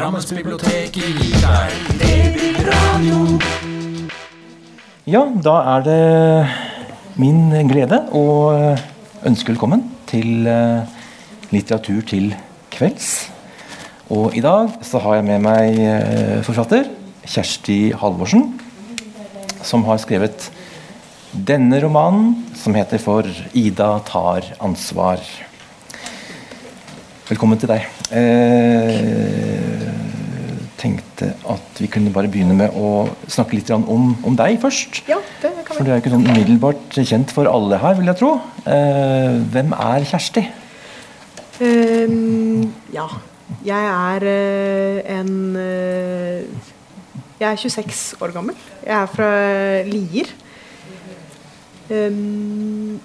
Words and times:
Drammensbiblioteket 0.00 0.94
gir 0.96 1.34
deg 1.42 1.72
Babyradio. 2.00 3.18
Ja, 5.04 5.26
da 5.44 5.56
er 5.74 5.82
det 5.84 5.96
min 7.20 7.52
glede 7.68 7.98
å 8.16 8.22
ønske 9.28 9.52
velkommen 9.52 9.82
til 10.08 10.48
eh, 10.48 10.88
litteratur 11.52 12.00
til 12.08 12.30
kvelds. 12.72 13.10
Og 14.08 14.32
i 14.32 14.40
dag 14.40 14.72
så 14.88 15.02
har 15.04 15.18
jeg 15.18 15.26
med 15.28 15.44
meg 15.44 15.76
eh, 15.84 16.40
forfatter 16.48 16.88
Kjersti 17.28 17.92
Halvorsen, 18.00 18.54
som 19.60 19.84
har 19.84 20.00
skrevet 20.00 20.48
denne 21.36 21.76
romanen, 21.84 22.38
som 22.56 22.72
heter 22.72 23.04
For 23.04 23.28
Ida 23.52 23.98
tar 24.08 24.48
ansvar. 24.64 25.20
Velkommen 27.28 27.60
til 27.60 27.76
deg. 27.76 27.84
Eh, 28.16 29.79
tenkte 30.80 31.32
at 31.52 31.80
vi 31.80 31.88
kunne 31.92 32.12
bare 32.14 32.30
begynne 32.32 32.56
med 32.56 32.74
å 32.76 33.08
snakke 33.30 33.58
litt 33.58 33.70
om, 33.74 34.14
om 34.26 34.38
deg 34.38 34.58
først. 34.62 35.02
Ja, 35.10 35.18
det 35.42 35.52
kan 35.66 35.76
For 35.76 35.84
du 35.84 35.92
er 35.92 35.98
jo 35.98 36.04
ikke 36.04 36.14
sånn 36.14 36.28
umiddelbart 36.28 36.98
kjent 36.98 37.34
for 37.36 37.50
alle 37.50 37.80
her, 37.82 37.98
vil 37.98 38.10
jeg 38.10 38.20
tro. 38.20 38.32
Eh, 38.64 39.40
hvem 39.52 39.74
er 39.76 40.06
Kjersti? 40.10 40.46
Um, 41.60 42.70
ja. 42.94 43.08
Jeg 43.66 43.86
er 43.90 44.24
eh, 44.30 45.00
en 45.18 45.56
eh, 45.58 46.68
Jeg 47.40 47.48
er 47.50 47.56
26 47.60 48.22
år 48.22 48.32
gammel. 48.32 48.56
Jeg 48.86 48.96
er 48.96 49.10
fra 49.10 49.30
Lier. 49.88 50.32
Um, 51.90 53.00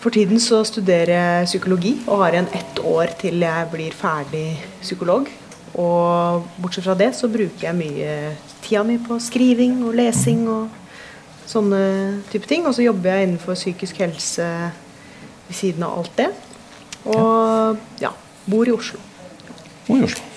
for 0.00 0.14
tiden 0.14 0.40
så 0.40 0.62
studerer 0.64 1.12
jeg 1.12 1.48
psykologi 1.50 1.96
og 2.06 2.22
har 2.22 2.36
igjen 2.36 2.52
ett 2.54 2.78
år 2.84 3.12
til 3.20 3.42
jeg 3.42 3.68
blir 3.72 3.96
ferdig 3.96 4.46
psykolog. 4.80 5.28
Og 5.76 6.46
bortsett 6.56 6.86
fra 6.86 6.96
det 6.96 7.10
så 7.16 7.28
bruker 7.28 7.68
jeg 7.68 7.76
mye 7.76 8.12
tida 8.64 8.82
mi 8.86 8.96
på 9.02 9.18
skriving 9.20 9.82
og 9.84 9.96
lesing 9.98 10.46
og 10.48 10.70
sånne 11.46 11.80
type 12.32 12.48
ting. 12.48 12.64
Og 12.66 12.76
så 12.76 12.86
jobber 12.86 13.12
jeg 13.12 13.28
innenfor 13.28 13.58
psykisk 13.58 14.00
helse 14.04 14.46
ved 15.46 15.58
siden 15.58 15.84
av 15.86 15.98
alt 16.00 16.14
det. 16.18 16.30
Og 17.12 18.00
ja, 18.02 18.14
bor 18.48 18.66
i 18.68 18.74
Oslo. 18.74 19.02
Bor 19.86 20.00
i 20.00 20.08
Oslo. 20.08 20.35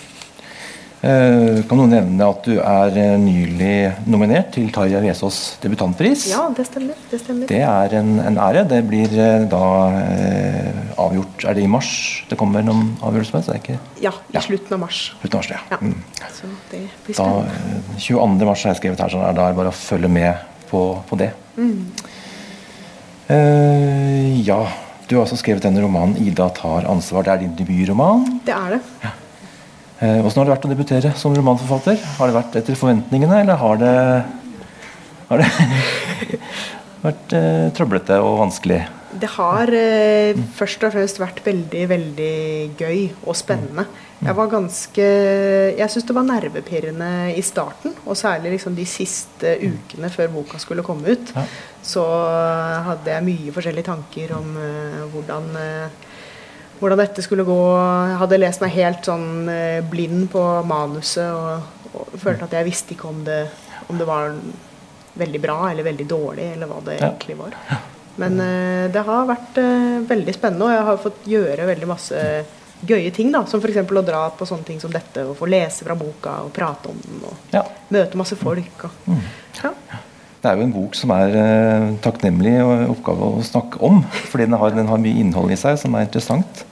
Eh, 1.00 1.62
kan 1.64 1.80
du 1.80 1.86
nevne 1.88 2.26
at 2.28 2.44
du 2.44 2.58
er 2.60 2.98
eh, 3.00 3.14
nylig 3.22 4.08
nominert 4.12 4.50
til 4.52 4.66
Tarjei 4.76 5.00
Vesaas 5.06 5.38
debutantpris? 5.64 6.26
Ja, 6.28 6.50
det 6.52 6.66
stemmer. 6.68 6.98
Det 7.08 7.22
stemmer. 7.22 7.48
Det 7.48 7.62
er 7.64 7.96
en, 8.02 8.10
en 8.20 8.40
ære. 8.44 8.66
Det 8.68 8.82
blir 8.90 9.14
eh, 9.16 9.46
da 9.48 9.62
eh, 9.96 10.82
avgjort 11.00 11.46
Er 11.48 11.56
det 11.56 11.64
i 11.64 11.70
mars 11.72 11.92
det 12.28 12.36
kommer 12.42 12.66
noen 12.68 12.98
avgjørelser? 13.00 13.46
Så 13.46 13.54
det 13.54 13.56
er 13.56 13.64
ikke 13.64 13.78
Ja, 14.04 14.12
i 14.28 14.36
Ja. 14.36 14.42
slutten 14.44 14.76
av 14.76 14.82
mars. 14.84 15.00
slutten 15.22 15.40
av 15.40 15.46
mars, 15.46 15.52
ja. 15.56 15.62
Ja. 15.72 15.80
Mm. 15.80 15.96
Så 16.36 16.52
det 16.74 16.82
blir 17.06 17.16
spennende. 17.16 17.56
Da, 17.96 17.96
22. 18.10 18.50
mars 18.52 18.64
har 18.68 18.74
jeg 18.76 18.82
skrevet 18.82 19.06
her, 19.06 19.16
så 19.16 19.24
er 19.30 19.40
det 19.40 19.48
bare 19.62 19.72
å 19.72 19.78
følge 19.80 20.12
med 20.12 20.44
på, 20.70 20.84
på 21.08 21.22
det. 21.24 21.32
Mm. 21.56 21.80
Eh, 23.30 24.36
ja, 24.44 24.60
du 25.08 25.16
har 25.16 25.24
også 25.24 25.40
skrevet 25.40 25.64
denne 25.64 25.80
romanen 25.82 26.20
'Ida 26.20 26.50
tar 26.60 26.84
ansvar'. 26.92 27.24
Det 27.24 27.32
er 27.38 27.42
din 27.48 27.56
debutroman. 27.56 28.28
Det 28.46 28.52
er 28.54 28.76
det. 28.76 28.82
Eh, 29.08 29.16
Hvordan 30.00 30.38
har 30.38 30.48
det 30.48 30.54
vært 30.54 30.66
å 30.68 30.72
debutere 30.72 31.10
som 31.20 31.34
romanforfatter? 31.36 31.98
Har 32.20 32.30
det 32.30 32.38
vært 32.38 32.54
etter 32.62 32.78
forventningene, 32.80 33.42
eller 33.44 33.60
har 33.60 33.82
det, 33.82 33.96
har 35.28 35.44
det 35.44 35.50
vært 37.08 37.36
eh, 37.36 37.66
trøblete 37.76 38.22
og 38.24 38.38
vanskelig? 38.46 38.80
Det 39.20 39.30
har 39.34 39.72
eh, 39.74 40.38
først 40.56 40.84
og 40.86 40.94
fremst 40.94 41.20
vært 41.20 41.42
veldig, 41.46 41.82
veldig 41.90 42.34
gøy 42.78 43.00
og 43.26 43.36
spennende. 43.38 43.88
Jeg 44.20 44.36
var 44.36 44.50
ganske 44.52 45.06
Jeg 45.80 45.92
syns 45.92 46.06
det 46.10 46.16
var 46.16 46.26
nervepirrende 46.28 47.10
i 47.40 47.44
starten, 47.46 47.96
og 48.06 48.18
særlig 48.20 48.52
liksom 48.58 48.76
de 48.76 48.86
siste 48.90 49.56
ukene 49.64 50.12
før 50.12 50.30
boka 50.34 50.60
skulle 50.60 50.84
komme 50.86 51.16
ut. 51.16 51.32
Så 51.82 52.04
hadde 52.86 53.16
jeg 53.16 53.26
mye 53.26 53.56
forskjellige 53.56 53.90
tanker 53.90 54.36
om 54.38 54.52
eh, 54.60 55.02
hvordan 55.14 55.50
eh, 55.58 56.06
hvordan 56.80 56.98
dette 57.02 57.22
skulle 57.26 57.44
gå. 57.48 57.60
Jeg 58.10 58.18
hadde 58.22 58.40
lest 58.40 58.62
meg 58.64 58.72
helt 58.78 59.06
sånn 59.10 59.50
eh, 59.52 59.80
blind 59.90 60.30
på 60.32 60.44
manuset 60.68 61.30
og, 61.34 61.94
og 61.94 62.18
følte 62.22 62.46
at 62.48 62.54
jeg 62.60 62.68
visste 62.70 62.96
ikke 62.96 63.10
om 63.12 63.24
det, 63.28 63.42
om 63.90 63.98
det 64.00 64.08
var 64.08 64.36
veldig 65.20 65.42
bra 65.44 65.58
eller 65.72 65.84
veldig 65.84 66.06
dårlig, 66.08 66.52
eller 66.56 66.70
hva 66.70 66.80
det 66.86 67.00
egentlig 67.00 67.36
var. 67.40 67.56
Men 68.20 68.40
eh, 68.44 68.86
det 68.94 69.04
har 69.08 69.28
vært 69.30 69.58
eh, 69.62 70.00
veldig 70.08 70.34
spennende, 70.36 70.66
og 70.70 70.74
jeg 70.76 70.88
har 70.90 71.04
fått 71.04 71.28
gjøre 71.34 71.68
veldig 71.70 71.88
masse 71.90 72.24
gøye 72.88 73.12
ting. 73.16 73.32
da, 73.32 73.42
Som 73.46 73.60
f.eks. 73.64 73.82
å 73.84 74.06
dra 74.08 74.22
på 74.32 74.48
sånne 74.48 74.64
ting 74.68 74.80
som 74.80 74.92
dette 74.92 75.26
og 75.28 75.36
få 75.40 75.48
lese 75.52 75.84
fra 75.88 75.96
boka 76.00 76.38
og 76.46 76.54
prate 76.56 76.92
om 76.94 77.00
den. 77.04 77.20
Og 77.28 77.56
Ja. 77.56 77.66
møte 77.92 78.16
masse 78.20 78.38
folk. 78.40 78.86
Og, 78.88 78.92
Mm. 79.08 79.22
ja. 79.64 79.72
Det 80.40 80.48
er 80.48 80.56
jo 80.56 80.64
en 80.64 80.72
bok 80.72 80.96
som 80.96 81.12
er 81.12 81.34
eh, 81.36 81.86
takknemlig 82.04 82.56
og 82.64 82.94
oppgave 82.94 83.28
å 83.28 83.44
snakke 83.44 83.82
om. 83.84 84.00
Fordi 84.32 84.48
den 84.48 84.56
har, 84.62 84.72
den 84.72 84.88
har 84.88 85.02
mye 85.04 85.20
innhold 85.20 85.52
i 85.52 85.60
seg 85.60 85.76
som 85.82 85.98
er 86.00 86.08
interessant. 86.08 86.64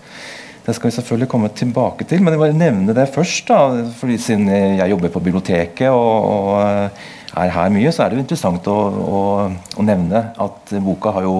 Det 0.63 0.75
skal 0.75 0.89
vi 0.89 0.95
selvfølgelig 0.97 1.29
komme 1.31 1.49
tilbake 1.55 2.07
til, 2.07 2.23
men 2.23 2.35
jeg 2.35 2.41
bare 2.41 2.55
nevne 2.55 2.95
det 2.95 3.09
først. 3.11 3.47
da, 3.47 3.87
fordi 3.99 4.17
Siden 4.19 4.47
jeg 4.51 4.91
jobber 4.91 5.11
på 5.11 5.23
biblioteket 5.23 5.91
og, 5.91 6.31
og 6.31 6.49
eh, 6.63 7.05
er 7.43 7.53
her 7.55 7.71
mye, 7.75 7.91
så 7.91 8.05
er 8.05 8.11
det 8.11 8.19
jo 8.19 8.23
interessant 8.25 8.67
å, 8.71 8.77
å, 9.03 9.21
å 9.79 9.85
nevne 9.85 10.23
at 10.43 10.73
boka 10.83 11.11
har 11.17 11.27
jo, 11.27 11.35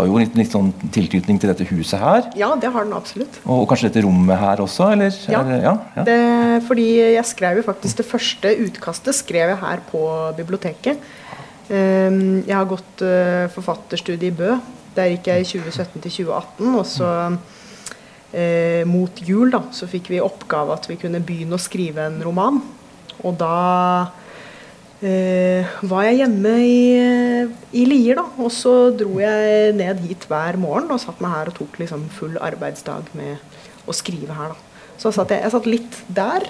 har 0.00 0.10
jo 0.10 0.18
litt, 0.18 0.34
litt 0.38 0.54
sånn 0.54 0.72
tilknytning 0.94 1.38
til 1.38 1.52
dette 1.52 1.66
huset 1.70 2.02
her. 2.02 2.26
ja, 2.38 2.50
det 2.58 2.72
har 2.74 2.86
den 2.86 2.98
absolutt. 2.98 3.38
Og, 3.46 3.64
kanskje 3.70 3.92
dette 3.92 4.02
rommet 4.06 4.38
her 4.42 4.62
også, 4.66 4.90
eller? 4.96 5.14
Ja. 5.30 5.44
eller 5.44 5.62
ja, 5.62 5.76
ja. 5.94 6.06
Det, 6.10 6.18
fordi 6.66 6.90
jeg 7.14 7.26
skrev 7.30 7.62
jo 7.62 7.66
faktisk 7.70 8.02
det 8.02 8.08
første 8.10 8.54
utkastet 8.66 9.18
skrev 9.22 9.54
jeg 9.54 9.62
her 9.62 9.82
på 9.94 10.04
biblioteket. 10.38 11.08
Ehm, 11.68 12.42
jeg 12.46 12.56
har 12.56 12.68
gått 12.68 13.04
uh, 13.04 13.46
forfatterstudie 13.52 14.32
i 14.32 14.36
Bø. 14.36 14.54
Der 14.96 15.12
gikk 15.12 15.28
jeg 15.28 15.44
i 15.44 15.48
2017 15.48 16.00
til 16.06 16.14
2018. 16.24 16.68
Og 16.72 16.86
så 16.88 17.10
eh, 18.32 18.82
mot 18.88 19.20
jul 19.22 19.52
da, 19.52 19.60
så 19.74 19.86
fikk 19.90 20.10
vi 20.10 20.22
oppgave 20.24 20.74
at 20.74 20.88
vi 20.90 20.96
kunne 20.98 21.20
begynne 21.24 21.58
å 21.58 21.62
skrive 21.62 22.08
en 22.08 22.18
roman. 22.24 22.58
Og 23.22 23.36
da 23.38 24.08
eh, 25.04 25.78
var 25.86 26.08
jeg 26.08 26.20
hjemme 26.22 26.54
i, 26.64 26.80
i 27.78 27.84
Lier, 27.86 28.18
da. 28.18 28.26
Og 28.42 28.50
så 28.54 28.74
dro 28.96 29.20
jeg 29.22 29.76
ned 29.78 30.02
hit 30.08 30.26
hver 30.30 30.58
morgen 30.58 30.90
og 30.94 31.02
satt 31.04 31.22
meg 31.22 31.36
her 31.36 31.52
og 31.52 31.58
tok 31.60 31.78
liksom 31.84 32.08
full 32.16 32.34
arbeidsdag 32.42 33.12
med 33.18 33.86
å 33.88 33.94
skrive 33.96 34.34
her, 34.34 34.56
da. 34.56 34.64
Så 34.98 35.14
satt 35.14 35.30
jeg, 35.30 35.44
jeg 35.44 35.54
satt 35.54 35.70
litt 35.70 36.02
der. 36.10 36.48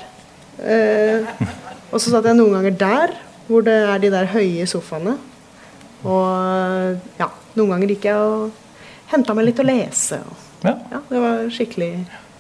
Eh, 0.59 1.27
og 1.93 2.01
så 2.01 2.15
satt 2.15 2.27
jeg 2.31 2.39
noen 2.39 2.57
ganger 2.57 2.79
der, 2.81 3.19
hvor 3.49 3.65
det 3.67 3.75
er 3.75 4.01
de 4.03 4.13
der 4.13 4.31
høye 4.33 4.67
sofaene. 4.69 5.17
Og 6.07 7.19
ja, 7.19 7.29
noen 7.59 7.75
ganger 7.75 7.95
gikk 7.95 8.09
jeg 8.11 8.19
og 8.23 8.51
henta 9.13 9.35
meg 9.35 9.49
litt 9.49 9.63
å 9.63 9.67
lese. 9.67 10.21
Og, 10.23 10.45
ja. 10.67 10.75
ja, 10.93 11.01
det 11.09 11.23
var 11.25 11.49
skikkelig 11.55 11.93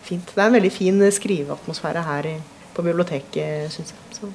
fint. 0.04 0.34
Det 0.34 0.42
er 0.42 0.50
en 0.50 0.58
veldig 0.58 0.74
fin 0.74 1.00
skriveatmosfære 1.18 2.04
her 2.06 2.30
i, 2.34 2.36
på 2.76 2.84
biblioteket, 2.86 3.72
syns 3.74 3.94
jeg. 3.94 4.04
Så. 4.20 4.30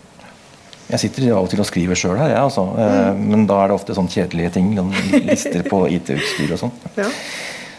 Jeg 0.90 1.00
sitter 1.00 1.30
av 1.32 1.46
og 1.46 1.50
til 1.52 1.62
og 1.64 1.68
skriver 1.70 1.98
sjøl 1.98 2.18
her, 2.20 2.34
jeg, 2.34 2.44
altså. 2.44 2.66
mm. 2.76 3.22
men 3.32 3.46
da 3.48 3.62
er 3.64 3.72
det 3.72 3.78
ofte 3.78 3.96
sånn 3.96 4.12
kjedelige 4.12 4.52
ting. 4.58 4.74
Sånn 4.76 4.92
lister 5.30 5.64
på 5.70 5.86
IT-utstyr 5.96 6.52
og 6.58 6.64
sånn. 6.66 6.74
Ja. 7.00 7.08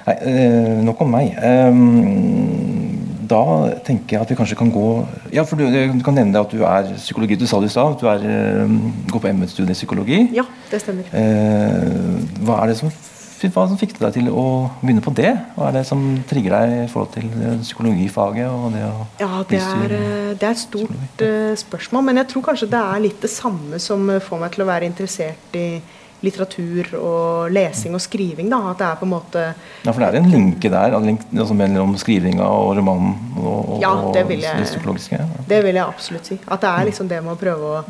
Nei, 0.04 0.14
eh, 0.28 0.70
nok 0.84 1.00
om 1.04 1.12
meg. 1.14 1.36
Da 3.34 3.40
tenker 3.86 4.16
jeg 4.16 4.22
at 4.22 4.30
vi 4.30 4.36
kanskje 4.38 4.58
kan 4.58 4.70
gå 4.74 4.88
Ja, 5.34 5.42
for 5.48 5.58
du, 5.58 5.66
du 5.66 6.04
kan 6.06 6.14
nevne 6.14 6.42
at 6.44 6.52
du 6.54 6.62
er 6.62 6.92
psykologi. 7.00 7.38
Du 7.40 7.48
sa 7.50 7.58
det 7.62 7.72
i 7.72 7.74
stad, 7.74 7.96
at 7.96 8.04
du 8.04 8.06
er, 8.10 8.28
eh, 8.28 8.76
går 9.10 9.24
på 9.24 9.32
ME-studiet 9.34 9.74
i 9.74 9.80
psykologi. 9.80 10.20
ja, 10.36 10.46
det 10.70 10.80
stemmer. 10.84 11.10
Eh, 11.10 12.22
hva 12.44 12.62
er 12.62 12.72
det 12.72 12.78
som 12.82 12.92
hva 13.44 13.66
som 13.68 13.76
fikk 13.76 13.98
deg 14.00 14.14
til 14.14 14.28
å 14.32 14.70
begynne 14.80 15.02
på 15.04 15.12
det? 15.12 15.34
Hva 15.56 15.66
er 15.68 15.74
det 15.76 15.82
som 15.88 16.00
trigger 16.30 16.54
deg 16.54 16.70
i 16.84 16.86
forhold 16.88 17.10
til 17.12 17.26
eh, 17.28 17.58
psykologifaget? 17.60 18.46
og 18.48 18.72
det 18.72 18.84
å 18.86 19.02
Ja, 19.20 19.42
det 19.50 19.60
er, 19.60 19.92
eh, 19.98 20.30
det 20.38 20.46
er 20.48 20.54
et 20.54 20.62
stort 20.62 20.88
psykologi. 20.88 21.58
spørsmål. 21.64 22.04
Men 22.04 22.22
jeg 22.22 22.28
tror 22.28 22.46
kanskje 22.48 22.70
det 22.70 22.80
er 22.80 23.04
litt 23.04 23.20
det 23.20 23.30
samme 23.30 23.78
som 23.78 24.08
får 24.20 24.40
meg 24.40 24.54
til 24.54 24.64
å 24.64 24.70
være 24.70 24.88
interessert 24.88 25.58
i 25.60 25.82
litteratur 26.24 26.90
og 26.98 27.52
lesing 27.54 27.94
og 27.94 28.02
skriving. 28.02 28.48
Da. 28.50 28.58
At 28.72 28.80
det 28.80 28.88
er 28.88 28.98
på 29.00 29.06
en 29.08 29.12
måte 29.14 29.44
Ja, 29.84 29.92
for 29.92 30.00
det 30.00 30.08
er 30.10 30.18
en 30.22 30.30
linke 30.32 30.70
der 30.72 30.96
altså 30.96 31.54
mellom 31.56 31.94
skrivinga 32.00 32.44
og 32.48 32.76
romanen 32.78 33.14
og, 33.38 33.76
og, 33.76 33.80
Ja, 33.82 33.94
det 34.16 34.26
vil 34.28 34.40
jeg- 34.40 34.58
det? 34.64 35.10
Ja. 35.12 35.24
Det 35.48 35.62
vil 35.64 35.74
jeg 35.74 35.84
absolutt 35.86 36.26
si. 36.26 36.38
At 36.48 36.60
det 36.60 36.70
er 36.70 36.84
liksom 36.90 37.08
det 37.08 37.22
med 37.22 37.36
å 37.36 37.40
prøve 37.40 37.72
å 37.78 37.84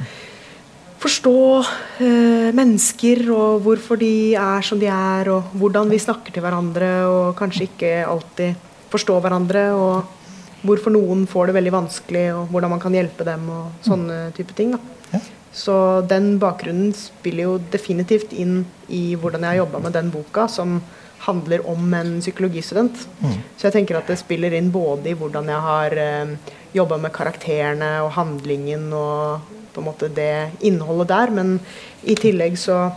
forstå 1.05 1.37
eh, 2.01 2.51
mennesker 2.57 3.27
og 3.35 3.63
hvorfor 3.67 3.99
de 4.01 4.35
er 4.41 4.65
som 4.65 4.79
de 4.81 4.89
er, 4.89 5.29
og 5.29 5.53
hvordan 5.61 5.91
vi 5.93 5.99
snakker 6.01 6.33
til 6.33 6.45
hverandre, 6.45 6.91
og 7.11 7.35
kanskje 7.37 7.69
ikke 7.69 7.93
alltid 8.09 8.55
forstå 8.95 9.19
hverandre, 9.21 9.67
og 9.77 10.05
hvorfor 10.65 10.95
noen 10.95 11.27
får 11.29 11.51
det 11.51 11.57
veldig 11.59 11.75
vanskelig, 11.75 12.25
og 12.39 12.49
hvordan 12.55 12.73
man 12.73 12.81
kan 12.81 12.97
hjelpe 12.97 13.27
dem, 13.27 13.49
og 13.53 13.85
sånne 13.85 14.33
type 14.37 14.55
ting. 14.57 14.73
da. 14.73 14.79
Ja. 15.13 15.21
Så 15.55 16.03
den 16.11 16.35
bakgrunnen 16.43 16.91
spiller 16.99 17.47
jo 17.47 17.59
definitivt 17.71 18.35
inn 18.35 18.65
i 18.91 19.15
hvordan 19.15 19.45
jeg 19.45 19.55
har 19.55 19.63
jobba 19.63 19.81
med 19.85 19.95
den 19.95 20.11
boka, 20.11 20.49
som 20.51 20.81
handler 21.25 21.63
om 21.71 21.95
en 21.95 22.19
psykologistudent. 22.21 23.07
Mm. 23.23 23.37
Så 23.57 23.69
jeg 23.69 23.77
tenker 23.79 24.01
at 24.01 24.11
det 24.11 24.19
spiller 24.21 24.55
inn 24.59 24.73
både 24.75 25.13
i 25.13 25.17
hvordan 25.19 25.49
jeg 25.49 25.67
har 25.69 25.97
eh, 26.03 26.35
jobba 26.75 26.99
med 27.01 27.15
karakterene 27.15 27.93
og 28.03 28.13
handlingen 28.19 28.91
og 28.99 29.53
på 29.75 29.83
en 29.83 29.89
måte 29.89 30.11
det 30.15 30.51
innholdet 30.67 31.11
der, 31.11 31.33
men 31.35 31.57
i 32.07 32.15
tillegg 32.19 32.59
så 32.61 32.91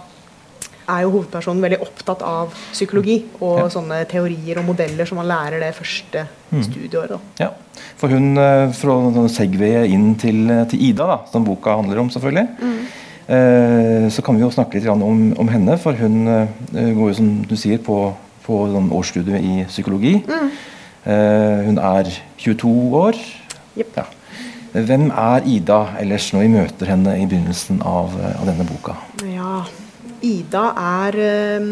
er 0.90 1.02
jo 1.04 1.12
hovedpersonen 1.18 1.62
veldig 1.62 1.80
opptatt 1.84 2.22
av 2.24 2.54
psykologi 2.72 3.18
og 3.42 3.58
Ja. 3.60 3.68
sånne 3.70 4.06
teorier 4.08 4.60
og 4.60 4.66
modeller 4.66 5.06
som 5.06 5.18
man 5.18 5.28
lærer 5.28 5.60
det 5.60 5.74
første 5.76 6.28
Mm. 6.52 6.62
studieåret. 6.64 7.20
Ja, 7.40 7.50
for 7.98 8.08
hun 8.08 8.36
fra 8.36 8.72
Segway 8.72 9.14
sånn 9.14 9.30
segwaye 9.30 9.86
inn 9.92 10.16
til, 10.16 10.48
til 10.70 10.80
Ida, 10.90 11.06
da, 11.08 11.18
som 11.32 11.44
boka 11.44 11.76
handler 11.76 12.00
om, 12.00 12.10
selvfølgelig. 12.10 12.48
Eh, 13.28 14.08
så 14.10 14.24
kan 14.24 14.36
vi 14.38 14.42
jo 14.46 14.50
snakke 14.50 14.76
litt 14.80 14.88
om, 14.88 15.34
om 15.38 15.48
henne, 15.52 15.78
for 15.78 15.92
hun 16.00 16.28
eh, 16.28 16.48
går 16.96 17.10
jo, 17.10 17.14
som 17.18 17.32
du 17.44 17.56
sier, 17.60 17.78
på, 17.84 18.14
på 18.46 18.60
sånn 18.72 18.88
årsstudie 18.96 19.42
i 19.44 19.66
psykologi. 19.68 20.22
Eh, 21.06 21.66
hun 21.68 21.78
er 21.78 22.08
22 22.40 22.72
år. 22.96 23.20
Yep. 23.78 23.98
Ja. 23.98 24.06
Hvem 24.78 25.10
er 25.12 25.44
Ida 25.50 25.82
ellers 26.00 26.30
når 26.34 26.44
vi 26.46 26.50
møter 26.54 26.90
henne 26.92 27.18
i 27.20 27.26
begynnelsen 27.26 27.80
av, 27.88 28.14
av 28.40 28.46
denne 28.48 28.66
boka? 28.68 28.96
Ida 30.26 30.66
er 30.82 31.18
eh, 31.22 31.72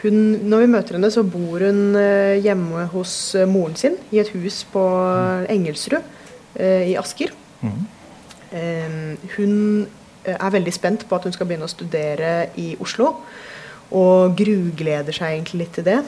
hun, 0.00 0.18
Når 0.48 0.64
vi 0.64 0.70
møter 0.72 0.96
henne, 0.96 1.10
så 1.12 1.24
bor 1.26 1.62
hun 1.64 1.96
eh, 1.98 2.40
hjemme 2.44 2.86
hos 2.94 3.34
eh, 3.36 3.48
moren 3.48 3.76
sin 3.76 3.98
i 4.14 4.20
et 4.22 4.32
hus 4.34 4.62
på 4.72 4.82
Engelsrud 5.50 6.16
i 6.60 6.96
Asker. 6.98 7.30
Eh, 8.50 8.94
hun 9.36 9.52
er 10.26 10.52
veldig 10.52 10.72
spent 10.74 11.04
på 11.08 11.16
at 11.16 11.24
hun 11.24 11.32
skal 11.32 11.46
begynne 11.48 11.68
å 11.68 11.70
studere 11.70 12.50
i 12.60 12.72
Oslo, 12.82 13.12
og 13.96 14.34
grugleder 14.38 15.14
seg 15.14 15.36
egentlig 15.36 15.62
litt 15.62 15.78
til 15.78 15.86
det. 15.86 16.00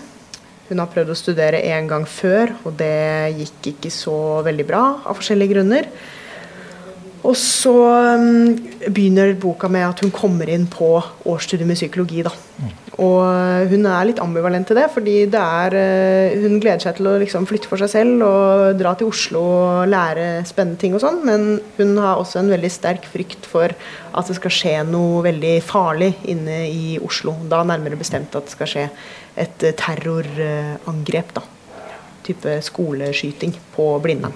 Hun 0.69 0.83
har 0.83 0.91
prøvd 0.91 1.15
å 1.15 1.19
studere 1.19 1.63
en 1.73 1.89
gang 1.89 2.05
før, 2.09 2.53
og 2.67 2.75
det 2.81 3.37
gikk 3.39 3.71
ikke 3.75 3.93
så 3.95 4.17
veldig 4.45 4.67
bra 4.69 4.83
av 5.07 5.19
forskjellige 5.21 5.55
grunner. 5.55 5.89
Og 7.23 7.37
så 7.39 7.73
um, 8.19 8.57
begynner 8.91 9.37
boka 9.39 9.69
med 9.71 9.85
at 9.87 10.01
hun 10.03 10.11
kommer 10.15 10.51
inn 10.51 10.65
på 10.71 10.97
årsstudiet 11.31 11.69
med 11.69 11.79
psykologi. 11.79 12.25
da. 12.27 12.33
Og 12.99 13.21
uh, 13.23 13.63
hun 13.71 13.87
er 13.87 14.09
litt 14.09 14.23
ambivalent 14.23 14.67
til 14.67 14.81
det, 14.81 14.89
fordi 14.91 15.15
det 15.31 15.39
er, 15.43 15.77
uh, 15.79 16.43
hun 16.43 16.59
gleder 16.59 16.83
seg 16.83 16.99
til 16.99 17.13
å 17.13 17.15
liksom 17.23 17.47
flytte 17.47 17.71
for 17.71 17.79
seg 17.79 17.93
selv 17.95 18.27
og 18.27 18.75
dra 18.81 18.97
til 18.99 19.13
Oslo 19.13 19.45
og 19.53 19.93
lære 19.93 20.43
spennende 20.51 20.83
ting 20.83 20.99
og 20.99 21.05
sånn, 21.05 21.23
men 21.29 21.49
hun 21.79 21.95
har 22.03 22.19
også 22.19 22.43
en 22.43 22.51
veldig 22.53 22.73
sterk 22.75 23.07
frykt 23.13 23.47
for 23.47 23.71
at 23.71 24.29
det 24.29 24.39
skal 24.41 24.57
skje 24.59 24.77
noe 24.91 25.23
veldig 25.31 25.57
farlig 25.65 26.13
inne 26.35 26.65
i 26.75 26.99
Oslo. 27.07 27.39
Da 27.47 27.63
nærmere 27.63 28.01
bestemt 28.03 28.35
at 28.35 28.51
det 28.51 28.57
skal 28.59 28.75
skje 28.75 28.89
et 29.39 29.69
uh, 29.71 29.75
terrorangrep. 29.79 31.37
da. 31.39 31.47
Type 32.27 32.59
skoleskyting 32.67 33.55
på 33.77 33.93
Blindern. 34.03 34.35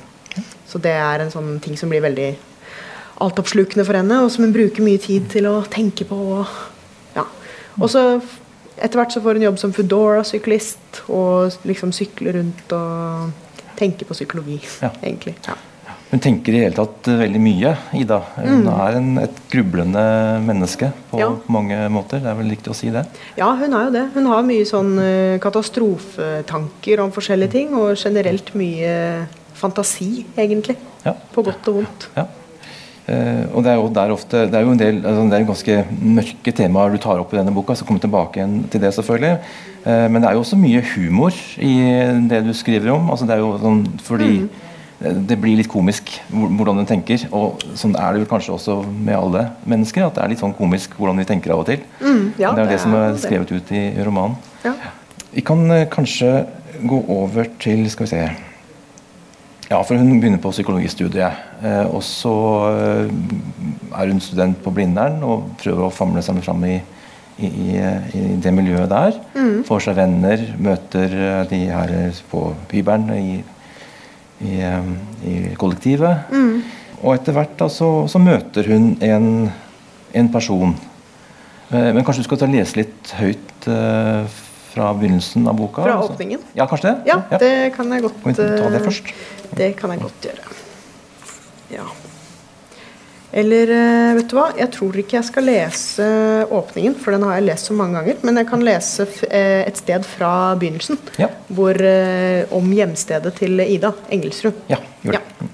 Så 0.66 0.78
det 0.82 0.94
er 0.94 1.22
en 1.22 1.32
sånn 1.32 1.56
ting 1.62 1.74
som 1.78 1.90
blir 1.90 2.02
veldig 2.04 2.34
altoppslukende 3.20 3.84
for 3.86 3.96
henne, 3.96 4.22
og 4.24 4.30
som 4.30 4.44
hun 4.44 4.52
bruker 4.54 4.84
mye 4.84 4.98
tid 5.02 5.28
til 5.32 5.46
å 5.50 5.60
tenke 5.72 6.04
på. 6.08 6.16
Og, 6.40 6.46
ja. 7.16 7.24
og 7.80 7.88
så 7.92 8.02
etter 8.76 8.98
hvert 9.00 9.12
så 9.14 9.22
får 9.24 9.38
hun 9.38 9.46
jobb 9.46 9.58
som 9.62 9.72
Foodora-syklist, 9.72 11.04
og 11.08 11.54
liksom 11.64 11.92
sykler 11.96 12.36
rundt 12.40 12.72
og 12.76 13.30
tenker 13.76 14.04
på 14.08 14.14
psykologi, 14.16 14.60
Ja. 14.82 14.90
egentlig. 15.02 15.34
Ja. 15.46 15.54
Hun 16.10 16.20
tenker 16.22 16.54
i 16.54 16.60
hele 16.62 16.74
tatt 16.76 17.08
eh, 17.10 17.16
veldig 17.18 17.40
mye, 17.42 17.72
Ida. 17.98 18.20
Hun 18.36 18.62
Mm. 18.62 18.68
er 18.68 18.96
en, 18.96 19.18
et 19.18 19.40
grublende 19.50 20.04
menneske 20.44 20.92
på 21.10 21.18
Ja. 21.18 21.30
mange 21.48 21.74
måter. 21.90 22.20
Det 22.22 22.26
er 22.30 22.34
vel 22.38 22.50
riktig 22.52 22.70
å 22.70 22.76
si 22.76 22.90
det? 22.90 23.04
ja, 23.36 23.48
hun 23.56 23.74
er 23.74 23.84
jo 23.86 23.90
det. 23.90 24.04
Hun 24.14 24.26
har 24.26 24.42
mye 24.42 24.64
sånn 24.64 24.98
eh, 25.02 25.38
katastrofetanker 25.40 27.00
om 27.02 27.10
forskjellige 27.12 27.50
ting, 27.50 27.74
og 27.74 27.96
generelt 27.96 28.54
mye 28.54 29.26
fantasi, 29.54 30.24
egentlig. 30.38 30.76
Ja. 31.04 31.14
På 31.34 31.42
godt 31.44 31.66
og 31.68 31.74
vondt. 31.80 32.08
Ja. 32.16 32.26
Eh, 33.06 33.44
og 33.54 33.62
det 33.62 33.70
er 33.70 33.76
jo 33.78 33.88
der 33.94 34.10
ofte 34.10 34.40
Det 34.50 34.54
er 34.58 34.64
jo 34.66 34.72
en 34.74 34.78
del 34.80 34.96
altså, 34.98 35.22
det 35.30 35.36
er 35.36 35.42
jo 35.44 35.46
ganske 35.52 35.74
mørke 36.16 36.52
temaer 36.58 36.90
du 36.90 36.98
tar 36.98 37.20
opp 37.22 37.30
i 37.34 37.38
denne 37.38 37.52
boka, 37.54 37.76
så 37.78 37.86
kommer 37.86 38.02
tilbake 38.02 38.40
igjen 38.40 38.64
til 38.72 38.80
det, 38.82 38.90
selvfølgelig. 38.96 39.38
Eh, 39.86 40.06
men 40.10 40.22
det 40.22 40.28
er 40.30 40.34
jo 40.34 40.42
også 40.42 40.58
mye 40.58 40.82
humor 40.94 41.36
i 41.62 41.74
det 42.28 42.40
du 42.44 42.50
skriver 42.52 42.90
om. 42.96 43.10
altså 43.10 43.26
det 43.28 43.36
er 43.36 43.44
jo 43.44 43.52
sånn 43.62 43.84
fordi 44.02 44.30
Mm. 44.40 44.48
eh, 45.06 45.12
det 45.28 45.38
blir 45.40 45.56
litt 45.56 45.68
komisk 45.70 46.10
hvordan 46.32 46.78
du 46.82 46.84
tenker. 46.84 47.28
Og 47.30 47.62
sånn 47.78 47.94
er 47.94 48.12
det 48.12 48.24
vel 48.24 48.28
kanskje 48.32 48.54
også 48.56 48.80
med 48.90 49.14
alle 49.14 49.50
mennesker. 49.66 50.06
At 50.06 50.14
det 50.16 50.24
er 50.24 50.28
litt 50.34 50.40
sånn 50.42 50.56
komisk 50.58 50.96
hvordan 50.98 51.16
vi 51.18 51.24
tenker 51.30 51.52
av 51.52 51.60
og 51.62 51.66
til. 51.66 51.80
Mm, 52.00 52.32
ja, 52.38 52.50
det 52.52 52.58
er 52.58 52.64
jo 52.64 52.70
det, 52.72 52.80
som 52.80 52.94
er 52.94 53.12
det. 53.12 53.20
skrevet 53.22 53.52
ut 53.52 53.70
i, 53.72 53.84
romanen. 54.02 54.36
Ja. 54.64 54.72
Vi 55.32 55.42
kan 55.42 55.68
kanskje 55.90 56.46
gå 56.82 57.04
over 57.08 57.44
til 57.60 57.88
Skal 57.90 58.06
vi 58.06 58.10
se 58.10 58.30
Ja, 59.66 59.80
for 59.82 59.98
hun 59.98 60.20
begynner 60.20 60.38
på 60.38 60.52
psykologistudiet. 60.54 61.40
Eh, 61.64 61.86
og 61.90 62.02
så 62.06 62.32
eh, 62.70 63.08
er 63.98 64.12
hun 64.12 64.20
student 64.22 64.60
på 64.62 64.70
Blindern 64.70 65.18
og 65.26 65.48
prøver 65.58 65.88
å 65.88 65.94
famle 65.94 66.22
seg 66.22 66.38
fram 66.44 66.62
i, 66.68 66.76
i, 67.42 67.48
i, 67.50 67.80
i 68.14 68.24
det 68.42 68.52
miljøet 68.54 68.92
der. 68.92 69.18
Får 69.66 69.88
seg 69.88 69.98
venner, 69.98 70.44
møter 70.62 71.16
eh, 71.18 71.42
de 71.50 71.60
her 71.72 71.96
på 72.30 72.44
hybelen 72.70 73.10
i, 73.16 73.36
i, 74.46 74.54
eh, 74.62 74.90
i 75.26 75.36
kollektivet. 75.58 76.30
Og 77.02 77.16
etter 77.16 77.34
hvert 77.36 77.58
da, 77.58 77.66
så, 77.68 77.90
så 78.08 78.22
møter 78.22 78.70
hun 78.70 78.92
en, 79.04 79.30
en 80.16 80.30
person. 80.32 80.76
Eh, 81.72 81.90
Men 81.90 82.04
kanskje 82.06 82.22
du 82.22 82.28
skal 82.30 82.44
ta 82.44 82.52
lese 82.54 82.78
litt 82.84 83.16
høyt 83.18 83.66
eh, 83.66 84.38
fra 84.76 84.92
begynnelsen 84.94 85.48
av 85.48 85.56
boka? 85.56 85.82
Fra 85.82 85.94
altså? 85.96 86.12
åpningen? 86.12 86.42
Ja, 86.52 86.66
kanskje 86.68 86.90
det? 86.90 86.96
Ja, 87.08 87.38
det 87.40 87.52
kan 87.76 87.92
jeg 87.92 88.04
godt 88.04 88.18
Kan 88.22 88.34
vi 88.34 88.36
ta 88.42 88.66
det 88.68 88.80
eh, 88.80 88.84
først? 88.84 89.14
Det 89.56 89.70
kan 89.78 89.94
jeg 89.94 90.02
godt 90.02 90.26
gjøre. 90.28 90.50
Ja. 91.72 91.86
Eller 93.40 93.72
eh, 93.72 94.10
vet 94.18 94.28
du 94.28 94.36
hva, 94.36 94.50
jeg 94.58 94.72
tror 94.76 94.98
ikke 95.00 95.16
jeg 95.16 95.28
skal 95.30 95.48
lese 95.48 96.10
åpningen, 96.52 96.98
for 97.00 97.16
den 97.16 97.24
har 97.24 97.38
jeg 97.38 97.46
lest 97.48 97.70
så 97.70 97.78
mange 97.78 97.96
ganger. 97.96 98.20
Men 98.28 98.42
jeg 98.42 98.50
kan 98.52 98.66
lese 98.68 99.08
eh, 99.30 99.64
et 99.64 99.80
sted 99.80 100.04
fra 100.08 100.30
begynnelsen, 100.60 101.00
Ja. 101.22 101.30
hvor, 101.48 101.80
om 102.60 102.70
hjemstedet 102.76 103.32
til 103.40 103.64
Ida, 103.64 103.94
Engelsrud. 104.12 104.60
Ja, 104.72 104.82
gjør 105.06 105.16
det. 105.18 105.24
Ja. 105.24 105.50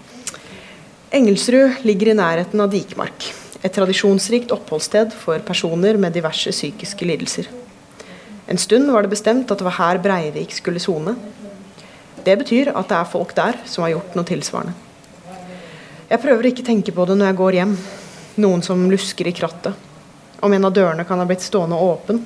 Engelsrud 1.12 1.82
ligger 1.86 2.10
i 2.10 2.18
nærheten 2.18 2.60
av 2.64 2.74
Dikemark. 2.74 3.30
Et 3.62 3.70
tradisjonsrikt 3.70 4.50
oppholdssted 4.50 5.12
for 5.14 5.38
personer 5.46 5.94
med 6.00 6.16
diverse 6.16 6.50
psykiske 6.50 7.06
lidelser. 7.06 7.52
En 8.52 8.58
stund 8.58 8.90
var 8.92 9.02
det 9.02 9.08
bestemt 9.08 9.50
at 9.50 9.58
det 9.58 9.64
var 9.64 9.78
her 9.78 9.98
Breivik 10.04 10.50
skulle 10.52 10.80
sone. 10.80 11.14
Det 12.24 12.34
betyr 12.36 12.68
at 12.76 12.90
det 12.90 12.96
er 12.98 13.08
folk 13.08 13.30
der 13.32 13.56
som 13.64 13.86
har 13.86 13.94
gjort 13.94 14.16
noe 14.18 14.28
tilsvarende. 14.28 14.74
Jeg 16.10 16.20
prøver 16.20 16.50
ikke 16.50 16.64
tenke 16.66 16.92
på 16.92 17.06
det 17.08 17.14
når 17.16 17.30
jeg 17.30 17.38
går 17.38 17.56
hjem. 17.56 17.70
Noen 18.44 18.60
som 18.60 18.82
lusker 18.92 19.30
i 19.30 19.32
krattet. 19.32 19.72
Om 20.44 20.52
en 20.52 20.68
av 20.68 20.74
dørene 20.76 21.06
kan 21.08 21.22
ha 21.22 21.24
blitt 21.30 21.40
stående 21.40 21.78
åpen. 21.80 22.18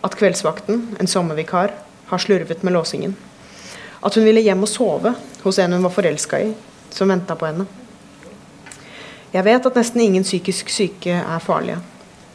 At 0.00 0.16
kveldsvakten, 0.16 0.78
en 0.96 1.10
sommervikar, 1.12 1.74
har 2.08 2.22
slurvet 2.24 2.62
med 2.64 2.72
låsingen. 2.72 3.12
At 4.00 4.16
hun 4.16 4.24
ville 4.24 4.40
hjem 4.46 4.64
og 4.64 4.70
sove 4.72 5.12
hos 5.42 5.58
en 5.60 5.76
hun 5.76 5.84
var 5.84 5.92
forelska 5.92 6.40
i, 6.40 6.54
som 6.88 7.12
venta 7.12 7.36
på 7.36 7.50
henne. 7.50 7.66
Jeg 9.34 9.44
vet 9.44 9.68
at 9.68 9.76
nesten 9.76 10.06
ingen 10.06 10.24
psykisk 10.24 10.72
syke 10.72 11.20
er 11.20 11.44
farlige. 11.44 11.82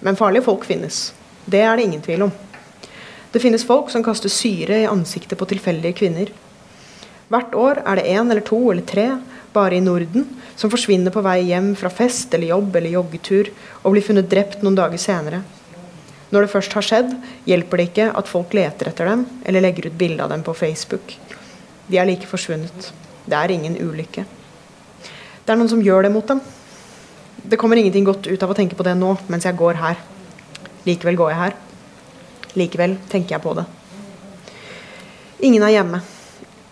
Men 0.05 0.19
farlige 0.19 0.45
folk 0.45 0.69
finnes. 0.69 1.07
Det 1.49 1.65
er 1.65 1.73
det 1.73 1.89
ingen 1.89 2.05
tvil 2.05 2.27
om. 2.27 2.35
Det 3.31 3.41
finnes 3.41 3.65
folk 3.65 3.91
som 3.93 4.03
kaster 4.05 4.31
syre 4.33 4.79
i 4.81 4.87
ansiktet 4.89 5.37
på 5.37 5.47
tilfeldige 5.49 5.97
kvinner. 6.01 6.31
Hvert 7.29 7.53
år 7.53 7.83
er 7.85 7.99
det 7.99 8.07
én 8.09 8.25
eller 8.25 8.41
to 8.41 8.57
eller 8.71 8.85
tre, 8.89 9.05
bare 9.53 9.77
i 9.77 9.83
Norden, 9.85 10.25
som 10.57 10.71
forsvinner 10.73 11.13
på 11.13 11.21
vei 11.25 11.43
hjem 11.51 11.75
fra 11.77 11.91
fest 11.93 12.33
eller 12.33 12.49
jobb 12.55 12.75
eller 12.75 12.95
joggetur 12.95 13.51
og 13.83 13.93
blir 13.93 14.05
funnet 14.05 14.29
drept 14.29 14.65
noen 14.65 14.77
dager 14.77 15.01
senere. 15.01 15.43
Når 16.33 16.45
det 16.45 16.51
først 16.53 16.73
har 16.77 16.85
skjedd, 16.85 17.13
hjelper 17.49 17.77
det 17.77 17.87
ikke 17.89 18.09
at 18.17 18.29
folk 18.29 18.53
leter 18.57 18.89
etter 18.89 19.09
dem 19.09 19.27
eller 19.45 19.65
legger 19.65 19.89
ut 19.89 19.97
bilde 19.97 20.25
av 20.25 20.33
dem 20.33 20.45
på 20.45 20.57
Facebook. 20.57 21.15
De 21.89 21.97
er 21.97 22.09
like 22.09 22.29
forsvunnet. 22.29 22.91
Det 23.29 23.37
er 23.37 23.53
ingen 23.53 23.77
ulykke. 23.77 24.25
Det 25.45 25.53
er 25.53 25.57
noen 25.57 25.69
som 25.69 25.81
gjør 25.85 26.05
det 26.05 26.13
mot 26.13 26.25
dem. 26.29 26.41
Det 27.45 27.57
kommer 27.61 27.77
ingenting 27.77 28.05
godt 28.05 28.29
ut 28.29 28.43
av 28.45 28.53
å 28.53 28.57
tenke 28.57 28.77
på 28.77 28.85
det 28.85 28.97
nå, 28.97 29.15
mens 29.29 29.45
jeg 29.45 29.57
går 29.57 29.81
her. 29.81 30.01
Likevel 30.85 31.17
går 31.17 31.33
jeg 31.33 31.43
her. 31.45 31.57
Likevel 32.57 32.95
tenker 33.11 33.35
jeg 33.35 33.43
på 33.43 33.53
det. 33.57 33.65
Ingen 35.45 35.63
er 35.63 35.75
hjemme. 35.77 36.01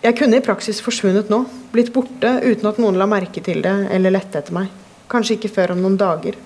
Jeg 0.02 0.14
kunne 0.18 0.38
i 0.38 0.44
praksis 0.44 0.80
forsvunnet 0.84 1.30
nå, 1.32 1.40
blitt 1.72 1.92
borte 1.94 2.30
uten 2.44 2.68
at 2.70 2.78
noen 2.82 2.98
la 2.98 3.06
merke 3.10 3.42
til 3.44 3.62
det 3.64 3.76
eller 3.94 4.14
lette 4.14 4.38
etter 4.40 4.54
meg. 4.54 4.70
Kanskje 5.10 5.38
ikke 5.38 5.52
før 5.54 5.74
om 5.74 5.82
noen 5.82 5.96
dager. 5.98 6.36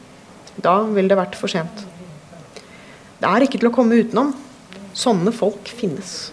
Da 0.56 0.82
ville 0.88 1.10
det 1.10 1.18
vært 1.18 1.38
for 1.40 1.52
sent. 1.52 1.84
Det 3.22 3.28
er 3.28 3.44
ikke 3.44 3.60
til 3.60 3.70
å 3.70 3.74
komme 3.74 3.98
utenom. 4.00 4.32
Sånne 4.96 5.32
folk 5.34 5.68
finnes. 5.72 6.32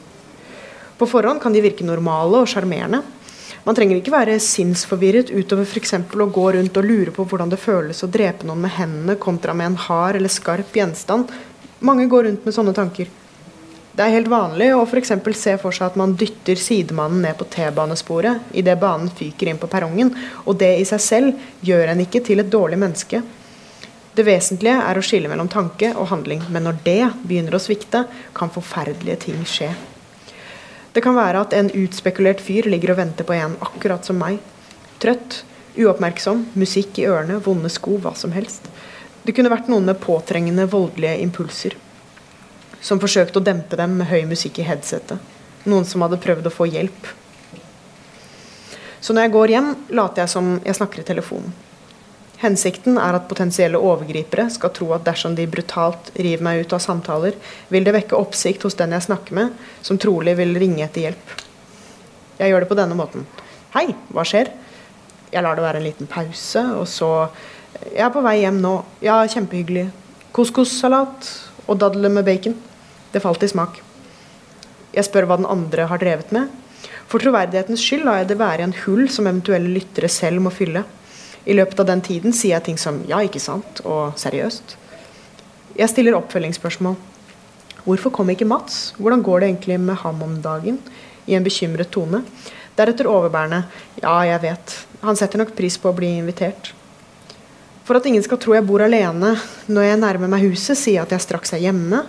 På 1.00 1.08
forhånd 1.08 1.40
kan 1.42 1.56
de 1.56 1.64
virke 1.64 1.88
normale 1.88 2.42
og 2.42 2.50
sjarmerende. 2.52 3.02
Man 3.66 3.76
trenger 3.76 4.00
ikke 4.00 4.14
være 4.14 4.40
sinnsforvirret 4.42 5.32
utover 5.36 5.68
f.eks. 5.68 5.94
å 5.96 6.28
gå 6.34 6.46
rundt 6.56 6.78
og 6.80 6.88
lure 6.88 7.14
på 7.16 7.26
hvordan 7.28 7.52
det 7.52 7.60
føles 7.62 8.04
å 8.04 8.10
drepe 8.12 8.48
noen 8.48 8.64
med 8.64 8.74
hendene 8.78 9.16
kontra 9.20 9.54
med 9.56 9.72
en 9.72 9.80
hard 9.88 10.20
eller 10.20 10.32
skarp 10.32 10.76
gjenstand. 10.76 11.32
Mange 11.80 12.06
går 12.12 12.24
rundt 12.24 12.46
med 12.46 12.56
sånne 12.56 12.74
tanker. 12.76 13.08
Det 13.96 14.06
er 14.06 14.14
helt 14.14 14.30
vanlig 14.32 14.70
å 14.76 14.86
eksempel 15.00 15.34
se 15.36 15.58
for 15.60 15.76
seg 15.76 15.90
at 15.90 15.98
man 16.00 16.14
dytter 16.20 16.60
sidemannen 16.60 17.24
ned 17.24 17.36
på 17.40 17.48
T-banesporet 17.52 18.54
idet 18.56 18.78
banen 18.80 19.10
fyker 19.12 19.50
inn 19.52 19.60
på 19.60 19.68
perrongen, 19.72 20.14
og 20.46 20.60
det 20.60 20.70
i 20.80 20.86
seg 20.88 21.04
selv 21.04 21.46
gjør 21.66 21.92
en 21.92 22.04
ikke 22.06 22.22
til 22.24 22.40
et 22.40 22.52
dårlig 22.52 22.80
menneske. 22.80 23.22
Det 24.16 24.26
vesentlige 24.28 24.80
er 24.84 25.00
å 25.00 25.04
skille 25.06 25.32
mellom 25.32 25.48
tanke 25.52 25.94
og 25.96 26.10
handling, 26.12 26.42
men 26.52 26.68
når 26.68 26.80
det 26.84 27.02
begynner 27.24 27.56
å 27.56 27.62
svikte, 27.64 28.06
kan 28.36 28.52
forferdelige 28.52 29.22
ting 29.28 29.44
skje. 29.48 29.70
Det 30.92 31.04
kan 31.06 31.16
være 31.16 31.46
at 31.46 31.54
en 31.56 31.70
utspekulert 31.84 32.42
fyr 32.44 32.68
ligger 32.68 32.96
og 32.96 33.00
venter 33.00 33.28
på 33.28 33.36
en 33.38 33.56
akkurat 33.64 34.04
som 34.08 34.20
meg. 34.20 34.40
Trøtt, 35.00 35.44
uoppmerksom, 35.80 36.48
musikk 36.60 37.00
i 37.00 37.08
ørene, 37.08 37.40
vonde 37.46 37.72
sko, 37.72 38.00
hva 38.04 38.16
som 38.18 38.34
helst. 38.36 38.68
Det 39.24 39.36
kunne 39.36 39.52
vært 39.52 39.70
noen 39.72 39.88
med 39.90 40.00
påtrengende, 40.02 40.68
voldelige 40.72 41.20
impulser. 41.24 41.76
Som 42.82 43.02
forsøkte 43.02 43.42
å 43.42 43.46
dempe 43.46 43.80
dem 43.80 43.98
med 44.00 44.10
høy 44.10 44.24
musikk 44.30 44.62
i 44.62 44.68
headsetet. 44.68 45.20
Noen 45.68 45.88
som 45.88 46.06
hadde 46.06 46.22
prøvd 46.24 46.48
å 46.48 46.54
få 46.54 46.70
hjelp. 46.72 47.10
Så 49.00 49.16
når 49.16 49.28
jeg 49.28 49.34
går 49.36 49.56
hjem, 49.56 49.74
later 49.96 50.24
jeg 50.24 50.32
som 50.32 50.54
jeg 50.64 50.78
snakker 50.80 51.04
i 51.04 51.08
telefonen. 51.08 51.52
Hensikten 52.40 52.96
er 52.96 53.18
at 53.18 53.28
potensielle 53.28 53.80
overgripere 53.84 54.46
skal 54.54 54.72
tro 54.76 54.94
at 54.96 55.04
dersom 55.04 55.34
de 55.36 55.48
brutalt 55.52 56.12
river 56.16 56.44
meg 56.46 56.64
ut 56.64 56.76
av 56.76 56.80
samtaler, 56.84 57.36
vil 57.68 57.84
det 57.84 57.96
vekke 57.98 58.16
oppsikt 58.16 58.64
hos 58.64 58.78
den 58.80 58.96
jeg 58.96 59.10
snakker 59.10 59.36
med, 59.36 59.52
som 59.84 60.00
trolig 60.00 60.38
vil 60.40 60.56
ringe 60.56 60.86
etter 60.86 61.10
hjelp. 61.10 61.34
Jeg 62.40 62.54
gjør 62.54 62.64
det 62.64 62.70
på 62.72 62.80
denne 62.80 62.96
måten. 62.96 63.28
Hei, 63.76 63.90
hva 64.16 64.24
skjer? 64.24 64.54
Jeg 65.34 65.44
lar 65.44 65.60
det 65.60 65.66
være 65.66 65.82
en 65.82 65.88
liten 65.90 66.08
pause, 66.10 66.64
og 66.80 66.88
så 66.88 67.12
Jeg 67.88 68.04
er 68.04 68.12
på 68.12 68.24
vei 68.24 68.42
hjem 68.42 68.58
nå. 68.60 68.74
Ja, 69.00 69.22
kjempehyggelig. 69.24 69.86
Couscous-salat 70.36 71.30
og 71.70 71.78
dadler 71.80 72.12
med 72.12 72.26
bacon. 72.28 72.58
Det 73.14 73.22
falt 73.24 73.44
i 73.46 73.48
smak. 73.48 73.80
Jeg 74.92 75.08
spør 75.08 75.30
hva 75.30 75.38
den 75.40 75.48
andre 75.48 75.86
har 75.88 76.02
drevet 76.02 76.34
med. 76.36 76.50
For 77.10 77.24
troverdighetens 77.24 77.82
skyld 77.82 78.04
lar 78.06 78.20
jeg 78.20 78.32
det 78.34 78.40
være 78.42 78.66
en 78.68 78.76
hull 78.84 79.08
som 79.10 79.30
eventuelle 79.30 79.72
lyttere 79.72 80.10
selv 80.12 80.44
må 80.44 80.52
fylle. 80.54 80.84
I 81.48 81.56
løpet 81.56 81.80
av 81.80 81.88
den 81.88 82.04
tiden 82.06 82.36
sier 82.36 82.58
jeg 82.58 82.66
ting 82.68 82.78
som 82.78 83.00
'ja, 83.08 83.24
ikke 83.24 83.40
sant' 83.40 83.82
og 83.86 84.14
'seriøst'. 84.14 84.76
Jeg 85.78 85.90
stiller 85.90 86.20
oppfølgingsspørsmål. 86.20 86.96
Hvorfor 87.86 88.10
kom 88.12 88.30
ikke 88.30 88.46
Mats? 88.46 88.94
Hvordan 89.00 89.24
går 89.24 89.40
det 89.40 89.50
egentlig 89.50 89.80
med 89.80 89.96
ham 89.96 90.22
om 90.24 90.42
dagen? 90.42 90.80
I 91.28 91.36
en 91.36 91.44
bekymret 91.44 91.90
tone. 91.92 92.24
Deretter 92.78 93.08
overbærende 93.08 93.64
'ja, 94.04 94.20
jeg 94.20 94.42
vet'. 94.42 94.86
Han 95.02 95.16
setter 95.16 95.38
nok 95.38 95.56
pris 95.56 95.78
på 95.78 95.90
å 95.90 95.96
bli 95.96 96.18
invitert. 96.18 96.74
For 97.90 97.98
at 97.98 98.06
ingen 98.06 98.22
skal 98.22 98.38
tro 98.38 98.54
jeg 98.54 98.68
bor 98.70 98.84
alene 98.86 99.32
når 99.66 99.88
jeg 99.88 99.98
nærmer 99.98 100.30
meg 100.30 100.44
huset, 100.46 100.78
sier 100.78 101.00
jeg 101.00 101.08
at 101.08 101.14
jeg 101.16 101.24
straks 101.24 101.56
er 101.58 101.64
hjemme. 101.64 102.04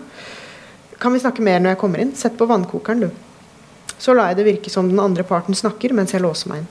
Kan 1.00 1.14
vi 1.14 1.22
snakke 1.22 1.40
mer 1.40 1.56
når 1.56 1.72
jeg 1.72 1.78
kommer 1.80 2.02
inn? 2.02 2.10
Sett 2.12 2.36
på 2.36 2.44
vannkokeren, 2.50 3.06
du. 3.06 3.94
Så 3.96 4.12
lar 4.12 4.28
jeg 4.28 4.42
det 4.42 4.44
virke 4.44 4.72
som 4.72 4.90
den 4.90 5.00
andre 5.00 5.24
parten 5.24 5.56
snakker 5.56 5.94
mens 5.96 6.12
jeg 6.12 6.20
låser 6.20 6.52
meg 6.52 6.60
inn. 6.60 6.66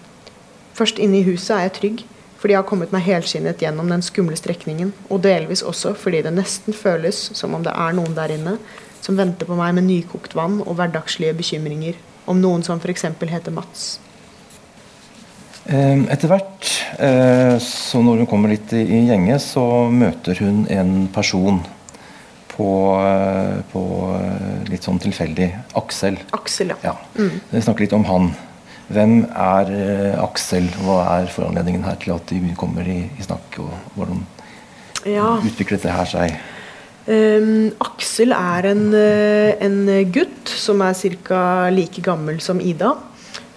Først 0.78 1.02
inne 1.02 1.18
i 1.18 1.26
huset 1.26 1.56
er 1.56 1.64
jeg 1.66 1.74
trygg, 1.80 2.04
fordi 2.38 2.54
jeg 2.54 2.62
har 2.62 2.68
kommet 2.70 2.94
meg 2.94 3.08
helskinnet 3.08 3.66
gjennom 3.66 3.90
den 3.90 4.06
skumle 4.06 4.38
strekningen, 4.38 4.94
og 5.10 5.24
delvis 5.26 5.66
også 5.66 5.96
fordi 5.98 6.22
det 6.28 6.36
nesten 6.38 6.78
føles 6.78 7.24
som 7.34 7.58
om 7.58 7.66
det 7.66 7.74
er 7.74 7.98
noen 7.98 8.14
der 8.14 8.36
inne 8.38 8.60
som 9.02 9.18
venter 9.18 9.50
på 9.50 9.58
meg 9.58 9.74
med 9.80 9.90
nykokt 9.90 10.38
vann 10.38 10.62
og 10.68 10.78
hverdagslige 10.78 11.34
bekymringer, 11.42 11.98
om 12.30 12.38
noen 12.46 12.62
som 12.62 12.78
f.eks. 12.78 13.10
heter 13.26 13.58
Mats. 13.58 13.96
Eh, 15.70 16.00
Etter 16.10 16.32
hvert, 16.32 16.68
eh, 16.98 17.56
så 17.62 18.00
når 18.02 18.24
hun 18.24 18.30
kommer 18.30 18.50
litt 18.50 18.72
i, 18.74 18.82
gjenge, 19.06 19.36
så 19.44 19.64
møter 19.94 20.40
hun 20.42 20.64
en 20.74 20.94
person 21.14 21.60
på, 22.50 22.70
eh, 22.98 23.60
på 23.70 23.84
eh, 24.16 24.64
litt 24.72 24.88
sånn 24.88 24.98
tilfeldig. 25.04 25.52
Aksel. 25.78 26.18
Aksel, 26.34 26.74
ja. 26.74 26.80
Ja. 26.90 26.96
Vi 27.52 27.62
snakker 27.62 27.86
litt 27.86 27.94
om 27.94 28.08
han. 28.10 28.32
Hvem 28.90 29.20
er 29.30 29.70
Aksel? 30.18 30.66
Hva 30.82 31.04
er 31.20 31.30
foranledningen 31.30 31.86
her 31.86 32.00
til 32.02 32.16
at 32.16 32.32
de 32.34 32.56
kommer 32.58 32.88
i, 32.90 33.04
i 33.06 33.26
snakk? 33.28 33.60
Og 33.62 33.70
hvordan 33.94 34.24
ja. 35.06 35.36
utviklet 35.46 35.86
det 35.86 35.94
her 35.94 36.10
seg? 36.10 36.40
Um, 37.06 37.70
Aksel 37.86 38.34
er 38.34 38.72
en, 38.72 38.82
en 38.98 39.78
gutt 40.10 40.50
som 40.50 40.82
er 40.82 40.98
ca. 41.22 41.44
like 41.70 42.02
gammel 42.02 42.42
som 42.42 42.58
Ida. 42.58 42.96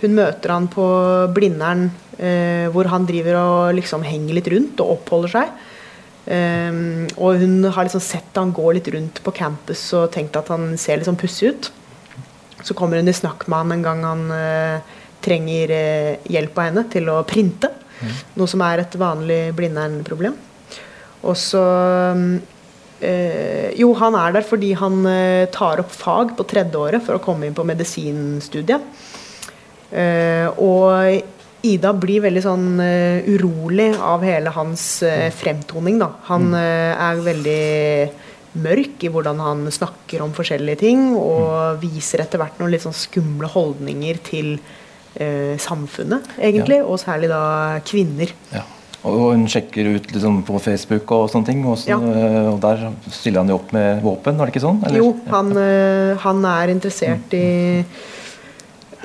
Hun 0.02 0.16
møter 0.18 0.52
han 0.54 0.68
på 0.71 0.85
Blindern, 1.35 1.88
eh, 2.18 2.66
hvor 2.75 2.90
han 2.90 3.06
driver 3.06 3.38
og 3.40 3.76
liksom 3.78 4.04
henger 4.06 4.38
litt 4.38 4.50
rundt 4.52 4.82
og 4.82 4.97
oppholder 4.99 5.37
seg. 5.37 5.52
Um, 6.23 7.09
og 7.18 7.40
hun 7.40 7.64
har 7.66 7.82
liksom 7.82 8.02
sett 8.02 8.37
han 8.38 8.52
gå 8.54 8.68
litt 8.76 8.87
rundt 8.94 9.16
på 9.25 9.32
campus 9.35 9.80
og 9.99 10.12
tenkt 10.14 10.37
at 10.38 10.52
han 10.52 10.76
ser 10.78 11.00
litt 11.00 11.09
sånn 11.09 11.18
pussig 11.18 11.50
ut. 11.50 11.71
Så 12.62 12.76
kommer 12.78 13.00
hun 13.00 13.11
i 13.11 13.16
snakk 13.16 13.49
med 13.50 13.59
han 13.59 13.75
en 13.75 13.82
gang 13.82 14.04
han 14.06 14.23
eh, 14.37 14.92
trenger 15.23 15.73
eh, 15.75 16.28
hjelp 16.30 16.59
av 16.59 16.68
henne 16.68 16.85
til 16.92 17.11
å 17.11 17.23
printe. 17.26 17.71
Noe 18.38 18.50
som 18.50 18.62
er 18.66 18.82
et 18.82 18.94
vanlig 18.99 19.40
Blindern-problem. 19.54 20.35
Og 21.23 21.37
så 21.38 21.62
eh, 23.02 23.71
Jo, 23.78 23.92
han 23.99 24.16
er 24.18 24.35
der 24.35 24.47
fordi 24.47 24.73
han 24.78 25.02
eh, 25.06 25.50
tar 25.54 25.82
opp 25.82 25.94
fag 25.94 26.35
på 26.38 26.47
tredje 26.50 26.78
året 26.78 27.04
for 27.06 27.18
å 27.18 27.23
komme 27.23 27.47
inn 27.47 27.56
på 27.56 27.66
medisinstudiet. 27.66 28.82
Eh, 29.92 30.49
og 30.56 31.22
Ida 31.62 31.92
blir 31.94 32.25
veldig 32.25 32.42
sånn 32.42 32.68
eh, 32.82 33.28
urolig 33.30 33.92
av 34.02 34.25
hele 34.26 34.50
hans 34.54 34.84
eh, 35.06 35.28
fremtoning. 35.30 36.00
Da. 36.02 36.08
Han 36.26 36.50
eh, 36.58 36.90
er 36.96 37.20
veldig 37.22 37.62
mørk 38.62 39.04
i 39.06 39.11
hvordan 39.12 39.38
han 39.40 39.62
snakker 39.72 40.25
om 40.25 40.34
forskjellige 40.37 40.80
ting, 40.82 41.12
og 41.16 41.78
viser 41.80 42.25
etter 42.25 42.42
hvert 42.42 42.58
noen 42.61 42.72
litt 42.75 42.82
sånn 42.84 42.96
skumle 42.96 43.49
holdninger 43.52 44.18
til 44.26 44.56
eh, 45.14 45.54
samfunnet, 45.62 46.34
egentlig, 46.37 46.82
og 46.82 46.99
særlig 47.00 47.30
da 47.32 47.44
kvinner. 47.87 48.34
Ja. 48.52 48.64
Og 49.08 49.32
hun 49.32 49.46
sjekker 49.50 49.88
ut 49.96 50.11
liksom, 50.14 50.42
på 50.46 50.58
Facebook 50.62 51.11
og 51.14 51.30
sånne 51.30 51.49
ting, 51.49 51.62
og, 51.66 51.78
så, 51.80 51.94
Ja. 51.94 51.96
og 52.52 52.61
der 52.62 52.84
stiller 53.11 53.42
han 53.42 53.50
jo 53.50 53.56
opp 53.58 53.72
med 53.75 54.02
våpen, 54.04 54.37
var 54.38 54.46
det 54.50 54.54
ikke 54.54 54.66
sånn? 54.66 54.82
Eller? 54.87 55.00
Jo, 55.00 55.14
han, 55.32 55.54
han 56.22 56.44
er 56.52 56.75
interessert 56.75 57.34
i, 57.34 57.49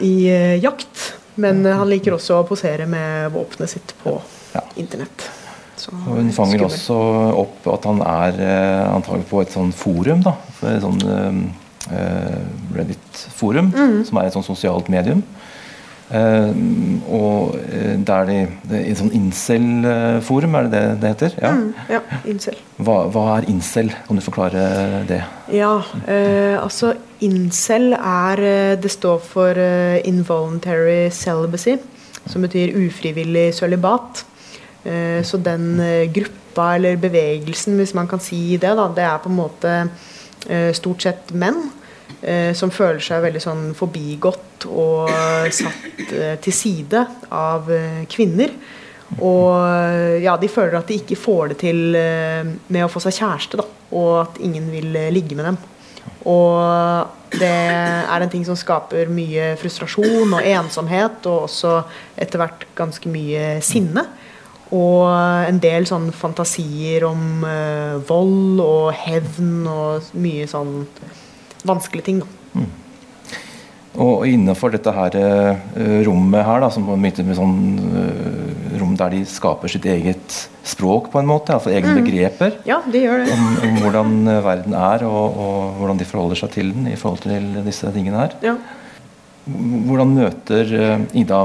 i 0.01 0.27
eh, 0.30 0.56
jakt, 0.63 1.13
men 1.36 1.66
eh, 1.66 1.75
han 1.77 1.89
liker 1.89 2.16
også 2.18 2.42
å 2.42 2.48
posere 2.48 2.86
med 2.89 3.32
våpenet 3.34 3.70
sitt 3.70 3.94
på 4.04 4.20
Ja. 4.54 4.62
internett. 4.77 5.30
Så, 5.77 5.92
hun 5.94 6.32
fanger 6.34 6.58
skummel. 6.58 6.72
også 6.72 6.96
opp 7.38 7.68
at 7.75 7.84
han 7.86 8.00
er 8.01 8.39
eh, 8.42 8.96
antagelig 8.96 9.27
på 9.30 9.42
et 9.44 9.51
sånn 9.54 9.72
forum, 9.77 10.24
da. 10.25 10.34
Et 10.66 10.82
sånn 10.82 10.98
eh, 11.06 11.94
eh, 11.94 12.39
Reddit-forum, 12.75 13.70
Mm. 13.75 14.00
som 14.06 14.18
er 14.18 14.25
et 14.25 14.34
sånn 14.34 14.44
sosialt 14.48 14.89
medium. 14.89 15.22
Eh, 16.10 16.54
og 17.12 17.58
der 18.08 18.25
de, 18.30 18.38
det, 18.72 18.82
I 18.88 18.96
sånn 18.96 19.12
incel-forum, 19.13 20.56
er 20.56 20.63
det 20.63 20.72
det 20.72 21.00
det 21.01 21.10
heter? 21.13 21.34
Ja. 21.44 21.51
Mm, 21.51 21.74
ja, 21.92 22.00
incel. 22.25 22.56
Hva, 22.80 22.96
hva 23.12 23.25
er 23.38 23.50
incel? 23.51 23.92
Kan 24.08 24.16
du 24.18 24.24
forklare 24.24 25.04
det? 25.10 25.22
Ja, 25.54 25.74
eh, 26.08 26.56
altså 26.62 26.94
incel 27.25 27.93
er 27.97 28.41
eh, 28.43 28.79
Det 28.79 28.91
står 28.91 29.21
for 29.24 29.57
eh, 29.62 30.01
involuntary 30.07 31.09
celibacy, 31.12 31.77
som 32.27 32.43
betyr 32.45 32.75
ufrivillig 32.77 33.53
sølibat. 33.55 34.25
Eh, 34.83 35.24
så 35.24 35.38
den 35.38 35.81
gruppa, 36.13 36.75
eller 36.75 36.97
bevegelsen, 36.97 37.77
hvis 37.77 37.93
man 37.93 38.07
kan 38.07 38.21
si 38.24 38.57
det, 38.57 38.75
da, 38.77 38.88
det 38.93 39.05
er 39.05 39.19
på 39.21 39.29
en 39.29 39.38
måte 39.38 39.74
stort 40.74 41.03
sett 41.03 41.33
menn. 41.33 41.67
Som 42.55 42.71
føler 42.71 43.01
seg 43.03 43.19
veldig 43.21 43.41
sånn 43.43 43.63
forbigått 43.77 44.63
og 44.71 45.09
satt 45.53 46.13
til 46.41 46.55
side 46.55 47.01
av 47.36 47.67
kvinner. 48.09 48.53
Og 49.19 50.24
ja, 50.24 50.33
de 50.39 50.50
føler 50.50 50.79
at 50.79 50.89
de 50.89 50.97
ikke 51.01 51.19
får 51.19 51.51
det 51.51 51.59
til 51.62 51.81
med 51.93 52.86
å 52.86 52.89
få 52.89 53.03
seg 53.03 53.19
kjæreste, 53.19 53.59
da. 53.59 53.67
Og 54.00 54.13
at 54.24 54.39
ingen 54.41 54.71
vil 54.71 54.97
ligge 55.13 55.38
med 55.38 55.51
dem. 55.51 55.59
Og 56.27 57.31
det 57.38 57.50
er 57.50 58.24
en 58.24 58.31
ting 58.31 58.43
som 58.48 58.57
skaper 58.60 59.12
mye 59.12 59.53
frustrasjon 59.60 60.34
og 60.36 60.43
ensomhet, 60.43 61.24
og 61.29 61.48
også 61.48 61.79
etter 62.19 62.41
hvert 62.41 62.65
ganske 62.77 63.12
mye 63.12 63.57
sinne. 63.65 64.03
Og 64.75 65.07
en 65.48 65.62
del 65.63 65.88
sånn 65.88 66.10
fantasier 66.12 67.05
om 67.07 67.46
uh, 67.48 68.03
vold 68.10 68.60
og 68.60 68.89
hevn 69.05 69.63
og 69.72 70.10
mye 70.19 70.50
sånn 70.51 70.81
vanskelige 71.67 72.10
ting. 72.10 72.19
Da. 72.24 72.65
Og 73.98 74.27
innenfor 74.30 74.70
dette 74.75 74.92
her 74.94 75.16
eh, 75.18 75.62
rommet 76.06 76.46
her, 76.46 76.60
da, 76.62 76.68
som 76.70 76.84
på 76.86 76.94
en 76.94 77.34
sånn 77.38 77.56
eh, 77.98 78.77
rom 78.77 78.94
der 79.00 79.10
de 79.16 79.24
skaper 79.25 79.72
sitt 79.74 79.88
eget 79.89 80.36
språk, 80.68 81.08
på 81.10 81.18
en 81.22 81.25
måte, 81.30 81.56
altså 81.56 81.72
egne 81.74 81.96
begreper 82.04 82.60
Ja, 82.68 82.77
de 82.86 83.01
gjør 83.01 83.24
det. 83.24 83.32
om, 83.34 83.48
om 83.66 83.80
hvordan 83.82 84.12
eh, 84.36 84.42
verden 84.46 84.75
er, 84.77 85.06
og, 85.10 85.39
og 85.42 85.80
hvordan 85.80 85.98
de 86.04 86.06
forholder 86.12 86.42
seg 86.44 86.54
til 86.54 86.70
den 86.75 86.92
i 86.92 86.98
forhold 87.00 87.24
til 87.25 87.50
disse 87.66 87.89
tingene 87.96 88.22
her. 88.27 88.38
Ja. 88.46 88.56
Hvordan 89.48 90.10
møter 90.12 90.72
Ida 91.16 91.38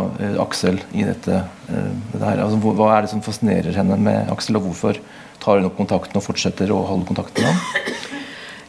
Aksel 0.42 0.80
i 0.92 1.04
dette, 1.06 1.44
dette 1.70 2.24
her? 2.26 2.40
Altså, 2.42 2.58
hva- 2.64 2.74
hva 2.80 2.88
er 2.96 3.04
det 3.06 3.12
som 3.14 3.22
fascinerer 3.22 3.76
henne 3.78 3.96
med 4.02 4.28
Aksel, 4.34 4.58
og 4.58 4.66
hvorfor 4.66 4.98
tar 5.42 5.60
hun 5.60 5.68
opp 5.70 5.78
kontakten 5.78 6.18
og 6.18 6.24
fortsetter 6.26 6.70
å 6.74 6.80
holde 6.88 7.06
kontakt 7.08 7.38
med 7.38 7.46
ham? 7.48 8.11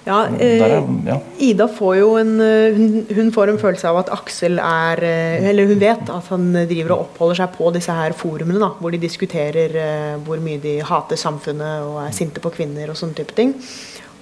Ja, 0.04 0.26
er, 0.28 0.64
eh, 0.64 0.90
ja. 1.08 1.16
Ida 1.40 1.68
får 1.72 1.94
jo 1.96 2.10
en 2.20 2.34
eh, 2.44 2.76
hun, 2.76 3.06
hun 3.08 3.30
får 3.32 3.54
en 3.54 3.60
følelse 3.62 3.88
av 3.88 4.02
at 4.02 4.12
Aksel 4.12 4.60
er 4.60 5.00
eh, 5.08 5.46
Eller 5.48 5.70
hun 5.70 5.80
vet 5.80 6.12
at 6.12 6.28
han 6.34 6.50
driver 6.68 6.96
og 6.96 7.06
oppholder 7.06 7.40
seg 7.40 7.56
på 7.56 7.72
disse 7.76 7.96
her 7.96 8.16
forumene, 8.18 8.60
da, 8.60 8.74
hvor 8.82 8.92
de 8.92 9.00
diskuterer 9.00 9.78
hvor 10.26 10.44
mye 10.44 10.60
de 10.64 10.76
hater 10.84 11.20
samfunnet 11.20 11.88
og 11.88 12.02
er 12.04 12.14
sinte 12.16 12.44
på 12.44 12.52
kvinner 12.54 12.92
og 12.92 13.00
sånne 13.00 13.18
type 13.22 13.36
ting. 13.38 13.56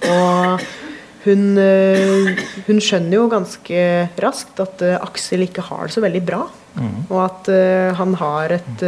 Og 0.06 0.62
hun, 1.22 1.42
hun 2.66 2.80
skjønner 2.82 3.14
jo 3.16 3.28
ganske 3.30 3.82
raskt 4.22 4.62
at 4.62 4.82
Aksel 4.98 5.46
ikke 5.46 5.64
har 5.66 5.86
det 5.86 5.94
så 5.94 6.02
veldig 6.02 6.22
bra. 6.26 6.40
Og 7.08 7.18
at 7.22 7.50
han 7.98 8.16
har 8.18 8.56
et 8.58 8.84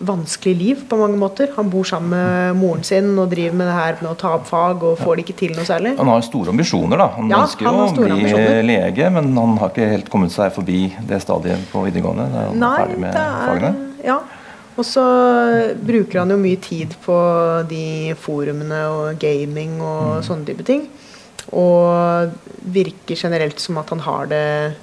vanskelig 0.00 0.56
liv 0.56 0.82
på 0.88 0.96
mange 0.96 1.18
måter. 1.20 1.50
Han 1.56 1.68
bor 1.70 1.84
sammen 1.84 2.10
med 2.10 2.56
moren 2.56 2.82
sin 2.86 3.10
og 3.18 3.30
driver 3.30 3.54
med 3.60 3.66
det 3.68 3.74
her 3.76 3.96
med 4.00 4.10
å 4.10 4.16
ta 4.16 4.30
opp 4.38 4.46
fag 4.48 4.82
og 4.82 4.98
får 4.98 5.16
det 5.20 5.24
ikke 5.26 5.36
til 5.42 5.52
noe 5.56 5.66
særlig. 5.68 5.92
Han 5.98 6.08
har 6.08 6.20
store 6.24 6.48
ambisjoner, 6.54 6.96
da. 6.96 7.06
Han 7.18 7.28
Ja, 7.30 7.42
ønsker 7.44 7.66
jo 7.68 7.74
å 7.84 7.94
bli 7.94 8.10
ambisjoner. 8.16 8.62
lege, 8.64 9.10
men 9.12 9.36
han 9.36 9.56
har 9.58 9.68
ikke 9.70 9.90
helt 9.90 10.10
kommet 10.10 10.30
seg 10.32 10.52
forbi 10.56 10.92
det 11.06 11.20
stadiet 11.22 11.58
på 11.72 11.84
videregående. 11.84 12.30
der 12.32 12.46
han 12.48 12.62
er 12.62 12.76
ferdig 12.86 12.98
med 12.98 13.14
er 13.14 13.46
fagene. 13.46 13.74
Ja. 14.04 14.18
Og 14.78 14.84
så 14.86 15.02
bruker 15.84 16.20
han 16.20 16.30
jo 16.30 16.36
mye 16.40 16.56
tid 16.60 16.94
på 17.04 17.68
de 17.68 18.14
forumene 18.14 18.80
og 18.88 19.18
gaming 19.18 19.80
og 19.82 20.22
Mm. 20.22 20.22
sånne 20.24 20.46
type 20.46 20.64
ting. 20.64 20.88
Og 21.56 22.30
virker 22.70 23.16
generelt 23.18 23.58
som 23.58 23.78
at 23.80 23.88
han 23.90 24.02
har 24.04 24.26
det 24.30 24.42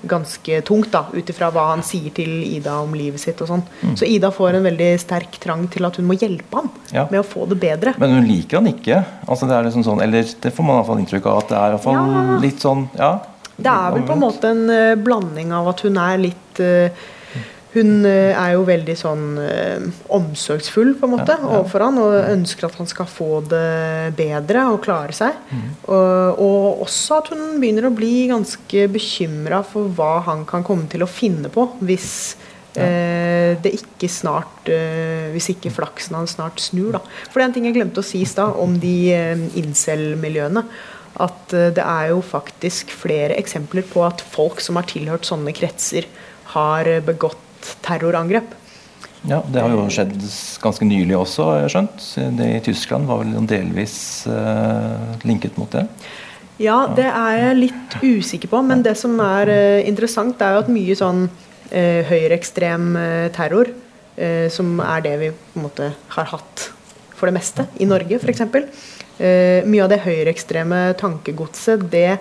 ganske 0.09 0.61
tungt, 0.67 0.89
da, 0.91 1.05
ut 1.13 1.29
ifra 1.29 1.51
hva 1.53 1.67
han 1.69 1.83
sier 1.85 2.11
til 2.17 2.31
Ida 2.43 2.79
om 2.81 2.95
livet 2.97 3.21
sitt 3.21 3.39
og 3.45 3.51
sånn. 3.51 3.63
Mm. 3.83 3.93
Så 3.99 4.07
Ida 4.09 4.31
får 4.33 4.57
en 4.57 4.65
veldig 4.67 4.89
sterk 4.99 5.37
trang 5.43 5.67
til 5.71 5.85
at 5.87 5.95
hun 6.01 6.07
må 6.09 6.17
hjelpe 6.19 6.59
ham 6.59 6.71
Ja. 6.91 7.05
med 7.11 7.21
å 7.21 7.25
få 7.27 7.47
det 7.47 7.59
bedre. 7.61 7.93
Men 8.01 8.17
hun 8.17 8.27
liker 8.27 8.57
han 8.59 8.67
ikke. 8.73 9.03
Altså 9.27 9.47
det 9.47 9.55
er 9.55 9.63
liksom 9.69 9.85
sånn, 9.85 10.01
eller 10.03 10.23
det 10.23 10.53
får 10.53 10.63
man 10.65 10.75
i 10.75 10.79
hvert 10.81 10.89
fall 10.91 11.03
inntrykk 11.05 11.25
av 11.31 11.37
at 11.43 11.49
det 11.53 11.57
er 11.57 11.67
i 11.67 11.75
hvert 11.77 11.83
fall 11.83 11.93
Ja. 12.01 12.39
litt 12.41 12.59
sånn 12.59 12.89
ja. 12.97 13.11
Det 13.57 13.71
er 13.73 13.91
vel 13.95 14.03
på 14.05 14.13
en 14.13 14.19
måte 14.21 14.49
en 14.51 14.69
uh, 14.69 14.95
blanding 14.95 15.51
av 15.53 15.67
at 15.71 15.79
hun 15.81 15.95
er 15.97 16.17
litt 16.21 16.59
eh, 16.61 16.89
Hun 17.77 18.07
eh, 18.09 18.33
er 18.33 18.55
jo 18.55 18.65
veldig 18.67 18.95
sånn 18.97 19.23
eh, 19.43 19.85
omsorgsfull 20.17 20.95
på 20.97 21.07
en 21.07 21.13
måte 21.13 21.37
Ja, 21.37 21.43
ja. 21.43 21.53
overfor 21.59 21.85
han 21.85 22.01
og 22.01 22.17
ønsker 22.33 22.67
at 22.67 22.79
han 22.81 22.89
skal 22.89 23.09
få 23.11 23.41
det 23.51 24.15
bedre 24.17 24.65
og 24.73 24.81
klare 24.85 25.15
seg. 25.15 25.37
Mm. 25.51 25.69
Og, 25.85 26.41
og 26.43 26.83
også 26.87 27.21
at 27.21 27.31
hun 27.35 27.61
begynner 27.61 27.89
å 27.89 27.95
bli 27.95 28.27
ganske 28.33 28.87
bekymra 28.91 29.61
for 29.67 29.93
hva 29.95 30.17
han 30.27 30.45
kan 30.49 30.65
komme 30.67 30.89
til 30.91 31.05
å 31.05 31.11
finne 31.11 31.51
på 31.53 31.69
hvis 31.85 32.09
eh, 32.77 33.55
det 33.61 33.73
ikke 33.77 34.09
snart 34.11 34.69
eh, 34.71 35.29
Hvis 35.33 35.51
ikke 35.53 35.73
flaksen 35.73 36.17
hans 36.17 36.35
snart 36.37 36.61
snur, 36.63 36.97
da. 36.97 37.01
For 37.29 37.39
det 37.39 37.43
er 37.43 37.49
en 37.49 37.57
ting 37.57 37.67
jeg 37.69 37.77
glemte 37.77 38.03
å 38.03 38.05
si 38.05 38.23
i 38.23 38.29
stad 38.29 38.57
om 38.61 38.77
de 38.81 38.95
eh, 39.13 39.47
incel-miljøene. 39.59 40.63
At 41.23 41.53
eh, 41.55 41.71
det 41.75 41.83
er 41.83 42.11
jo 42.13 42.21
faktisk 42.25 42.93
flere 42.93 43.37
eksempler 43.39 43.85
på 43.89 44.05
at 44.07 44.21
folk 44.21 44.61
som 44.63 44.79
har 44.79 44.87
tilhørt 44.89 45.27
sånne 45.27 45.53
kretser, 45.57 46.07
har 46.53 46.89
eh, 46.89 47.03
begått 47.67 47.81
terrorangrep. 47.81 48.55
ja, 49.27 49.43
det 49.51 49.59
har 49.61 49.69
jo 49.69 49.89
skjedd 49.89 50.15
ganske 50.61 50.85
nylig 50.85 51.17
også, 51.17 51.43
har 51.43 51.59
jeg 51.61 51.71
skjønt. 51.73 52.37
Det 52.37 52.47
I 52.47 52.61
Tyskland 52.63 53.07
var 53.07 53.23
vel 53.23 53.47
delvis 53.47 54.27
eh, 54.27 55.17
linket 55.25 55.57
mot 55.57 55.69
det. 55.71 55.87
Ja, 56.59 56.87
det 56.95 57.05
er 57.05 57.37
jeg 57.37 57.57
litt 57.57 57.97
usikker 58.01 58.47
på, 58.49 58.61
men 58.63 58.83
det 58.83 58.95
som 58.97 59.19
er 59.19 59.49
eh, 59.49 59.87
interessant, 59.87 60.39
er 60.41 60.55
jo 60.55 60.63
at 60.63 60.71
mye 60.71 60.95
sånn 60.95 61.27
eh, 61.71 62.05
høyreekstrem 62.07 62.95
eh, 62.95 63.27
terror, 63.35 63.69
eh, 64.15 64.49
som 64.49 64.79
er 64.79 65.01
det 65.01 65.17
vi 65.19 65.31
på 65.31 65.59
en 65.59 65.67
måte 65.67 65.91
har 66.15 66.31
hatt 66.31 66.71
for 67.17 67.27
det 67.27 67.35
meste 67.37 67.67
i 67.81 67.85
Norge, 67.89 68.17
f.eks. 68.21 68.41
Eh, 69.17 69.65
mye 69.65 69.83
av 69.83 69.89
det 69.91 70.03
høyreekstreme 70.05 70.93
tankegodset, 70.97 71.87
det 71.91 72.19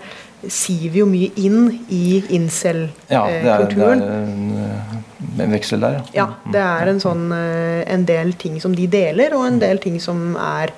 siver 0.52 1.00
jo 1.00 1.06
mye 1.10 1.30
inn 1.40 1.70
i 1.88 2.20
Ja, 2.20 3.24
det 3.26 3.40
er, 3.40 3.42
det 3.42 3.50
er 3.50 3.62
incel-kulturen. 3.64 4.02
en, 4.02 4.50
eh, 4.64 5.42
en 5.44 5.54
veksel 5.56 5.80
der, 5.80 5.98
ja. 5.98 6.04
Ja, 6.14 6.26
det 6.52 6.62
er 6.62 6.92
en 6.92 7.00
sånn 7.02 7.32
eh, 7.32 7.82
en 7.92 8.04
del 8.08 8.34
ting 8.38 8.60
som 8.60 8.74
de 8.76 8.86
deler, 8.86 9.34
og 9.34 9.46
en 9.46 9.58
del 9.62 9.80
ting 9.82 9.98
som 10.00 10.36
er 10.36 10.74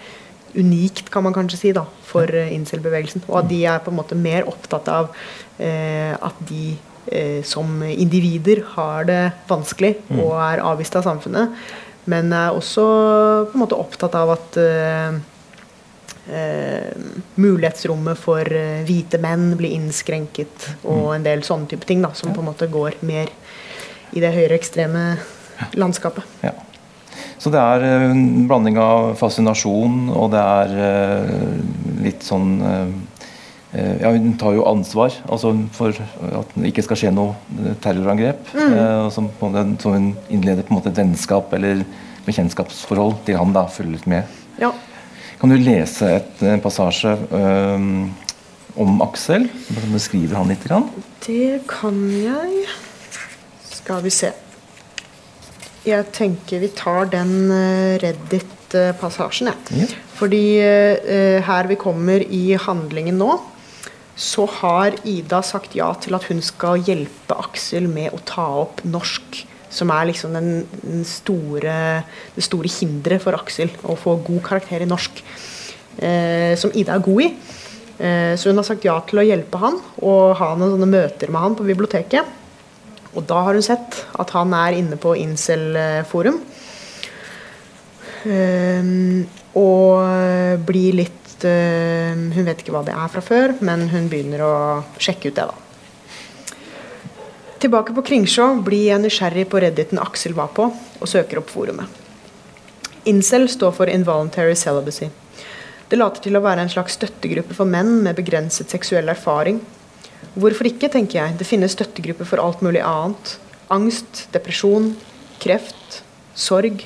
unikt, 0.59 1.11
kan 1.13 1.23
man 1.27 1.35
kanskje 1.37 1.59
si, 1.61 1.73
da, 1.77 1.85
for 2.09 2.31
eh, 2.33 2.53
incel-bevegelsen. 2.57 3.27
Og 3.29 3.43
at 3.43 3.51
de 3.51 3.65
er 3.67 3.83
på 3.85 3.93
en 3.93 3.99
måte 3.99 4.19
mer 4.19 4.49
opptatt 4.49 4.89
av 4.93 5.11
eh, 5.59 6.15
at 6.15 6.39
de 6.49 6.77
eh, 7.13 7.43
som 7.47 7.83
individer 7.83 8.63
har 8.77 9.05
det 9.09 9.23
vanskelig 9.51 9.97
og 10.17 10.33
er 10.41 10.65
avvist 10.65 10.97
av 10.99 11.07
samfunnet, 11.07 11.53
men 12.09 12.33
er 12.33 12.57
også 12.57 12.85
på 13.51 13.59
en 13.59 13.65
måte 13.67 13.79
opptatt 13.79 14.15
av 14.17 14.33
at 14.39 14.57
eh, 14.63 15.11
eh, 15.13 15.21
mulighetsrommet 17.39 18.19
for 18.21 18.53
eh, 18.53 18.85
hvite 18.89 19.21
menn 19.23 19.53
blir 19.59 19.75
innskrenket, 19.79 20.71
og 20.85 21.15
en 21.17 21.27
del 21.27 21.45
sånne 21.47 21.71
type 21.71 21.89
ting 21.89 22.03
da, 22.05 22.13
som 22.15 22.35
på 22.35 22.43
en 22.45 22.51
måte 22.51 22.69
går 22.71 23.01
mer 23.07 23.33
i 24.17 24.23
det 24.25 24.33
høyreekstreme 24.35 25.05
landskapet. 25.79 26.25
Ja. 26.45 26.55
Så 27.39 27.53
det 27.55 27.61
er 27.61 27.85
eh, 27.87 28.09
en 28.11 28.49
blanding 28.51 28.79
av 28.83 29.13
fascinasjon, 29.21 30.09
og 30.11 30.33
det 30.35 30.43
er 30.43 30.75
eh, 30.89 31.37
litt 32.05 32.27
sånn 32.27 32.51
eh, 32.67 32.91
eh, 33.79 33.95
Ja, 34.03 34.13
hun 34.15 34.35
tar 34.41 34.57
jo 34.59 34.67
ansvar 34.71 35.15
altså 35.29 35.55
for 35.77 35.95
at 35.95 36.53
det 36.59 36.73
ikke 36.73 36.87
skal 36.89 37.01
skje 37.03 37.15
noe 37.15 37.37
eh, 37.63 37.77
terrorangrep. 37.85 38.53
eh, 38.59 39.07
som 39.15 39.31
så 39.39 39.95
hun 39.95 40.13
innleder 40.29 40.67
på 40.67 40.75
en 40.75 40.81
måte 40.81 40.91
et 40.93 40.99
vennskap 40.99 41.55
eller 41.55 41.87
bekjentskapsforhold 42.27 43.23
til 43.27 43.39
han. 43.41 43.55
da, 43.55 43.67
følger 43.71 43.97
litt 43.97 44.11
med. 44.11 44.39
Ja. 44.61 44.75
Kan 45.39 45.53
du 45.55 45.59
lese 45.63 46.09
et, 46.17 46.41
en 46.43 46.63
passasje 46.63 47.13
eh, 47.15 47.85
om 48.83 49.03
Aksel? 49.05 49.47
Beskriver 49.93 50.41
han 50.41 50.51
litt? 50.51 50.65
Grann? 50.67 50.89
Det 51.23 51.61
kan 51.71 52.01
jeg. 52.11 52.65
Skal 53.71 54.03
vi 54.03 54.13
se. 54.15 54.33
Jeg 55.87 56.09
tenker 56.13 56.65
vi 56.65 56.73
tar 56.75 57.07
den 57.13 57.53
eh, 57.55 58.01
Reddit-passasjen, 58.03 59.53
jeg. 59.53 59.85
Ja. 59.85 59.87
Fordi 60.19 60.43
eh, 60.59 61.39
her 61.47 61.71
vi 61.71 61.79
kommer 61.79 62.25
i 62.25 62.59
handlingen 62.59 63.21
nå, 63.23 63.37
så 64.19 64.49
har 64.59 64.99
Ida 65.07 65.39
sagt 65.47 65.79
ja 65.79 65.93
til 66.03 66.19
at 66.19 66.27
hun 66.33 66.43
skal 66.43 66.83
hjelpe 66.83 67.39
Aksel 67.39 67.87
med 67.87 68.11
å 68.11 68.19
ta 68.27 68.49
opp 68.65 68.83
norsk. 68.83 69.45
Som 69.71 69.93
er 69.93 70.09
liksom 70.09 70.35
den, 70.37 70.51
den 70.83 71.05
store, 71.05 71.77
det 72.35 72.45
store 72.45 72.71
hinderet 72.73 73.23
for 73.25 73.37
Aksel 73.37 73.73
å 73.85 73.97
få 73.99 74.17
god 74.25 74.43
karakter 74.47 74.85
i 74.85 74.89
norsk. 74.89 75.23
Eh, 75.99 76.55
som 76.59 76.73
Ida 76.75 76.97
er 76.97 77.05
god 77.05 77.25
i. 77.27 77.31
Eh, 77.99 78.35
så 78.39 78.51
hun 78.51 78.61
har 78.61 78.67
sagt 78.69 78.87
ja 78.87 78.97
til 79.07 79.21
å 79.21 79.27
hjelpe 79.27 79.61
han 79.61 79.81
og 79.99 80.37
ha 80.39 80.53
noen 80.55 80.77
sånne 80.77 80.91
møter 80.91 81.33
med 81.35 81.43
han 81.43 81.59
på 81.59 81.67
biblioteket. 81.67 82.37
Og 83.17 83.25
da 83.27 83.43
har 83.47 83.57
hun 83.57 83.65
sett 83.65 84.03
at 84.21 84.33
han 84.37 84.55
er 84.55 84.79
inne 84.79 84.99
på 85.01 85.17
Incel-forum. 85.19 86.41
Eh, 88.29 88.93
og 89.59 90.65
blir 90.69 90.97
litt 90.99 91.45
ehm, 91.47 92.29
Hun 92.35 92.47
vet 92.49 92.61
ikke 92.61 92.75
hva 92.75 92.83
det 92.87 92.95
er 92.95 93.11
fra 93.13 93.23
før, 93.25 93.55
men 93.65 93.87
hun 93.93 94.11
begynner 94.11 94.43
å 94.45 94.55
sjekke 95.01 95.31
ut 95.31 95.39
det, 95.39 95.47
da. 95.49 95.68
Tilbake 97.59 97.95
på 97.95 98.03
Kringsjå 98.07 98.45
blir 98.63 98.85
jeg 98.93 99.03
nysgjerrig 99.03 99.49
på 99.51 99.59
redditen 99.59 99.99
Aksel 99.99 100.37
var 100.37 100.53
på, 100.55 100.69
og 100.71 101.11
søker 101.11 101.41
opp 101.41 101.49
forumet. 101.51 101.91
Incel 103.11 103.49
står 103.51 103.73
for 103.75 103.91
Involuntary 103.91 104.55
Celibacy. 104.55 105.09
Det 105.89 105.99
later 105.99 106.23
til 106.23 106.39
å 106.39 106.43
være 106.45 106.63
en 106.63 106.71
slags 106.71 106.95
støttegruppe 106.95 107.57
for 107.59 107.67
menn 107.67 107.97
med 108.05 108.15
begrenset 108.15 108.71
seksuell 108.71 109.11
erfaring. 109.11 109.59
Hvorfor 110.39 110.71
ikke, 110.71 110.91
tenker 110.93 111.19
jeg. 111.19 111.39
Det 111.41 111.49
finnes 111.49 111.75
støttegrupper 111.75 112.29
for 112.31 112.45
alt 112.45 112.63
mulig 112.63 112.85
annet. 112.85 113.35
Angst, 113.75 114.29
depresjon, 114.35 114.93
kreft, 115.43 116.03
sorg. 116.39 116.85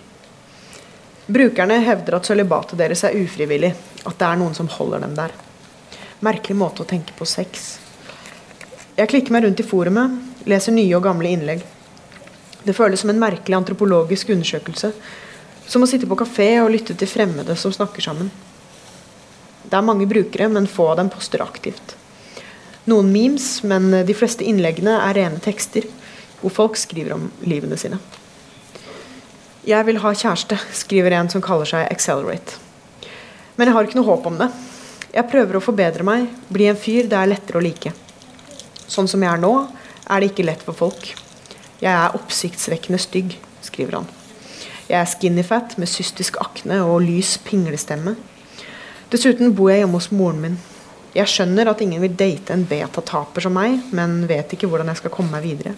Brukerne 1.29 1.83
hevder 1.85 2.17
at 2.17 2.33
sølibatet 2.33 2.81
deres 2.81 3.05
er 3.05 3.21
ufrivillig, 3.21 3.75
at 4.07 4.17
det 4.17 4.29
er 4.31 4.41
noen 4.41 4.57
som 4.57 4.73
holder 4.73 5.05
dem 5.05 5.21
der. 5.21 5.37
Merkelig 6.25 6.57
måte 6.57 6.87
å 6.87 6.89
tenke 6.89 7.13
på 7.19 7.29
sex. 7.29 7.75
Jeg 8.97 9.11
klikker 9.13 9.35
meg 9.35 9.45
rundt 9.45 9.61
i 9.61 9.67
forumet, 9.67 10.32
leser 10.49 10.75
nye 10.75 10.95
og 10.97 11.05
gamle 11.05 11.31
innlegg. 11.33 11.65
Det 12.63 12.75
føles 12.77 13.03
som 13.03 13.11
en 13.11 13.21
merkelig 13.21 13.57
antropologisk 13.59 14.31
undersøkelse. 14.35 14.93
Som 15.67 15.85
å 15.85 15.89
sitte 15.91 16.09
på 16.11 16.19
kafé 16.19 16.49
og 16.63 16.73
lytte 16.75 16.95
til 16.99 17.11
fremmede 17.11 17.57
som 17.59 17.75
snakker 17.75 18.05
sammen. 18.05 18.31
Det 19.63 19.79
er 19.79 19.87
mange 19.87 20.09
brukere, 20.11 20.49
men 20.53 20.71
få 20.71 20.91
av 20.93 20.99
dem 21.01 21.11
poster 21.11 21.43
aktivt. 21.43 21.95
Noen 22.91 23.13
memes, 23.15 23.63
men 23.63 23.91
de 24.07 24.15
fleste 24.17 24.45
innleggene 24.45 24.99
er 25.05 25.15
rene 25.17 25.39
tekster, 25.43 25.87
hvor 26.41 26.51
folk 26.51 26.79
skriver 26.81 27.15
om 27.15 27.29
livene 27.47 27.79
sine. 27.79 28.01
Jeg 29.63 29.87
vil 29.87 30.01
ha 30.03 30.11
kjæreste, 30.11 30.59
skriver 30.75 31.15
en 31.15 31.31
som 31.31 31.43
kaller 31.45 31.69
seg 31.71 31.87
Accelerate. 31.87 32.59
Men 33.55 33.69
jeg 33.69 33.77
har 33.77 33.87
ikke 33.87 34.01
noe 34.01 34.09
håp 34.09 34.27
om 34.27 34.41
det. 34.41 34.49
Jeg 35.13 35.29
prøver 35.31 35.59
å 35.59 35.63
forbedre 35.63 36.07
meg, 36.09 36.27
bli 36.51 36.67
en 36.67 36.79
fyr 36.79 37.07
det 37.07 37.19
er 37.19 37.31
lettere 37.31 37.61
å 37.61 37.63
like. 37.63 37.93
Sånn 38.91 39.07
som 39.09 39.23
jeg 39.23 39.31
er 39.31 39.43
nå, 39.43 39.53
er 40.09 40.21
det 40.21 40.33
ikke 40.33 40.47
lett 40.47 40.65
for 40.67 40.77
folk. 40.77 41.13
Jeg 41.83 41.91
er 41.93 42.17
oppsiktsvekkende 42.19 43.01
stygg, 43.03 43.37
skriver 43.65 44.01
han. 44.01 44.11
Jeg 44.89 44.99
er 45.01 45.09
skinny 45.09 45.45
fat 45.47 45.79
med 45.81 45.91
cystisk 45.91 46.37
akne 46.43 46.83
og 46.85 47.01
lys 47.07 47.37
pinglestemme. 47.47 48.17
Dessuten 49.13 49.55
bor 49.57 49.71
jeg 49.73 49.83
hjemme 49.83 49.99
hos 49.99 50.11
moren 50.15 50.43
min. 50.43 50.61
Jeg 51.13 51.29
skjønner 51.29 51.69
at 51.69 51.81
ingen 51.85 52.01
vil 52.01 52.15
date 52.17 52.55
en 52.55 52.65
beta-taper 52.69 53.45
som 53.45 53.57
meg, 53.57 53.81
men 53.93 54.23
vet 54.29 54.55
ikke 54.55 54.69
hvordan 54.71 54.89
jeg 54.93 55.03
skal 55.03 55.13
komme 55.13 55.35
meg 55.35 55.45
videre. 55.45 55.75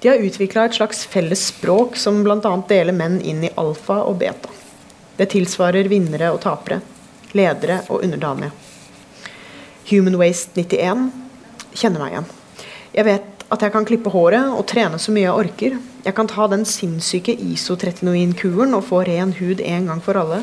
De 0.00 0.08
har 0.08 0.22
utvikla 0.22 0.66
et 0.68 0.76
slags 0.76 1.02
felles 1.08 1.46
språk 1.50 1.96
som 2.00 2.22
bl.a. 2.24 2.52
deler 2.68 2.96
menn 2.96 3.18
inn 3.20 3.44
i 3.44 3.52
alfa 3.60 4.02
og 4.08 4.18
beta. 4.20 4.52
Det 5.16 5.30
tilsvarer 5.32 5.88
vinnere 5.88 6.30
og 6.34 6.42
tapere, 6.44 6.82
ledere 7.36 7.82
og 7.88 8.04
underdanige. 8.04 8.52
Human 9.90 10.18
Waste 10.20 10.52
91 10.60 11.08
kjenner 11.76 12.02
meg 12.02 12.12
igjen. 12.12 12.28
Jeg 12.96 13.04
vet 13.04 13.42
at 13.52 13.60
jeg 13.60 13.72
kan 13.74 13.84
klippe 13.84 14.10
håret 14.10 14.54
og 14.56 14.64
trene 14.70 14.96
så 14.98 15.12
mye 15.12 15.26
jeg 15.26 15.40
orker. 15.42 15.74
Jeg 16.06 16.16
kan 16.16 16.30
ta 16.30 16.46
den 16.48 16.64
sinnssyke 16.64 17.34
isotretinoinkuren 17.34 18.72
og 18.78 18.86
få 18.88 19.02
ren 19.04 19.34
hud 19.36 19.60
en 19.60 19.90
gang 19.90 20.00
for 20.02 20.16
alle. 20.16 20.40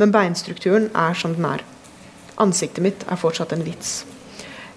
Men 0.00 0.10
beinstrukturen 0.10 0.88
er 0.90 1.14
som 1.14 1.36
den 1.36 1.46
er. 1.46 1.62
Ansiktet 2.42 2.82
mitt 2.82 3.06
er 3.06 3.20
fortsatt 3.20 3.54
en 3.54 3.62
vits. 3.62 4.02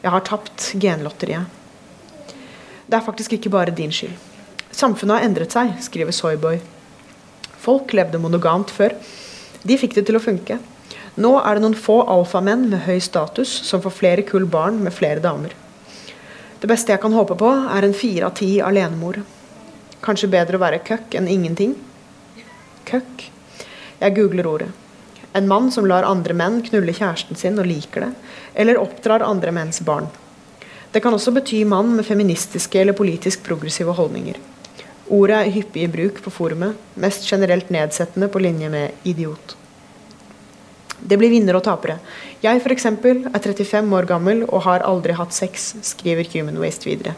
Jeg 0.04 0.14
har 0.14 0.26
tapt 0.30 0.72
genlotteriet. 0.78 1.50
Det 2.86 3.00
er 3.00 3.04
faktisk 3.04 3.34
ikke 3.34 3.52
bare 3.52 3.74
din 3.74 3.92
skyld. 3.92 4.14
Samfunnet 4.72 5.18
har 5.18 5.26
endret 5.26 5.58
seg, 5.58 5.74
skriver 5.82 6.14
Soyboy. 6.14 6.62
Folk 7.58 7.98
levde 7.98 8.22
monogamt 8.22 8.70
før. 8.72 8.94
De 9.66 9.76
fikk 9.82 9.98
det 9.98 10.06
til 10.08 10.20
å 10.20 10.24
funke. 10.24 10.62
Nå 11.18 11.34
er 11.42 11.58
det 11.58 11.66
noen 11.66 11.76
få 11.76 12.04
alfamenn 12.06 12.70
med 12.70 12.86
høy 12.86 13.00
status 13.02 13.50
som 13.66 13.82
får 13.82 14.04
flere 14.04 14.28
kull 14.28 14.46
barn 14.46 14.78
med 14.86 14.94
flere 14.94 15.24
damer. 15.24 15.56
Det 16.58 16.68
beste 16.70 16.90
jeg 16.90 17.02
kan 17.04 17.14
håpe 17.14 17.36
på, 17.38 17.50
er 17.70 17.86
en 17.86 17.94
fire 17.94 18.30
av 18.30 18.38
ti 18.40 18.56
alenemor. 18.66 19.20
Kanskje 20.02 20.30
bedre 20.34 20.58
å 20.58 20.64
være 20.64 20.82
køkk 20.86 21.18
enn 21.20 21.30
ingenting? 21.30 21.76
Køkk? 22.90 23.28
Jeg 24.00 24.16
googler 24.18 24.50
ordet. 24.50 24.70
En 25.38 25.50
mann 25.50 25.70
som 25.74 25.86
lar 25.86 26.08
andre 26.08 26.34
menn 26.34 26.64
knulle 26.66 26.96
kjæresten 26.98 27.38
sin 27.38 27.60
og 27.62 27.70
liker 27.70 28.08
det, 28.08 28.12
eller 28.58 28.82
oppdrar 28.82 29.26
andre 29.26 29.54
menns 29.54 29.84
barn. 29.86 30.10
Det 30.92 31.04
kan 31.04 31.14
også 31.14 31.36
bety 31.36 31.62
mann 31.68 31.92
med 31.94 32.08
feministiske 32.08 32.82
eller 32.82 32.98
politisk 32.98 33.44
progressive 33.46 33.94
holdninger. 33.94 34.40
Ordet 35.14 35.38
er 35.38 35.54
hyppig 35.54 35.86
i 35.86 35.92
bruk 35.92 36.24
på 36.24 36.34
forumet, 36.34 36.74
mest 36.98 37.30
generelt 37.30 37.70
nedsettende 37.70 38.32
på 38.34 38.42
linje 38.42 38.70
med 38.74 39.08
idiot. 39.08 39.54
Det 40.98 41.20
blir 41.20 41.30
vinnere 41.30 41.62
og 41.62 41.68
tapere. 41.68 42.00
Jeg 42.38 42.60
f.eks. 42.62 42.86
er 42.86 43.40
35 43.42 43.96
år 43.98 44.06
gammel 44.06 44.44
og 44.46 44.62
har 44.68 44.84
aldri 44.86 45.16
hatt 45.18 45.34
sex, 45.34 45.72
skriver 45.82 46.28
Human 46.36 46.60
Waste 46.62 46.86
videre. 46.86 47.16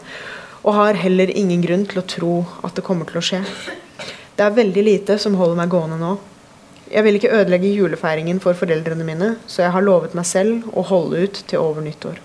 Og 0.64 0.72
har 0.78 0.96
heller 0.96 1.28
ingen 1.28 1.60
grunn 1.60 1.84
til 1.88 2.00
å 2.00 2.06
tro 2.08 2.36
at 2.64 2.78
det 2.78 2.84
kommer 2.86 3.04
til 3.04 3.20
å 3.20 3.24
skje. 3.24 3.42
Det 4.36 4.46
er 4.46 4.56
veldig 4.56 4.86
lite 4.86 5.18
som 5.20 5.36
holder 5.36 5.60
meg 5.60 5.74
gående 5.74 6.00
nå. 6.00 6.14
Jeg 6.88 7.04
vil 7.04 7.20
ikke 7.20 7.34
ødelegge 7.36 7.74
julefeiringen 7.74 8.40
for 8.40 8.56
foreldrene 8.56 9.04
mine, 9.04 9.34
så 9.44 9.66
jeg 9.66 9.76
har 9.76 9.84
lovet 9.84 10.16
meg 10.16 10.24
selv 10.24 10.72
å 10.72 10.86
holde 10.88 11.20
ut 11.20 11.44
til 11.52 11.60
over 11.60 11.84
nyttår. 11.84 12.16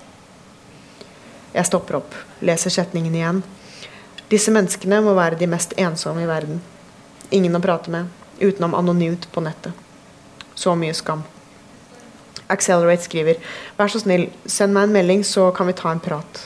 Jeg 1.52 1.68
stopper 1.68 2.00
opp, 2.00 2.16
leser 2.40 2.72
setningen 2.80 3.20
igjen. 3.20 3.44
Disse 4.32 4.56
menneskene 4.56 5.04
må 5.04 5.20
være 5.20 5.36
de 5.44 5.52
mest 5.52 5.76
ensomme 5.76 6.24
i 6.24 6.32
verden. 6.32 6.64
Ingen 7.36 7.60
å 7.60 7.64
prate 7.64 7.92
med, 7.92 8.08
utenom 8.40 8.80
anonymt 8.80 9.28
på 9.36 9.44
nettet. 9.44 9.76
Så 10.56 10.80
mye 10.80 10.96
skam. 10.96 11.28
Accelerate 12.52 13.08
skriver 13.08 13.40
Vær 13.78 13.92
så 13.92 14.02
snill, 14.04 14.28
send 14.46 14.76
meg 14.76 14.88
en 14.88 14.96
melding, 14.96 15.24
så 15.26 15.50
kan 15.56 15.70
vi 15.70 15.78
ta 15.78 15.92
en 15.92 16.04
prat. 16.04 16.44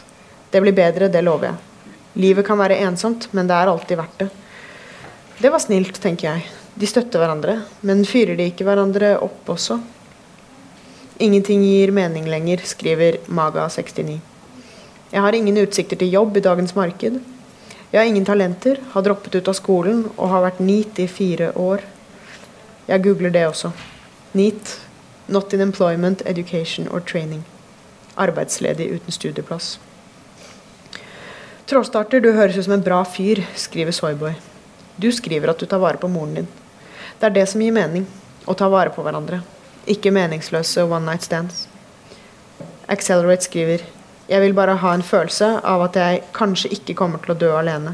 Det 0.51 0.61
blir 0.63 0.75
bedre, 0.75 1.11
det 1.11 1.23
lover 1.25 1.51
jeg. 1.51 1.57
Livet 2.19 2.47
kan 2.47 2.59
være 2.59 2.79
ensomt, 2.83 3.27
men 3.37 3.47
det 3.47 3.55
er 3.55 3.71
alltid 3.71 3.99
verdt 3.99 4.23
det. 4.23 4.29
Det 5.39 5.51
var 5.53 5.61
snilt, 5.63 5.99
tenker 6.01 6.31
jeg. 6.31 6.47
De 6.79 6.87
støtter 6.87 7.21
hverandre, 7.21 7.61
men 7.85 8.05
fyrer 8.07 8.37
de 8.39 8.49
ikke 8.49 8.65
hverandre 8.67 9.13
opp 9.23 9.51
også? 9.53 9.79
Ingenting 11.19 11.63
gir 11.67 11.91
mening 11.91 12.27
lenger, 12.31 12.63
skriver 12.63 13.19
Maga69. 13.27 14.19
Jeg 15.09 15.21
har 15.25 15.35
ingen 15.35 15.57
utsikter 15.59 15.99
til 15.99 16.13
jobb 16.13 16.37
i 16.37 16.43
dagens 16.45 16.75
marked. 16.77 17.19
Jeg 17.91 17.99
har 17.99 18.07
ingen 18.07 18.25
talenter, 18.25 18.77
har 18.93 19.03
droppet 19.03 19.39
ut 19.39 19.47
av 19.49 19.57
skolen 19.57 20.03
og 20.15 20.29
har 20.31 20.45
vært 20.45 20.61
NEAT 20.63 21.01
i 21.03 21.07
fire 21.11 21.49
år. 21.57 21.83
Jeg 22.87 23.03
googler 23.03 23.33
det 23.33 23.47
også. 23.49 23.71
NEAT. 24.37 24.75
Not 25.29 25.53
in 25.53 25.61
employment, 25.61 26.21
education 26.25 26.87
or 26.87 26.99
training. 26.99 27.43
Arbeidsledig 28.15 28.87
uten 28.95 29.11
studieplass. 29.11 29.79
Trådstarter, 31.69 32.19
du 32.19 32.31
høres 32.33 32.57
ut 32.57 32.65
som 32.65 32.73
en 32.73 32.81
bra 32.81 33.03
fyr, 33.05 33.43
skriver 33.53 33.93
Soyboy. 33.93 34.33
Du 34.97 35.11
skriver 35.13 35.51
at 35.51 35.61
du 35.61 35.67
tar 35.69 35.83
vare 35.83 36.01
på 36.01 36.09
moren 36.09 36.33
din. 36.39 36.47
Det 37.19 37.29
er 37.29 37.35
det 37.35 37.45
som 37.51 37.61
gir 37.61 37.75
mening. 37.75 38.07
Å 38.49 38.57
ta 38.57 38.71
vare 38.73 38.89
på 38.89 39.05
hverandre. 39.05 39.43
Ikke 39.85 40.09
meningsløse 40.09 40.87
one 40.89 41.05
night 41.05 41.29
stands. 41.29 41.67
Accelerate 42.89 43.45
skriver 43.45 43.85
Jeg 44.29 44.41
vil 44.41 44.57
bare 44.57 44.79
ha 44.81 44.97
en 44.97 45.05
følelse 45.05 45.59
av 45.61 45.85
at 45.85 46.01
jeg 46.01 46.25
kanskje 46.33 46.73
ikke 46.73 46.97
kommer 46.97 47.21
til 47.21 47.35
å 47.35 47.39
dø 47.45 47.53
alene. 47.53 47.93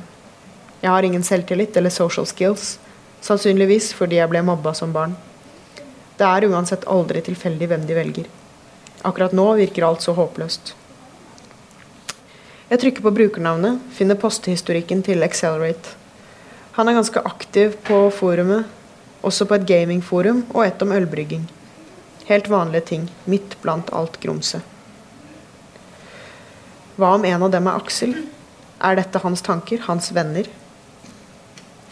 Jeg 0.80 0.94
har 0.94 1.04
ingen 1.04 1.24
selvtillit 1.24 1.76
eller 1.76 1.92
social 1.92 2.32
skills. 2.32 2.78
Sannsynligvis 3.20 3.92
fordi 3.98 4.24
jeg 4.24 4.32
ble 4.32 4.48
mobba 4.48 4.72
som 4.72 4.96
barn. 4.96 5.20
Det 6.16 6.24
er 6.24 6.48
uansett 6.48 6.88
aldri 6.88 7.22
tilfeldig 7.26 7.68
hvem 7.68 7.86
de 7.88 7.96
velger. 7.98 8.28
Akkurat 9.04 9.36
nå 9.36 9.50
virker 9.60 9.84
alt 9.88 10.06
så 10.06 10.16
håpløst. 10.16 10.72
Jeg 12.70 12.82
trykker 12.82 13.04
på 13.06 13.14
brukernavnet, 13.14 13.82
finner 13.94 14.18
posthistorikken 14.18 15.04
til 15.06 15.22
Accelerate. 15.28 15.98
Han 16.80 16.90
er 16.90 16.98
ganske 16.98 17.22
aktiv 17.28 17.76
på 17.86 18.00
forumet, 18.16 18.66
også 19.22 19.46
på 19.46 19.60
et 19.60 19.68
gamingforum 19.70 20.42
og 20.54 20.64
et 20.66 20.82
om 20.82 20.96
ølbrygging. 20.96 21.44
Helt 22.26 22.50
vanlige 22.50 22.88
ting, 22.90 23.04
midt 23.30 23.54
blant 23.62 23.92
alt 23.94 24.18
grumset. 24.24 24.64
Hva 26.96 27.12
om 27.20 27.28
en 27.28 27.44
av 27.44 27.52
dem 27.52 27.68
er 27.68 27.78
Aksel? 27.78 28.16
Er 28.80 28.98
dette 28.98 29.20
hans 29.22 29.44
tanker, 29.46 29.84
hans 29.86 30.10
venner? 30.16 30.48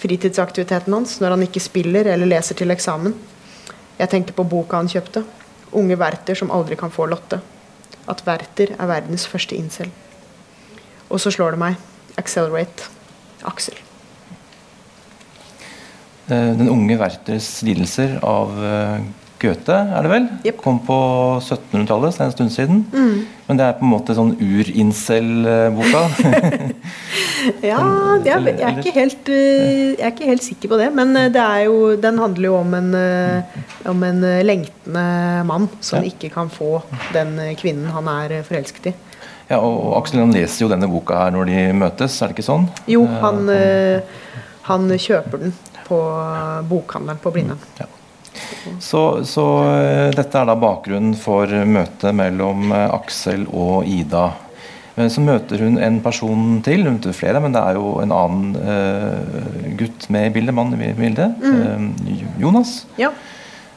Fritidsaktiviteten 0.02 0.96
hans 0.96 1.20
når 1.22 1.36
han 1.36 1.46
ikke 1.46 1.64
spiller 1.64 2.08
eller 2.16 2.32
leser 2.34 2.58
til 2.60 2.74
eksamen? 2.74 3.14
Jeg 4.04 4.12
tenkte 4.12 4.36
på 4.36 4.44
boka 4.44 4.82
han 4.82 4.92
kjøpte. 4.92 5.24
Unge 5.80 5.96
Werther 5.96 6.36
som 6.36 6.52
aldri 6.52 6.76
kan 6.76 6.92
få 6.92 7.08
Lotte. 7.08 7.40
At 8.12 8.26
Werther 8.28 8.74
er 8.76 8.90
verdens 8.90 9.24
første 9.32 9.56
incel. 9.56 9.94
Og 11.08 11.22
så 11.24 11.32
slår 11.32 11.56
det 11.56 11.62
meg. 11.62 11.78
Accelerate. 12.20 12.90
Aksel. 13.48 13.80
Eh, 16.28 16.52
den 16.60 16.68
unge 16.68 17.00
Werthers 17.00 17.48
lidelser 17.64 18.18
av 18.28 18.60
eh, 18.60 19.08
Goethe, 19.44 19.76
er 19.76 20.06
det 20.06 20.10
vel? 20.12 20.26
Yep. 20.48 20.58
Kom 20.64 20.78
på 20.88 20.96
1700-tallet, 21.44 22.14
så 22.16 22.18
det 22.18 22.24
er 22.24 22.30
en 22.30 22.36
stund 22.38 22.54
siden. 22.56 22.84
Mm. 22.94 23.18
Men 23.50 23.60
det 23.60 23.66
er 23.68 23.74
på 23.80 23.84
en 23.84 23.92
måte 23.92 24.16
sånn 24.16 24.34
ur-incel-boka. 24.40 26.04
Ja, 27.64 27.78
Sånn, 27.82 28.24
jeg, 28.24 28.54
er 28.64 28.78
ikke 28.80 28.94
helt, 28.96 29.30
eh, 29.32 29.98
jeg 29.98 30.04
er 30.08 30.12
ikke 30.14 30.30
helt 30.30 30.46
sikker 30.46 30.72
på 30.72 30.78
det. 30.80 30.86
Men 30.96 31.12
eh, 31.20 31.30
det 31.34 31.42
er 31.44 31.66
jo, 31.68 31.96
den 32.00 32.20
handler 32.22 32.48
jo 32.48 32.54
om 32.62 32.76
en, 32.78 32.88
eh, 32.96 33.58
om 33.92 34.06
en 34.08 34.22
lengtende 34.48 35.04
mann 35.50 35.68
som 35.84 36.00
Ja. 36.00 36.12
ikke 36.14 36.32
kan 36.34 36.52
få 36.54 36.82
den 37.16 37.36
kvinnen 37.60 37.92
han 37.92 38.08
er 38.08 38.38
forelsket 38.48 38.94
i. 38.94 38.96
ja, 39.50 39.60
og 39.60 39.98
Aksel 40.00 40.22
han 40.24 40.32
leser 40.34 40.64
jo 40.64 40.70
denne 40.72 40.88
boka 40.88 41.18
her 41.26 41.34
når 41.36 41.52
de 41.52 41.58
møtes, 41.78 42.16
er 42.22 42.32
det 42.32 42.38
ikke 42.38 42.48
sånn? 42.48 42.70
Jo, 42.88 43.04
han, 43.22 43.44
han 44.70 44.88
kjøper 44.96 45.44
den 45.44 45.54
på 45.84 46.00
bokhandelen 46.72 47.20
på 47.22 47.34
Blindern. 47.36 47.60
Ja. 47.80 47.90
Så, 48.80 49.24
så 49.28 49.46
eh, 49.74 50.14
dette 50.16 50.40
er 50.40 50.48
da 50.48 50.56
bakgrunnen 50.60 51.16
for 51.20 51.50
møtet 51.68 52.16
mellom 52.16 52.72
eh, 52.72 52.88
Aksel 52.96 53.46
og 53.50 53.88
Ida. 53.90 54.30
Men 54.94 55.10
så 55.10 55.24
møter 55.26 55.64
hun 55.66 55.80
en 55.82 55.98
person 56.06 56.60
til, 56.66 56.86
hun 56.86 57.00
møter 57.00 57.16
flere, 57.18 57.42
men 57.42 57.56
det 57.56 57.62
er 57.66 57.80
jo 57.80 57.96
en 58.04 58.12
annen 58.14 58.52
uh, 58.62 59.72
gutt 59.80 60.06
med 60.14 60.28
i 60.28 60.34
bildet, 60.36 60.54
mann 60.54 60.76
i 60.78 60.92
bildet. 60.94 61.34
eh, 61.42 62.28
Jonas. 62.44 62.76
Ja. 63.02 63.10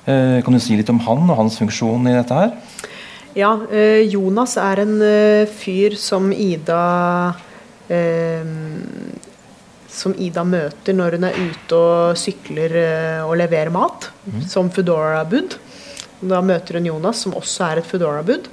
Uh, 0.04 0.44
kan 0.44 0.52
du 0.52 0.60
si 0.60 0.76
litt 0.76 0.92
om 0.92 1.00
han 1.06 1.24
og 1.24 1.40
hans 1.40 1.56
funksjon 1.56 2.04
i 2.10 2.12
dette 2.18 2.36
her? 2.36 2.52
Ja, 3.36 3.54
Jonas 4.08 4.54
er 4.60 4.80
en 4.80 4.94
fyr 5.60 5.96
som 6.00 6.30
Ida 6.32 6.84
Som 9.96 10.12
Ida 10.20 10.44
møter 10.44 10.96
når 10.96 11.16
hun 11.16 11.24
er 11.30 11.38
ute 11.40 11.76
og 11.78 12.18
sykler 12.20 12.74
eh, 12.82 13.22
og 13.24 13.36
leverer 13.40 13.72
mat, 13.72 14.10
som 14.50 14.68
Foodora-bud. 14.72 15.56
Da 16.20 16.42
møter 16.44 16.78
hun 16.78 16.90
Jonas, 16.90 17.22
som 17.24 17.36
også 17.36 17.70
er 17.70 17.80
et 17.80 17.88
Foodora-bud. 17.88 18.50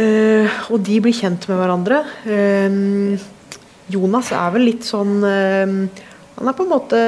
Eh, 0.00 0.56
og 0.72 0.80
de 0.82 0.96
blir 1.04 1.14
kjent 1.14 1.44
med 1.50 1.60
hverandre. 1.60 2.00
Eh, 2.24 3.20
Jonas 3.92 4.32
er 4.32 4.50
vel 4.54 4.64
litt 4.70 4.86
sånn 4.88 5.18
eh, 5.28 5.74
Han 6.34 6.48
er 6.50 6.56
på 6.56 6.64
en 6.64 6.72
måte 6.72 7.00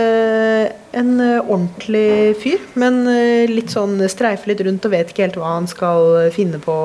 en 0.97 1.15
ordentlig 1.19 2.37
fyr, 2.43 2.61
men 2.79 3.01
eh, 3.11 3.49
litt 3.51 3.73
sånn 3.75 3.99
streifer 4.13 4.53
litt 4.53 4.63
rundt 4.69 4.87
og 4.87 4.93
vet 4.93 5.11
ikke 5.11 5.25
helt 5.27 5.41
hva 5.41 5.57
han 5.57 5.67
skal 5.71 6.29
finne 6.37 6.61
på. 6.63 6.77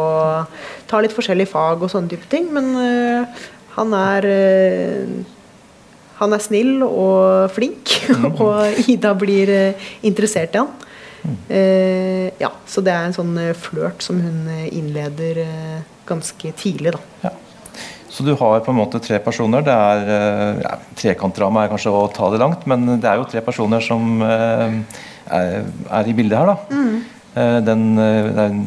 Tar 0.89 1.05
litt 1.05 1.15
forskjellige 1.15 1.51
fag 1.51 1.83
og 1.83 1.91
sånne 1.93 2.15
type 2.15 2.31
ting, 2.31 2.49
men 2.55 2.71
eh, 2.81 3.43
han 3.77 3.93
er 3.95 4.29
han 6.21 6.35
er 6.35 6.43
snill 6.43 6.81
og 6.85 7.49
flink, 7.55 7.95
og 8.43 8.87
Ida 8.91 9.13
blir 9.17 9.51
eh, 9.53 9.91
interessert 10.05 10.55
i 10.55 10.61
han. 10.61 10.87
Eh, 11.53 12.27
ja, 12.41 12.49
Så 12.65 12.81
det 12.85 12.93
er 12.93 13.07
en 13.07 13.15
sånn 13.15 13.33
eh, 13.41 13.55
flørt 13.57 14.05
som 14.05 14.21
hun 14.21 14.45
innleder 14.69 15.41
ganske 16.09 16.53
tidlig, 16.57 16.93
da. 16.97 17.01
Ja. 17.25 17.33
Så 18.11 18.25
du 18.27 18.33
har 18.35 18.59
på 18.65 18.73
en 18.73 18.77
måte 18.77 18.99
tre 18.99 19.21
personer. 19.23 19.63
Det 19.63 19.73
er 19.73 20.59
ja, 20.59 20.75
Trekantdrama 20.99 21.63
er 21.63 21.71
kanskje 21.71 21.93
å 21.95 22.09
ta 22.11 22.27
det 22.33 22.41
langt, 22.41 22.65
men 22.67 22.99
det 22.99 23.07
er 23.07 23.21
jo 23.21 23.29
tre 23.31 23.41
personer 23.45 23.81
som 23.85 24.19
er, 24.21 24.81
er 25.31 26.09
i 26.11 26.15
bildet 26.17 26.37
her, 26.37 26.51
da. 26.51 26.57
Mm. 26.75 26.99
Den, 27.63 27.83
den, 27.95 28.57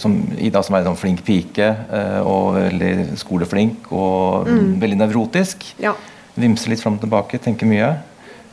som, 0.00 0.14
Ida 0.40 0.62
som 0.64 0.78
er 0.78 0.80
en 0.80 0.94
sånn 0.94 1.02
flink 1.02 1.20
pike 1.26 1.66
og 2.24 2.54
veldig 2.56 3.18
skoleflink 3.20 3.90
og 3.92 4.48
veldig 4.80 5.02
nevrotisk. 5.02 5.74
Ja. 5.84 5.92
Vimser 6.36 6.70
litt 6.70 6.82
fram 6.82 6.98
og 6.98 7.00
tilbake, 7.04 7.38
tenker 7.42 7.66
mye. 7.66 7.90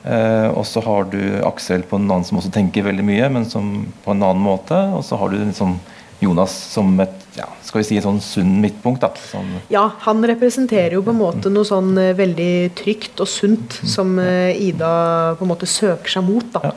Eh, 0.07 0.47
og 0.55 0.63
så 0.65 0.81
har 0.85 1.09
du 1.11 1.19
Aksel 1.45 1.83
på 1.83 1.97
en 1.99 2.07
annen 2.09 2.25
som 2.25 2.37
også 2.39 2.51
tenker 2.53 2.85
veldig 2.87 3.03
mye, 3.05 3.29
men 3.33 3.45
som 3.49 3.85
på 4.05 4.13
en 4.13 4.23
annen 4.23 4.43
måte. 4.43 4.77
Og 4.95 5.03
så 5.05 5.17
har 5.19 5.29
du 5.33 5.37
liksom 5.41 5.77
Jonas 6.23 6.51
som 6.73 6.95
et 7.03 7.13
ja, 7.37 7.45
skal 7.61 7.83
vi 7.83 7.85
si 7.85 7.97
et 7.99 8.05
sånn 8.07 8.21
sunn 8.23 8.55
midtpunkt. 8.63 9.03
da. 9.03 9.11
Sånn, 9.29 9.59
Ja, 9.69 9.91
han 10.07 10.23
representerer 10.25 10.95
jo 10.97 11.03
på 11.05 11.13
en 11.13 11.19
måte 11.21 11.51
noe 11.53 11.67
sånn 11.67 11.91
eh, 12.01 12.13
veldig 12.17 12.73
trygt 12.79 13.21
og 13.21 13.29
sunt 13.29 13.77
som 13.85 14.17
eh, 14.19 14.55
Ida 14.69 15.35
på 15.37 15.45
en 15.45 15.51
måte 15.53 15.69
søker 15.69 16.09
seg 16.17 16.25
mot. 16.25 16.47
da. 16.55 16.71
Ja. 16.71 16.73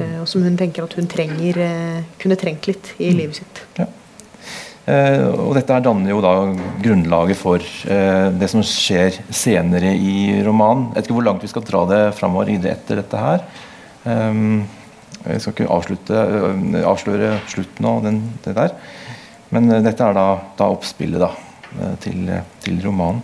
Eh, 0.00 0.20
Og 0.22 0.28
som 0.30 0.42
hun 0.46 0.56
tenker 0.56 0.86
at 0.86 0.94
hun 0.96 1.06
trenger, 1.10 1.58
kunne 2.22 2.36
trengt 2.40 2.66
litt 2.70 2.94
i 2.98 3.10
livet 3.12 3.42
sitt. 3.42 3.64
Eh, 3.76 3.84
og 4.90 5.54
dette 5.56 5.74
her 5.74 5.84
danner 5.84 6.12
jo 6.12 6.20
da 6.24 6.34
grunnlaget 6.82 7.38
for 7.38 7.62
eh, 7.62 8.28
det 8.34 8.48
som 8.52 8.64
skjer 8.66 9.20
senere 9.28 9.92
i 9.94 10.40
romanen. 10.46 10.88
Jeg 10.90 11.00
vet 11.00 11.08
ikke 11.08 11.18
hvor 11.18 11.28
langt 11.28 11.44
vi 11.44 11.50
skal 11.52 11.66
dra 11.68 11.84
det 11.90 12.00
framover 12.18 12.52
etter 12.54 13.02
dette 13.02 13.20
her. 13.20 13.44
Um, 14.04 14.62
jeg 15.20 15.42
skal 15.42 15.52
ikke 15.52 15.68
avslutte, 15.74 16.24
avsløre 16.88 17.34
slutten 17.52 17.88
av 17.90 18.02
den, 18.06 18.20
det 18.44 18.56
der. 18.56 18.74
Men 19.54 19.70
eh, 19.70 19.82
dette 19.84 20.06
er 20.06 20.16
da, 20.16 20.26
da 20.58 20.70
oppspillet 20.72 21.20
da, 21.22 21.30
eh, 21.76 21.96
til, 22.02 22.30
til 22.64 22.80
romanen. 22.84 23.20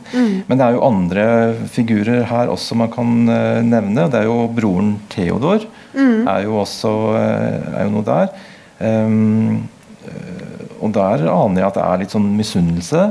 Men 0.48 0.58
det 0.58 0.66
er 0.66 0.76
jo 0.76 0.84
andre 0.86 1.26
figurer 1.72 2.26
her 2.30 2.52
også 2.52 2.76
man 2.78 2.92
kan 2.92 3.14
eh, 3.32 3.62
nevne. 3.64 4.08
Det 4.12 4.22
er 4.22 4.28
jo 4.28 4.44
broren 4.52 4.96
Theodor. 5.12 5.64
Er 5.96 6.44
jo 6.44 6.60
også 6.60 6.92
eh, 7.16 7.70
er 7.72 7.86
jo 7.86 7.94
noe 7.94 8.06
der. 8.06 8.34
Um, 8.76 9.64
eh, 10.04 10.45
og 10.80 10.92
der 10.96 11.26
aner 11.30 11.62
jeg 11.62 11.68
at 11.68 11.78
det 11.78 11.86
er 11.86 12.02
litt 12.02 12.14
sånn 12.14 12.28
misunnelse 12.36 13.02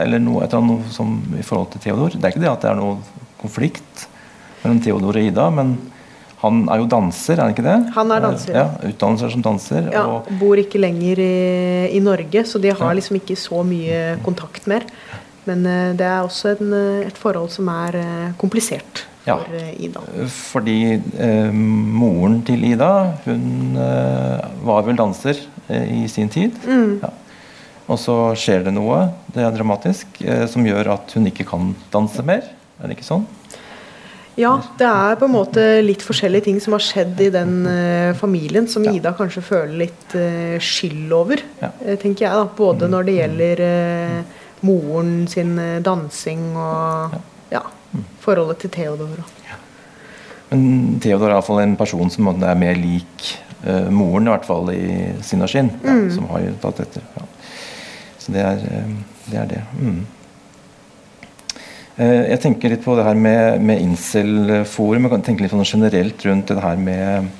eller 0.00 0.22
noe, 0.22 0.44
et 0.44 0.52
eller 0.54 0.64
annet 0.64 0.92
som, 0.94 1.16
i 1.34 1.44
forhold 1.46 1.72
til 1.72 1.82
Theodor. 1.84 2.14
Det 2.14 2.22
er 2.22 2.34
ikke 2.34 2.44
det 2.44 2.52
at 2.52 2.64
det 2.64 2.70
er 2.70 2.78
noe 2.78 2.98
konflikt 3.40 4.04
mellom 4.62 4.82
Theodor 4.84 5.18
og 5.18 5.30
Ida, 5.30 5.48
men 5.54 5.74
han 6.40 6.62
er 6.72 6.80
jo 6.80 6.86
danser, 6.88 7.34
er 7.36 7.42
han 7.42 7.52
ikke 7.52 7.66
det? 7.66 7.78
Han 7.96 8.12
er 8.14 8.22
danser, 8.24 8.54
Ja, 8.56 8.66
Utdannelser 8.88 9.32
som 9.34 9.42
danser. 9.44 9.90
Ja, 9.92 10.06
og 10.08 10.30
Bor 10.40 10.60
ikke 10.60 10.80
lenger 10.80 11.20
i, 11.20 11.34
i 11.92 12.00
Norge, 12.00 12.46
så 12.48 12.60
de 12.62 12.72
har 12.72 12.96
liksom 12.96 13.18
ikke 13.18 13.36
så 13.36 13.60
mye 13.66 14.16
kontakt 14.24 14.68
mer. 14.70 14.86
Men 15.48 15.66
eh, 15.68 15.92
det 15.96 16.06
er 16.06 16.24
også 16.24 16.54
en, 16.54 16.72
eh, 16.76 17.06
et 17.08 17.20
forhold 17.20 17.50
som 17.52 17.68
er 17.72 18.00
eh, 18.00 18.32
komplisert. 18.40 19.04
For 19.38 19.54
eh, 19.60 19.84
Ida. 19.86 20.00
Fordi 20.28 20.76
eh, 21.18 21.50
moren 21.52 22.40
til 22.46 22.64
Ida, 22.72 22.90
hun 23.24 23.76
eh, 23.78 24.46
var 24.66 24.82
vel 24.86 24.96
danser 24.98 25.38
eh, 25.68 26.04
i 26.04 26.08
sin 26.08 26.28
tid. 26.32 26.56
Ja. 26.66 27.10
Og 27.90 27.98
så 27.98 28.14
skjer 28.38 28.64
det 28.68 28.72
noe, 28.76 29.08
det 29.34 29.42
er 29.42 29.50
dramatisk, 29.56 30.06
eh, 30.22 30.46
som 30.50 30.66
gjør 30.66 30.92
at 30.94 31.12
hun 31.16 31.26
ikke 31.30 31.46
kan 31.48 31.72
danse 31.92 32.22
mer. 32.26 32.44
Er 32.80 32.86
det 32.90 32.96
ikke 32.98 33.08
sånn? 33.08 33.26
Ja, 34.38 34.54
det 34.78 34.86
er 34.86 35.16
på 35.20 35.26
en 35.26 35.34
måte 35.34 35.62
litt 35.84 36.00
forskjellige 36.06 36.44
ting 36.46 36.60
som 36.62 36.72
har 36.76 36.80
skjedd 36.84 37.18
i 37.20 37.30
den 37.34 37.56
eh, 37.68 38.12
familien, 38.16 38.68
som 38.70 38.84
Ja. 38.86 38.92
Ida 38.96 39.10
kanskje 39.18 39.42
føler 39.44 39.74
litt 39.82 40.14
eh, 40.16 40.54
skyld 40.62 41.10
over, 41.12 41.42
Ja. 41.60 41.72
tenker 42.00 42.24
jeg. 42.24 42.32
da. 42.32 42.46
Både 42.56 42.88
når 42.88 43.04
det 43.10 43.16
gjelder 43.18 43.64
eh, 43.66 44.38
moren 44.62 45.26
sin 45.28 45.56
dansing 45.82 46.46
og 46.54 47.16
ja, 47.16 47.20
forholdet 48.30 48.62
til 48.62 48.72
Theodor. 48.78 49.20
Ja. 49.48 49.58
Men 50.50 50.62
Theodor 51.02 51.30
er 51.30 51.36
iallfall 51.36 51.62
en 51.64 51.76
person 51.78 52.10
som 52.10 52.30
er 52.32 52.58
mer 52.58 52.78
lik 52.78 53.34
uh, 53.66 53.90
moren, 53.94 54.26
i 54.26 54.32
hvert 54.34 54.48
fall 54.48 54.72
i 54.74 54.86
sinn 55.26 55.44
og 55.44 55.52
skinn. 55.52 55.70
Ja, 55.84 55.98
som 56.14 56.30
har 56.32 56.46
jo 56.46 56.54
tatt 56.62 56.82
etter. 56.86 57.04
Ja. 57.18 57.28
Så 58.20 58.34
det 58.34 58.42
er 58.44 58.64
eh, 58.68 58.96
det. 59.30 59.36
Er 59.40 59.46
det. 59.48 59.60
Mm. 59.80 60.00
Uh, 62.00 62.24
jeg 62.30 62.40
tenker 62.42 62.74
litt 62.74 62.82
på 62.84 62.96
det 62.98 63.06
her 63.06 63.16
med, 63.16 63.62
med 63.64 63.84
incel-forum. 63.84 65.06
Jeg 65.06 65.14
kan 65.14 65.24
tenke 65.28 65.46
litt 65.46 65.54
sånn 65.54 65.68
generelt 65.68 66.26
rundt 66.26 66.52
det 66.52 66.64
her 66.64 66.80
med 66.80 67.30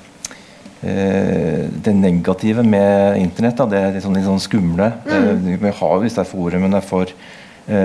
eh, 0.83 1.66
det 1.85 1.94
negative 1.96 2.64
med 2.64 3.18
internett. 3.20 3.59
Da. 3.59 3.68
Det 3.68 3.81
er 3.81 3.92
litt 3.96 4.07
sånn, 4.07 4.16
litt 4.16 4.29
sånn 4.29 4.42
skumle. 4.42 4.92
Eh, 5.05 5.31
vi 5.61 5.74
har 5.83 5.94
jo 5.96 6.07
disse 6.07 6.24
forumene 6.29 6.81
for 6.85 7.12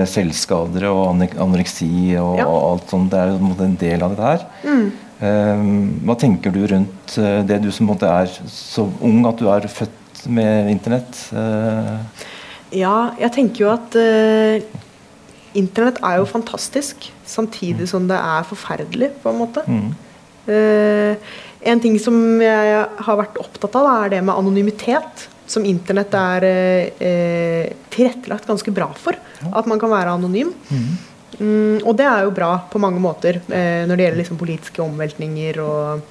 selvskadere 0.08 0.88
og 0.90 1.14
anoreksi 1.38 2.16
og, 2.20 2.36
Ja. 2.38 2.46
og 2.46 2.62
alt 2.72 2.90
sånt. 2.90 3.10
Det 3.10 3.18
er 3.20 3.34
jo 3.34 3.64
en 3.64 3.76
del 3.80 4.02
av 4.02 4.14
dette 4.16 4.30
her. 4.32 4.46
Eh, 5.20 5.62
hva 6.04 6.16
tenker 6.20 6.52
du 6.52 6.66
rundt 6.66 7.18
eh, 7.18 7.42
det, 7.48 7.62
du 7.62 7.70
som 7.72 7.88
er 7.94 8.26
så 8.50 8.84
ung 9.00 9.24
at 9.26 9.38
du 9.40 9.46
er 9.48 9.66
født 9.68 10.26
med 10.28 10.70
internett? 10.70 11.32
Eh, 11.32 11.96
Ja, 12.76 13.12
jeg 13.18 13.30
tenker 13.32 13.62
jo 13.62 13.70
at 13.70 13.94
eh, 13.96 14.60
internett 15.54 16.00
er 16.02 16.18
jo 16.18 16.26
fantastisk, 16.26 17.06
samtidig 17.24 17.86
som 17.88 18.08
det 18.08 18.18
er 18.18 18.42
forferdelig, 18.44 19.12
på 19.22 19.30
en 19.32 19.38
måte. 19.38 19.62
mm, 19.66 19.94
Eh, 20.46 21.16
en 21.66 21.80
ting 21.82 21.96
som 21.98 22.14
jeg 22.40 22.86
har 23.02 23.16
vært 23.18 23.34
opptatt 23.42 23.74
av, 23.74 24.04
er 24.04 24.08
det 24.10 24.20
med 24.22 24.36
anonymitet. 24.36 25.24
Som 25.46 25.66
internett 25.68 26.14
er 26.18 26.46
eh, 26.48 27.06
eh, 27.08 27.74
tilrettelagt 27.92 28.48
ganske 28.48 28.72
bra 28.74 28.90
for. 28.98 29.18
At 29.52 29.68
man 29.70 29.80
kan 29.82 29.92
være 29.92 30.16
anonym. 30.16 30.52
Mm, 31.36 31.82
og 31.84 31.92
det 31.98 32.06
er 32.08 32.24
jo 32.24 32.32
bra 32.32 32.52
på 32.70 32.80
mange 32.80 33.00
måter 33.02 33.42
eh, 33.52 33.82
når 33.84 33.98
det 33.98 34.04
gjelder 34.06 34.20
liksom 34.22 34.38
politiske 34.40 34.80
omveltninger 34.80 35.58
og, 35.60 36.06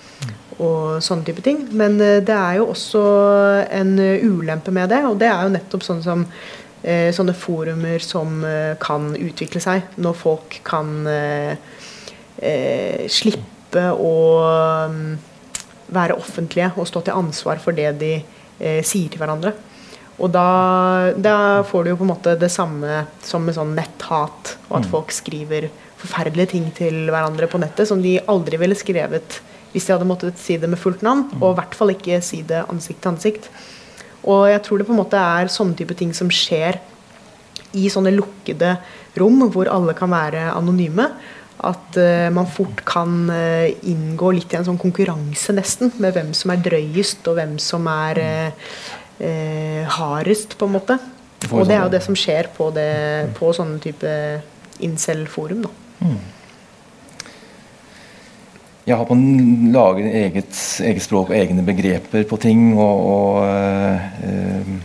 og 0.59 0.99
sånne 1.01 1.25
type 1.25 1.41
ting. 1.45 1.63
Men 1.73 1.97
eh, 2.03 2.19
det 2.25 2.35
er 2.35 2.59
jo 2.59 2.69
også 2.75 3.01
en 3.73 3.97
ulempe 3.97 4.73
med 4.75 4.93
det, 4.93 5.01
og 5.07 5.17
det 5.21 5.31
er 5.31 5.47
jo 5.47 5.55
nettopp 5.55 5.87
sånn 5.87 6.03
som 6.05 6.27
eh, 6.85 7.09
sånne 7.15 7.35
forumer 7.37 8.03
som 8.03 8.43
eh, 8.45 8.75
kan 8.81 9.13
utvikle 9.17 9.61
seg 9.63 9.97
når 10.01 10.17
folk 10.19 10.59
kan 10.67 10.93
eh, 11.09 11.57
slippe 13.11 13.85
å 13.91 14.15
mm, 14.91 15.13
være 15.95 16.17
offentlige 16.17 16.71
og 16.75 16.87
stå 16.89 17.05
til 17.05 17.17
ansvar 17.17 17.61
for 17.63 17.77
det 17.77 17.91
de 18.01 18.13
eh, 18.59 18.81
sier 18.85 19.11
til 19.11 19.21
hverandre. 19.21 19.53
Og 20.15 20.31
da, 20.31 21.11
da 21.19 21.37
får 21.67 21.83
du 21.83 21.91
jo 21.91 21.97
på 21.99 22.05
en 22.05 22.13
måte 22.13 22.37
det 22.39 22.51
samme 22.53 23.03
som 23.25 23.43
med 23.43 23.57
sånn 23.57 23.73
netthat, 23.75 24.55
og 24.69 24.77
at 24.79 24.87
folk 24.87 25.11
skriver 25.11 25.67
forferdelige 25.99 26.53
ting 26.53 26.69
til 26.75 27.09
hverandre 27.09 27.49
på 27.51 27.59
nettet 27.59 27.89
som 27.89 28.03
de 28.03 28.17
aldri 28.31 28.59
ville 28.61 28.77
skrevet 28.77 29.41
hvis 29.75 29.89
de 29.89 29.91
hadde 29.91 30.07
måttet 30.07 30.39
si 30.39 30.55
det 30.55 30.69
med 30.71 30.79
fullt 30.79 31.01
navn, 31.03 31.25
og 31.41 31.49
i 31.49 31.55
hvert 31.57 31.73
fall 31.75 31.91
ikke 31.91 32.21
si 32.23 32.39
det 32.47 32.61
ansikt 32.71 33.01
til 33.03 33.11
ansikt. 33.11 33.49
Og 34.23 34.45
jeg 34.47 34.61
tror 34.63 34.79
det 34.79 34.87
på 34.87 34.93
en 34.95 35.01
måte 35.01 35.19
er 35.19 35.51
sånne 35.51 35.75
type 35.75 35.97
ting 35.99 36.13
som 36.15 36.31
skjer 36.31 36.79
i 37.75 37.89
sånne 37.91 38.13
lukkede 38.15 38.77
rom 39.19 39.43
hvor 39.51 39.67
alle 39.71 39.91
kan 39.97 40.13
være 40.15 40.47
anonyme. 40.53 41.09
At 41.65 41.97
eh, 41.97 42.27
man 42.33 42.47
fort 42.51 42.83
kan 42.85 43.29
eh, 43.33 43.73
inngå 43.89 44.31
litt 44.37 44.53
i 44.53 44.59
en 44.59 44.67
sånn 44.67 44.81
konkurranse 44.81 45.55
nesten 45.57 45.93
med 46.03 46.13
hvem 46.15 46.31
som 46.37 46.53
er 46.53 46.61
drøyest, 46.65 47.25
og 47.31 47.39
hvem 47.39 47.57
som 47.61 47.87
er 47.89 48.21
eh, 48.21 48.69
eh, 49.17 49.97
hardest, 49.97 50.57
på 50.59 50.69
en 50.69 50.75
måte. 50.77 50.99
Og 51.51 51.65
det 51.67 51.75
er 51.75 51.83
jo 51.83 51.93
det 51.93 52.03
som 52.05 52.17
skjer 52.17 52.49
på, 52.55 52.69
det, 52.73 52.89
på 53.37 53.51
sånne 53.53 53.81
type 53.83 54.13
incel-forum. 54.85 55.65
da. 55.65 55.73
Ja, 58.85 58.99
at 59.01 59.09
man 59.09 59.71
lager 59.73 60.05
eget, 60.05 60.57
eget 60.85 61.01
språk 61.01 61.31
og 61.31 61.37
egne 61.37 61.63
begreper 61.65 62.25
på 62.29 62.37
ting. 62.37 62.75
Og, 62.77 63.05
og 63.09 63.39
eh, 63.49 64.75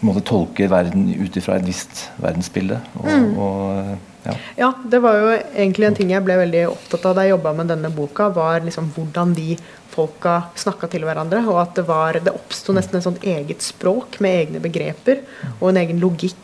måte 0.00 0.22
tolker 0.24 0.70
verden 0.72 1.10
ut 1.12 1.36
ifra 1.36 1.58
et 1.58 1.66
visst 1.68 2.06
verdensbilde. 2.22 2.80
Og, 3.02 3.36
og, 3.36 4.07
ja. 4.24 4.34
Ja, 4.56 4.72
det 4.84 4.98
var 5.04 5.18
jo 5.18 5.28
egentlig 5.36 5.86
en 5.86 5.94
ting 5.98 6.10
jeg 6.10 6.24
ble 6.26 6.36
veldig 6.40 6.64
opptatt 6.72 7.06
av 7.06 7.14
da 7.18 7.26
jeg 7.26 7.36
jobba 7.36 7.52
med 7.52 7.68
denne 7.72 7.90
boka. 7.94 8.28
var 8.34 8.60
liksom 8.66 8.90
hvordan 8.96 9.34
de 9.36 9.56
folka 9.98 10.34
snakka 10.58 10.88
til 10.92 11.06
hverandre. 11.06 11.40
Og 11.48 11.58
at 11.62 11.74
det, 11.78 11.86
var, 11.88 12.18
det 12.22 12.34
oppsto 12.34 12.74
nesten 12.76 12.98
et 12.98 13.06
sånt 13.06 13.24
eget 13.26 13.64
språk 13.64 14.20
med 14.24 14.42
egne 14.44 14.60
begreper. 14.62 15.22
Og 15.60 15.70
en 15.70 15.80
egen 15.80 15.98
logikk 16.02 16.34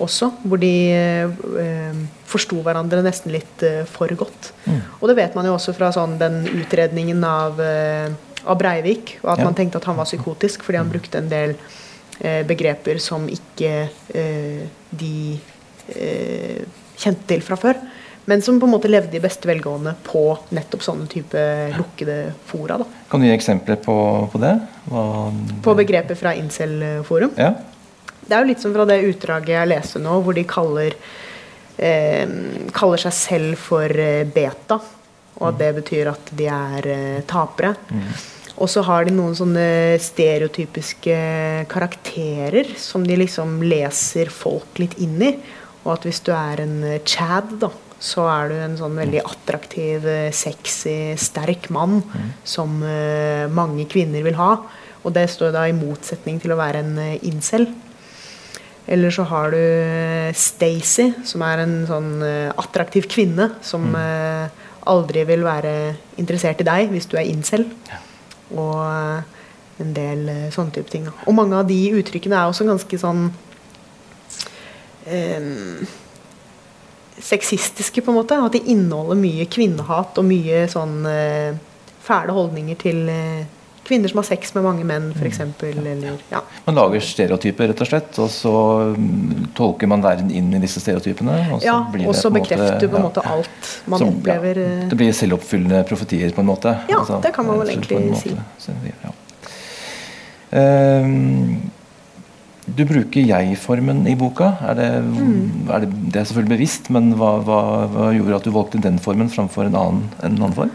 også, 0.00 0.30
hvor 0.46 0.60
de 0.62 0.72
eh, 0.94 2.00
forsto 2.30 2.60
hverandre 2.64 3.02
nesten 3.06 3.34
litt 3.34 3.62
eh, 3.66 3.82
for 3.90 4.10
godt. 4.18 4.52
Og 5.00 5.08
det 5.10 5.18
vet 5.18 5.36
man 5.38 5.46
jo 5.50 5.54
også 5.58 5.74
fra 5.76 5.90
sånn 5.94 6.18
den 6.20 6.42
utredningen 6.50 7.22
av, 7.26 7.60
eh, 7.60 8.10
av 8.46 8.58
Breivik, 8.58 9.18
og 9.22 9.34
at 9.34 9.38
Ja. 9.42 9.44
man 9.44 9.54
tenkte 9.58 9.78
at 9.82 9.84
han 9.90 9.98
var 10.00 10.08
psykotisk 10.08 10.62
fordi 10.66 10.78
han 10.78 10.90
brukte 10.90 11.18
en 11.18 11.28
del 11.28 11.56
eh, 12.20 12.42
begreper 12.46 12.98
som 13.02 13.26
ikke 13.28 13.88
eh, 14.14 14.66
de 14.90 15.38
eh, 15.94 16.62
kjente 17.00 17.26
til 17.30 17.42
fra 17.44 17.58
før. 17.60 17.80
men 18.30 18.42
som 18.42 18.60
på 18.60 18.66
en 18.68 18.74
måte 18.74 18.88
levde 18.90 19.16
i 19.16 19.22
beste 19.22 19.48
velgående 19.48 19.94
på 20.06 20.22
nettopp 20.54 20.82
sånne 20.84 21.08
type 21.10 21.40
lukkede 21.74 22.18
fora. 22.46 22.76
da. 22.78 22.86
Kan 23.10 23.20
du 23.20 23.26
gi 23.26 23.32
eksempler 23.34 23.80
på, 23.82 23.96
på 24.30 24.38
det? 24.38 24.52
Hva, 24.86 25.02
På 25.64 25.74
begrepet 25.74 26.18
fra 26.20 26.34
Incel-forum. 26.38 27.32
Ja. 27.40 27.54
Det 28.20 28.36
er 28.36 28.44
jo 28.44 28.50
litt 28.52 28.62
som 28.62 28.76
fra 28.76 28.86
det 28.86 29.00
utdraget 29.08 29.56
jeg 29.56 29.70
leser 29.72 30.04
nå, 30.04 30.20
hvor 30.22 30.36
de 30.36 30.44
kaller, 30.46 30.94
eh, 31.82 32.36
kaller 32.76 33.02
seg 33.02 33.16
selv 33.16 33.58
for 33.58 33.90
eh, 33.90 34.22
beta. 34.28 34.78
Og 35.40 35.46
at 35.48 35.58
det 35.58 35.70
betyr 35.80 36.12
at 36.12 36.30
de 36.36 36.46
er 36.52 36.90
eh, 36.92 37.22
tapere. 37.26 37.72
Og 38.60 38.68
så 38.68 38.82
har 38.84 39.06
de 39.08 39.14
noen 39.16 39.32
sånne 39.34 39.96
stereotypiske 40.04 41.16
karakterer 41.70 42.74
som 42.78 43.06
de 43.06 43.16
liksom 43.22 43.62
leser 43.64 44.28
folk 44.30 44.78
litt 44.82 44.98
inn 45.00 45.16
i. 45.24 45.30
Og 45.84 45.94
at 45.94 46.04
hvis 46.08 46.20
du 46.26 46.32
er 46.36 46.64
en 46.64 46.80
eh, 46.84 47.00
Chad, 47.08 47.56
da, 47.62 47.70
så 48.00 48.24
er 48.32 48.50
du 48.50 48.56
en 48.56 48.78
sånn 48.78 48.96
veldig 48.96 49.22
attraktiv, 49.24 50.06
eh, 50.08 50.30
sexy, 50.32 51.14
sterk 51.20 51.68
mann 51.74 52.00
som 52.48 52.78
uh, 52.80 53.44
mange 53.52 53.84
kvinner 53.92 54.24
vil 54.24 54.38
ha. 54.40 54.54
Og 55.04 55.14
det 55.16 55.26
står 55.32 55.52
da 55.56 55.66
i 55.68 55.76
motsetning 55.76 56.40
til 56.40 56.52
å 56.52 56.60
være 56.60 56.82
en 56.84 56.98
incel. 57.24 57.68
Eller 58.90 59.12
så 59.14 59.24
har 59.28 59.52
du 59.54 60.34
Stacy, 60.36 61.06
som 61.24 61.44
er 61.46 61.62
en 61.62 61.74
sånn 61.88 62.10
attraktiv 62.58 63.06
kvinne 63.08 63.46
som 63.64 63.86
eh, 63.96 64.48
aldri 64.90 65.22
vil 65.28 65.44
være 65.46 65.74
interessert 66.20 66.60
i 66.60 66.66
deg 66.66 66.90
hvis 66.92 67.08
du 67.10 67.16
er 67.20 67.28
incel. 67.30 67.68
Og 68.50 68.80
eh, 68.82 69.38
en 69.80 69.94
del 69.96 70.26
sånne 70.52 70.74
type 70.76 70.92
ting. 70.92 71.06
da. 71.08 71.14
Og 71.24 71.36
mange 71.36 71.56
av 71.56 71.68
de 71.68 71.78
uttrykkene 71.96 72.36
er 72.36 72.50
også 72.50 72.66
ganske 72.68 73.00
sånn 73.00 73.30
eh, 75.10 75.86
sexistiske, 77.20 78.02
på 78.02 78.12
en 78.12 78.20
måte. 78.20 78.38
At 78.40 78.56
de 78.56 78.62
inneholder 78.72 79.18
mye 79.20 79.46
kvinnehat 79.50 80.18
og 80.20 80.28
mye 80.28 80.66
sånn 80.72 81.00
eh, 81.10 81.56
fæle 82.00 82.34
holdninger 82.36 82.78
til 82.80 83.08
eh, 83.12 83.48
kvinner 83.90 84.08
som 84.12 84.20
har 84.20 84.26
sex 84.28 84.54
med 84.54 84.62
mange 84.64 84.84
menn, 84.86 85.08
f.eks. 85.16 85.40
Eller 85.66 86.04
ja. 86.30 86.42
Man 86.66 86.76
lager 86.78 87.02
stereotyper, 87.02 87.72
rett 87.72 87.80
og 87.82 87.88
slett, 87.88 88.18
og 88.22 88.28
så 88.30 88.52
mm, 88.94 89.48
tolker 89.58 89.90
man 89.90 90.04
verden 90.04 90.30
inn 90.30 90.52
i 90.54 90.60
disse 90.62 90.82
stereotypene. 90.82 91.38
Og 91.56 91.58
så 91.58 91.66
ja, 91.66 91.78
blir 91.90 92.06
det 92.06 92.12
og 92.12 92.18
så 92.18 92.30
på 92.30 92.38
en 92.38 92.44
måte- 92.44 92.54
bekrefter 92.54 92.78
du 92.78 92.86
på 92.86 93.00
en 93.00 93.02
ja. 93.02 93.08
måte 93.08 93.24
alt 93.26 93.72
man 93.90 94.04
som, 94.04 94.12
opplever. 94.14 94.62
Ja, 94.62 94.76
eh, 94.84 94.86
det 94.92 95.00
blir 95.00 95.16
selvoppfyllende 95.22 95.82
profetier, 95.90 96.30
på 96.36 96.44
en 96.44 96.50
måte. 96.52 96.76
Ja, 96.92 97.02
det 97.26 97.34
kan 97.34 97.50
man 97.50 97.58
vel 97.64 97.72
eh, 97.72 97.80
egentlig 97.80 98.22
si. 98.22 98.36
Så, 98.62 98.76
ja. 99.02 99.14
Du 102.76 102.84
bruker 102.88 103.24
jeg-formen 103.26 104.04
i 104.10 104.14
boka. 104.18 104.52
Er 104.70 104.74
det, 104.78 104.90
Mm. 105.04 105.70
er 105.70 105.80
det, 105.80 105.90
det 106.12 106.20
er 106.20 106.24
selvfølgelig 106.28 106.56
bevisst, 106.56 106.90
men 106.90 107.14
hva, 107.14 107.40
hva, 107.44 107.60
hva 107.90 108.12
gjorde 108.14 108.36
at 108.36 108.44
du 108.44 108.50
valgte 108.54 108.80
den 108.82 108.98
formen 108.98 109.28
framfor 109.32 109.66
en 109.66 109.76
annen, 109.76 110.08
en 110.22 110.36
annen 110.38 110.56
form? 110.56 110.70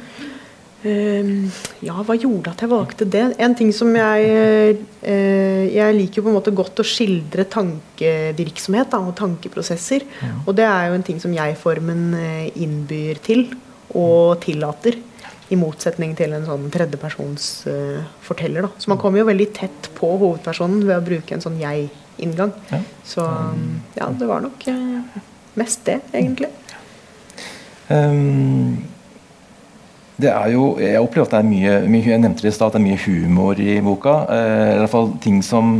Uh, 0.85 1.49
ja, 1.81 1.95
hva 2.05 2.13
gjorde 2.13 2.51
at 2.51 2.61
jeg 2.61 2.69
valgte 2.69 3.07
det? 3.09 3.23
En 3.41 3.55
ting 3.57 3.71
som 3.73 3.89
jeg 3.97 4.75
uh, 5.01 5.63
Jeg 5.65 5.95
liker 5.97 6.19
jo 6.19 6.25
på 6.27 6.29
en 6.29 6.37
måte 6.37 6.53
godt 6.53 6.77
å 6.77 6.85
skildre 6.85 7.47
tankevirksomhet 7.49 8.91
da, 8.93 8.99
og 9.01 9.15
tankeprosesser. 9.17 10.05
Og 10.45 10.53
det 10.55 10.67
er 10.69 10.91
jo 10.91 10.99
en 10.99 11.07
ting 11.07 11.17
som 11.19 11.33
jeg-formen 11.33 12.13
eh, 12.19 12.51
innbyr 12.61 13.17
til 13.25 13.47
og 13.95 14.41
tillater. 14.45 14.99
I 15.55 15.59
motsetning 15.59 16.13
til 16.19 16.35
en 16.35 16.47
sånn 16.47 16.67
tredjepersons 16.73 17.51
Uh, 17.65 18.01
forteller. 18.25 18.65
Da. 18.65 18.69
Så 18.81 18.91
man 18.91 18.99
kommer 19.01 19.21
jo 19.21 19.29
veldig 19.29 19.47
tett 19.55 19.87
på 19.97 20.09
hovedpersonen 20.19 20.83
ved 20.85 20.97
å 20.97 21.05
bruke 21.05 21.35
en 21.35 21.43
sånn 21.43 21.55
jeg-inngang. 21.61 22.51
Ja. 22.69 22.81
Så 23.07 23.25
ja, 23.95 24.09
det 24.19 24.27
var 24.29 24.43
nok 24.43 24.67
uh, 24.69 25.21
mest 25.57 25.85
det, 25.87 25.99
egentlig. 26.13 26.51
Um, 27.89 28.85
det 30.17 30.31
er 30.31 30.53
jo, 30.53 30.77
Jeg 30.79 31.01
opplever 31.01 31.27
at 31.27 31.35
det 31.35 31.41
er 31.41 31.49
mye, 31.49 31.73
mye 31.91 32.07
jeg 32.07 32.21
nevnte 32.23 32.45
det 32.45 32.53
i 32.53 32.55
stad, 32.55 32.71
at 32.71 32.77
det 32.77 32.81
er 32.81 32.87
mye 32.87 33.01
humor 33.03 33.59
i 33.61 33.77
boka. 33.83 34.15
Uh, 34.29 34.71
I 34.75 34.79
hvert 34.81 34.93
fall 34.93 35.11
ting 35.23 35.41
som 35.45 35.77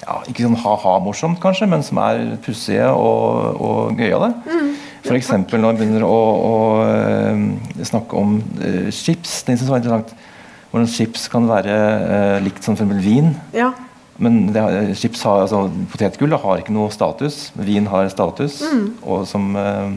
ja, 0.00 0.20
Ikke 0.30 0.46
sånn 0.46 0.58
ha-ha-morsomt, 0.62 1.40
kanskje, 1.42 1.68
men 1.70 1.82
som 1.86 2.00
er 2.02 2.36
pussige 2.44 2.88
og, 2.94 3.58
og 3.58 4.00
gøyale. 4.00 4.32
Mm. 4.46 4.74
F.eks. 5.06 5.28
når 5.52 5.76
vi 5.76 5.78
begynner 5.80 6.04
å, 6.06 6.16
å 6.50 6.54
eh, 6.86 7.84
snakke 7.86 8.18
om 8.18 8.36
uh, 8.60 8.88
chips. 8.90 9.42
Det 9.46 9.54
synes 9.56 9.66
jeg 9.66 9.72
var 9.72 9.82
interessant. 9.82 10.14
Hvordan 10.72 10.90
chips 10.90 11.28
kan 11.32 11.46
være 11.48 11.76
uh, 11.76 12.38
likt 12.44 12.66
som 12.66 12.76
for 12.78 12.90
vin. 13.02 13.32
Ja. 13.54 13.70
Men 14.18 14.46
det, 14.52 14.62
har- 14.64 14.90
chips 14.98 15.22
har, 15.28 15.44
altså, 15.44 15.66
potetgull 15.92 16.34
har 16.40 16.62
ikke 16.62 16.74
noe 16.74 16.90
status. 16.94 17.50
Vin 17.56 17.86
har 17.92 18.08
status. 18.12 18.58
Mm. 18.64 18.86
Og 19.04 19.26
som 19.28 19.50
eh, 19.60 19.92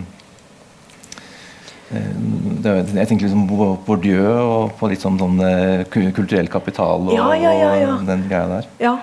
det, 1.90 2.74
Jeg 2.94 3.08
tenker 3.10 3.26
liksom 3.26 3.48
på 3.50 3.70
Bourdieu 3.88 4.28
og 4.44 4.76
på 4.78 4.92
litt 4.92 5.02
sånn, 5.02 5.18
sånn 5.18 5.40
kulturell 5.90 6.52
kapital 6.52 7.08
og, 7.08 7.16
Ja, 7.16 7.32
ja, 7.34 7.54
ja, 7.56 7.72
ja. 7.82 7.94
og 7.96 8.06
den 8.08 8.28
greia 8.30 8.48
der. 8.60 8.72
ja. 8.84 8.98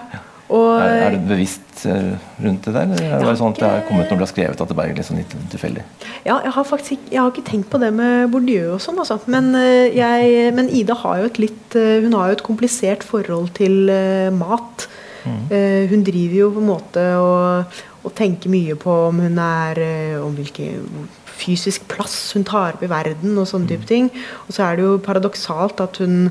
Og, 0.46 0.78
Er, 0.78 1.08
er 1.08 1.14
det 1.16 1.24
bevisst 1.26 1.80
eh, 1.90 2.12
rundt 2.42 2.66
det 2.68 2.74
der? 2.74 2.84
Eller 2.86 3.08
er 3.08 3.18
det 3.18 3.26
bare 3.26 3.38
sånn 3.40 3.54
at 3.54 3.60
det 3.62 3.70
har 3.70 3.86
kommet 3.88 4.10
når 4.10 4.20
det 4.20 4.26
har 4.26 4.30
skrevet 4.30 4.60
at 4.62 4.70
det 4.70 4.76
bare 4.78 4.92
er 4.92 5.00
liksom 5.00 5.18
litt 5.18 5.34
tilfeldig? 5.50 5.82
Ja, 6.26 6.36
jeg 6.44 6.52
har 6.54 6.68
faktisk 6.68 6.94
ikke, 6.96 7.10
jeg 7.10 7.20
har 7.20 7.32
ikke 7.32 7.46
tenkt 7.50 7.72
på 7.72 7.80
det 7.82 7.90
med 7.96 8.30
Bourdieu 8.30 8.76
og 8.76 8.84
sånn, 8.84 9.00
altså. 9.02 9.18
Men, 9.32 9.50
eh, 9.58 9.96
jeg, 9.96 10.54
men 10.54 10.70
Ida 10.70 10.94
har 11.02 11.22
jo 11.22 11.32
et 11.32 11.42
litt 11.42 11.78
eh, 11.78 11.98
Hun 12.04 12.14
har 12.14 12.30
jo 12.30 12.38
et 12.38 12.46
komplisert 12.46 13.06
forhold 13.06 13.50
til 13.58 13.90
mat. 14.38 14.86
Eh, 15.26 15.90
hun 15.90 16.04
driver 16.06 16.38
jo 16.38 16.50
på 16.54 16.62
en 16.62 16.68
måte 16.68 17.04
og, 17.18 17.78
og 18.06 18.12
tenker 18.14 18.52
mye 18.52 18.76
på 18.78 18.92
om 19.08 19.24
hun 19.24 19.40
er 19.42 19.80
Om 20.22 20.36
hvilken 20.38 21.08
fysisk 21.36 21.88
plass 21.90 22.32
hun 22.36 22.46
tar 22.46 22.76
opp 22.76 22.84
i 22.86 22.90
verden 22.90 23.34
og 23.36 23.48
sånne 23.50 23.68
type 23.74 23.88
ting. 23.88 24.06
Og 24.46 24.54
så 24.56 24.68
er 24.68 24.78
det 24.78 24.86
jo 24.86 24.94
paradoksalt 25.04 25.82
at 25.84 26.00
hun 26.00 26.30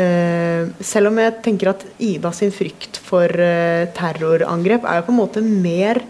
Eh, 0.00 0.66
selv 0.80 1.08
om 1.08 1.16
jeg 1.18 1.42
tenker 1.42 1.68
at 1.68 1.84
Ida 2.00 2.32
sin 2.32 2.50
frykt 2.50 2.96
for 2.96 3.24
eh, 3.26 3.86
terrorangrep 3.94 4.84
er 4.84 5.00
jo 5.00 5.02
på 5.02 5.12
en 5.12 5.20
måte 5.20 5.42
mer 5.42 5.96
eh, 5.96 6.04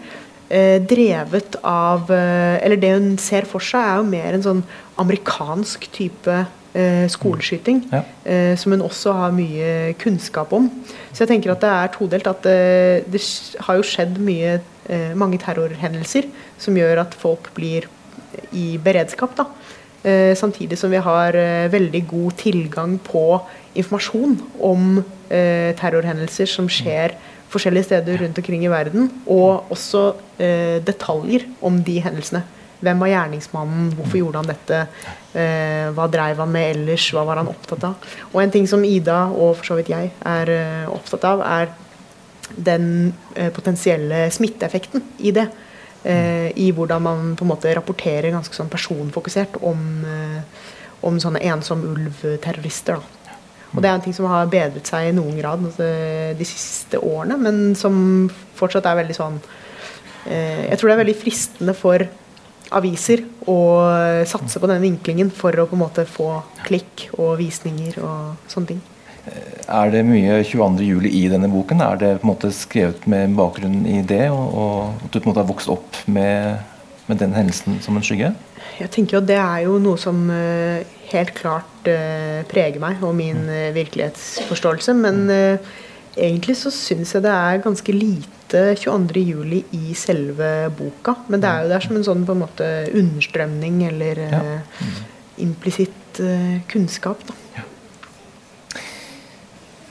drevet 0.47 1.55
av 1.65 2.11
eh, 2.13 2.59
Eller 2.61 2.77
det 2.77 2.91
hun 2.93 3.15
ser 3.17 3.47
for 3.49 3.63
seg, 3.63 3.81
er 3.81 3.97
jo 3.97 4.09
mer 4.09 4.35
en 4.35 4.45
sånn 4.45 4.61
amerikansk 5.01 5.87
type 5.95 6.35
eh, 6.75 7.07
skoleskyting. 7.11 7.81
Ja. 7.91 8.03
eh, 8.23 8.53
som 8.59 8.75
hun 8.75 8.85
også 8.85 9.15
har 9.17 9.35
mye 9.35 9.95
kunnskap 10.01 10.53
om. 10.53 10.69
Så 11.11 11.23
jeg 11.23 11.33
tenker 11.33 11.55
at 11.55 11.63
det 11.63 11.73
er 11.73 11.93
todelt. 11.95 12.29
At 12.29 12.45
eh, 12.49 13.01
det 13.09 13.23
har 13.67 13.79
jo 13.79 13.87
skjedd 13.87 14.19
mye, 14.21 14.59
eh, 14.89 15.11
mange 15.17 15.41
terrorhendelser 15.41 16.29
som 16.61 16.77
gjør 16.77 17.05
at 17.05 17.17
folk 17.17 17.51
blir 17.57 17.89
i 18.53 18.75
beredskap. 18.81 19.35
da. 19.37 19.49
Eh, 20.05 20.35
samtidig 20.37 20.77
som 20.77 20.91
vi 20.91 21.01
har 21.01 21.33
eh, 21.33 21.71
veldig 21.71 22.03
god 22.07 22.35
tilgang 22.37 22.99
på 23.01 23.41
informasjon 23.73 24.35
om 24.61 24.99
eh, 24.99 25.14
terrorhendelser 25.29 26.49
som 26.49 26.67
skjer 26.71 27.15
forskjellige 27.55 27.89
steder 27.89 28.19
rundt 28.23 28.37
omkring 28.41 28.65
i 28.65 28.71
verden. 28.71 29.09
Og 29.31 29.71
også 29.73 30.07
eh, 30.41 30.81
detaljer 30.85 31.47
om 31.65 31.79
de 31.85 31.99
hendelsene. 32.03 32.43
Hvem 32.83 33.01
var 33.01 33.11
gjerningsmannen? 33.11 33.87
Hvorfor 33.97 34.19
gjorde 34.19 34.41
han 34.41 34.51
dette? 34.51 34.81
Eh, 35.33 35.87
hva 35.95 36.07
dreiv 36.11 36.41
han 36.43 36.51
med 36.51 36.71
ellers? 36.73 37.07
Hva 37.15 37.23
var 37.27 37.39
han 37.41 37.49
opptatt 37.49 37.87
av? 37.87 38.09
Og 38.33 38.41
en 38.43 38.53
ting 38.53 38.67
som 38.69 38.83
Ida, 38.85 39.25
og 39.31 39.55
for 39.59 39.71
så 39.71 39.79
vidt 39.79 39.93
jeg, 39.93 40.11
er 40.27 40.51
eh, 40.53 40.91
opptatt 40.91 41.25
av, 41.29 41.43
er 41.45 41.71
den 42.55 43.13
eh, 43.33 43.49
potensielle 43.55 44.27
smitteeffekten 44.33 45.03
i 45.25 45.33
det. 45.35 45.47
Eh, 46.05 46.51
I 46.61 46.69
hvordan 46.75 47.01
man 47.01 47.33
på 47.39 47.47
en 47.47 47.53
måte 47.55 47.71
rapporterer 47.73 48.35
ganske 48.35 48.53
sånn 48.53 48.69
personfokusert 48.69 49.57
om, 49.65 49.81
eh, 50.05 50.67
om 51.07 51.17
sånne 51.21 51.41
ensom 51.47 51.81
ulv-terrorister. 51.95 53.01
Og 53.75 53.83
det 53.83 53.89
er 53.89 53.97
en 53.97 54.03
ting 54.05 54.15
som 54.15 54.29
har 54.31 54.49
bedret 54.51 54.87
seg 54.87 55.09
i 55.09 55.15
noen 55.15 55.35
grad 55.39 55.63
altså, 55.67 55.87
de 56.39 56.47
siste 56.47 56.99
årene, 57.03 57.37
men 57.41 57.61
som 57.77 57.95
fortsatt 58.55 58.87
er 58.87 59.01
veldig 59.01 59.17
sånn 59.17 59.39
eh, 60.29 60.71
Jeg 60.71 60.79
tror 60.79 60.89
det 60.89 60.95
er 60.95 61.03
veldig 61.03 61.17
fristende 61.19 61.75
for 61.77 62.07
aviser 62.75 63.21
å 63.45 63.59
satse 64.25 64.59
på 64.59 64.67
den 64.71 64.81
vinklingen 64.81 65.29
for 65.29 65.53
å 65.53 65.67
på 65.69 65.77
en 65.77 65.83
måte 65.83 66.07
få 66.09 66.31
klikk 66.65 67.09
og 67.13 67.35
visninger 67.37 67.99
og 68.01 68.49
sånne 68.49 68.71
ting. 68.71 68.81
Er 69.65 69.89
det 69.89 70.03
mye 70.05 70.41
22. 70.45 70.85
juli 70.85 71.09
i 71.23 71.23
denne 71.31 71.49
boken? 71.49 71.81
Er 71.81 71.97
det 72.01 72.11
på 72.19 72.27
en 72.27 72.31
måte 72.31 72.51
skrevet 72.53 73.07
med 73.09 73.33
bakgrunn 73.37 73.85
i 73.89 74.01
det, 74.05 74.27
og, 74.29 74.93
at 75.01 75.09
du 75.09 75.17
på 75.17 75.25
en 75.25 75.31
måte 75.31 75.41
har 75.41 75.49
vokst 75.49 75.71
opp 75.73 75.97
med, 76.05 76.59
med 77.07 77.21
den 77.21 77.33
hendelsen 77.33 77.79
som 77.81 77.97
en 77.97 78.05
skygge? 78.05 78.35
Jeg 78.75 78.91
tenker 78.91 79.17
jo 79.17 79.23
Det 79.25 79.37
er 79.39 79.65
jo 79.65 79.79
noe 79.81 79.97
som 80.01 80.19
uh, 80.29 80.83
helt 81.11 81.33
klart 81.37 81.89
uh, 81.89 82.43
preger 82.49 82.81
meg 82.83 83.03
og 83.05 83.15
min 83.17 83.43
uh, 83.49 83.73
virkelighetsforståelse. 83.75 84.95
Men 84.97 85.25
egentlig 86.15 86.57
så 86.59 86.71
syns 86.73 87.13
jeg 87.15 87.25
det 87.25 87.33
er 87.33 87.63
ganske 87.63 87.95
lite 87.95 88.31
22.07. 88.79 89.63
i 89.75 89.93
selve 89.97 90.71
boka. 90.77 91.17
Men 91.27 91.43
det 91.43 91.49
er 91.49 91.63
jo 91.63 91.71
der 91.73 91.85
som 91.85 91.97
en 91.97 92.07
sånn 92.07 92.25
på 92.27 92.35
en 92.35 92.43
måte 92.45 92.69
understrømning 92.93 93.81
eller 93.89 94.21
ja. 94.23 94.43
mm. 94.79 94.99
implisitt 95.47 96.21
kunnskap. 96.71 97.25
da. 97.27 97.35
Ja. 97.57 97.65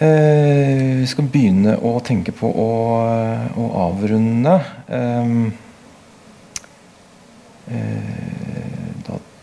vi 0.05 1.07
skal 1.11 1.29
begynne 1.33 1.77
å 1.85 1.99
tenke 2.05 2.33
på 2.37 2.49
å, 2.49 2.71
å 3.61 3.67
avrunde. 3.85 4.57
Um, 4.89 5.53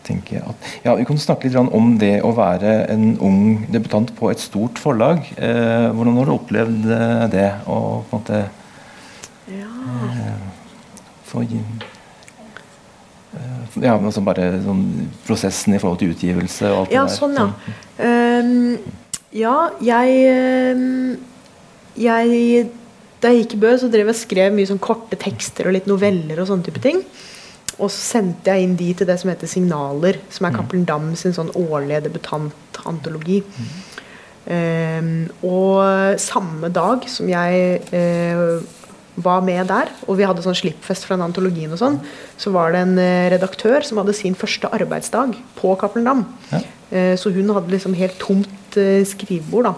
tenker 0.06 0.38
jeg 0.38 0.44
at 0.48 0.68
ja, 0.84 0.94
Vi 0.98 1.06
kan 1.08 1.20
snakke 1.20 1.48
litt 1.48 1.74
om 1.78 1.94
det 2.00 2.14
å 2.26 2.32
være 2.36 2.74
en 2.92 3.14
ung 3.22 3.42
debutant 3.72 4.10
på 4.18 4.30
et 4.32 4.42
stort 4.42 4.80
forlag. 4.82 5.24
Eh, 5.36 5.88
hvordan 5.94 6.18
har 6.18 6.28
du 6.28 6.34
opplevd 6.34 6.90
eh, 6.96 7.24
det? 7.32 7.48
Og 7.70 8.02
på 8.08 8.18
en 8.18 8.20
måte 8.20 8.42
ja. 9.52 9.72
eh, 10.10 10.36
få 11.30 11.44
ja, 13.80 13.94
altså 13.96 14.20
bare 14.20 14.50
sånn, 14.60 14.82
prosessen 15.24 15.72
i 15.72 15.80
forhold 15.80 16.02
til 16.02 16.12
utgivelse 16.12 16.68
og 16.68 16.82
alt 16.82 16.92
ja, 16.92 17.06
det 17.06 17.14
der. 17.14 17.16
Sånn, 17.16 17.38
ja. 17.38 17.46
Um, 18.04 18.98
ja, 19.32 19.56
jeg, 19.80 20.08
jeg 21.96 22.66
Da 23.22 23.30
jeg 23.32 23.44
gikk 23.44 23.54
i 23.56 23.60
Bø, 23.62 23.70
så 23.80 23.88
drev 23.88 24.10
jeg 24.10 24.20
skrev 24.20 24.52
mye 24.52 24.68
sånn 24.68 24.82
korte 24.82 25.16
tekster 25.16 25.70
og 25.70 25.76
litt 25.78 25.88
noveller 25.88 26.42
og 26.42 26.50
sånne 26.50 26.66
type 26.68 26.82
ting. 26.84 27.00
Og 27.78 27.88
så 27.88 28.18
sendte 28.18 28.52
jeg 28.52 28.66
inn 28.66 28.76
de 28.78 28.90
til 28.96 29.08
det 29.08 29.16
som 29.20 29.30
heter 29.32 29.50
Signaler, 29.50 30.18
som 30.32 30.46
er 30.46 30.52
mm. 30.52 30.58
Cappelen 30.58 30.84
Dam 30.88 31.08
sin 31.18 31.34
sånn 31.36 31.52
årlige 31.56 32.04
debutantantologi. 32.08 33.40
Mm. 33.42 33.72
Um, 34.42 35.10
og 35.46 36.18
samme 36.18 36.66
dag 36.74 37.04
som 37.06 37.28
jeg 37.30 37.78
uh, 37.94 38.58
var 39.22 39.44
med 39.46 39.68
der, 39.70 39.92
og 40.08 40.18
vi 40.18 40.26
hadde 40.26 40.42
sånn 40.42 40.58
slippfest 40.58 41.06
fra 41.06 41.14
den 41.14 41.28
antologien, 41.28 41.70
og 41.70 41.78
sånn, 41.78 42.00
så 42.40 42.50
var 42.54 42.74
det 42.74 42.80
en 42.82 42.96
uh, 42.98 43.28
redaktør 43.32 43.86
som 43.86 44.00
hadde 44.02 44.16
sin 44.18 44.34
første 44.38 44.70
arbeidsdag 44.74 45.36
på 45.60 45.76
Cappelen 45.78 46.10
Dam. 46.10 46.24
Ja. 46.50 46.62
Uh, 46.90 47.14
så 47.20 47.30
hun 47.32 47.54
hadde 47.54 47.72
liksom 47.72 47.96
helt 47.98 48.18
tomt 48.22 48.58
skrivebord 48.72 49.66
da, 49.68 49.72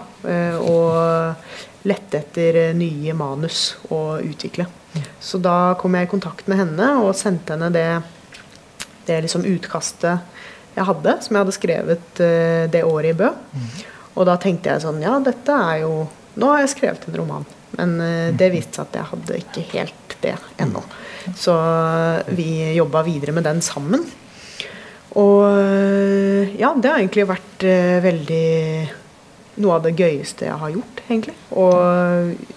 og 0.63 1.83
lette 1.83 2.21
etter 2.21 2.69
nye 2.79 3.11
manus 3.11 3.73
å 3.91 4.21
utvikle. 4.23 4.63
Så 5.19 5.39
da 5.43 5.75
kom 5.79 5.95
jeg 5.97 6.07
i 6.07 6.11
kontakt 6.11 6.47
med 6.51 6.61
henne 6.61 6.91
og 7.03 7.15
sendte 7.17 7.55
henne 7.55 7.71
det, 7.73 7.89
det 9.07 9.23
liksom 9.25 9.45
utkastet 9.47 10.35
jeg 10.75 10.87
hadde, 10.89 11.13
som 11.23 11.35
jeg 11.35 11.45
hadde 11.45 11.55
skrevet 11.55 12.19
uh, 12.19 12.63
det 12.71 12.83
året 12.83 13.13
i 13.13 13.17
Bø. 13.19 13.31
Mm. 13.31 13.69
Og 14.15 14.27
da 14.27 14.37
tenkte 14.39 14.71
jeg 14.71 14.83
sånn 14.83 15.01
Ja, 15.03 15.17
dette 15.23 15.51
er 15.51 15.81
jo 15.83 16.05
Nå 16.39 16.49
har 16.51 16.61
jeg 16.63 16.73
skrevet 16.73 17.07
en 17.07 17.17
roman. 17.21 17.47
Men 17.77 17.95
uh, 18.01 18.35
det 18.35 18.51
viste 18.51 18.79
seg 18.79 18.89
at 18.89 18.99
jeg 18.99 19.09
hadde 19.13 19.39
ikke 19.39 19.65
helt 19.71 20.17
det 20.23 20.35
ennå. 20.61 20.83
Så 21.39 21.55
uh, 21.55 22.27
vi 22.35 22.75
jobba 22.75 23.05
videre 23.07 23.35
med 23.35 23.47
den 23.47 23.63
sammen. 23.63 24.03
Og 25.15 25.47
ja, 26.59 26.73
det 26.75 26.89
har 26.91 26.97
egentlig 26.99 27.23
vært 27.29 27.63
veldig 28.03 28.47
noe 29.61 29.77
av 29.77 29.85
det 29.85 29.95
gøyeste 29.95 30.49
jeg 30.49 30.59
har 30.61 30.73
gjort, 30.73 30.99
egentlig. 31.07 31.35
Å 31.55 31.67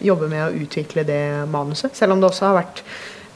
jobbe 0.02 0.28
med 0.30 0.44
å 0.46 0.64
utvikle 0.64 1.04
det 1.06 1.22
manuset. 1.50 1.94
Selv 1.96 2.14
om 2.14 2.22
det 2.22 2.30
også 2.30 2.48
har 2.48 2.58
vært 2.58 2.82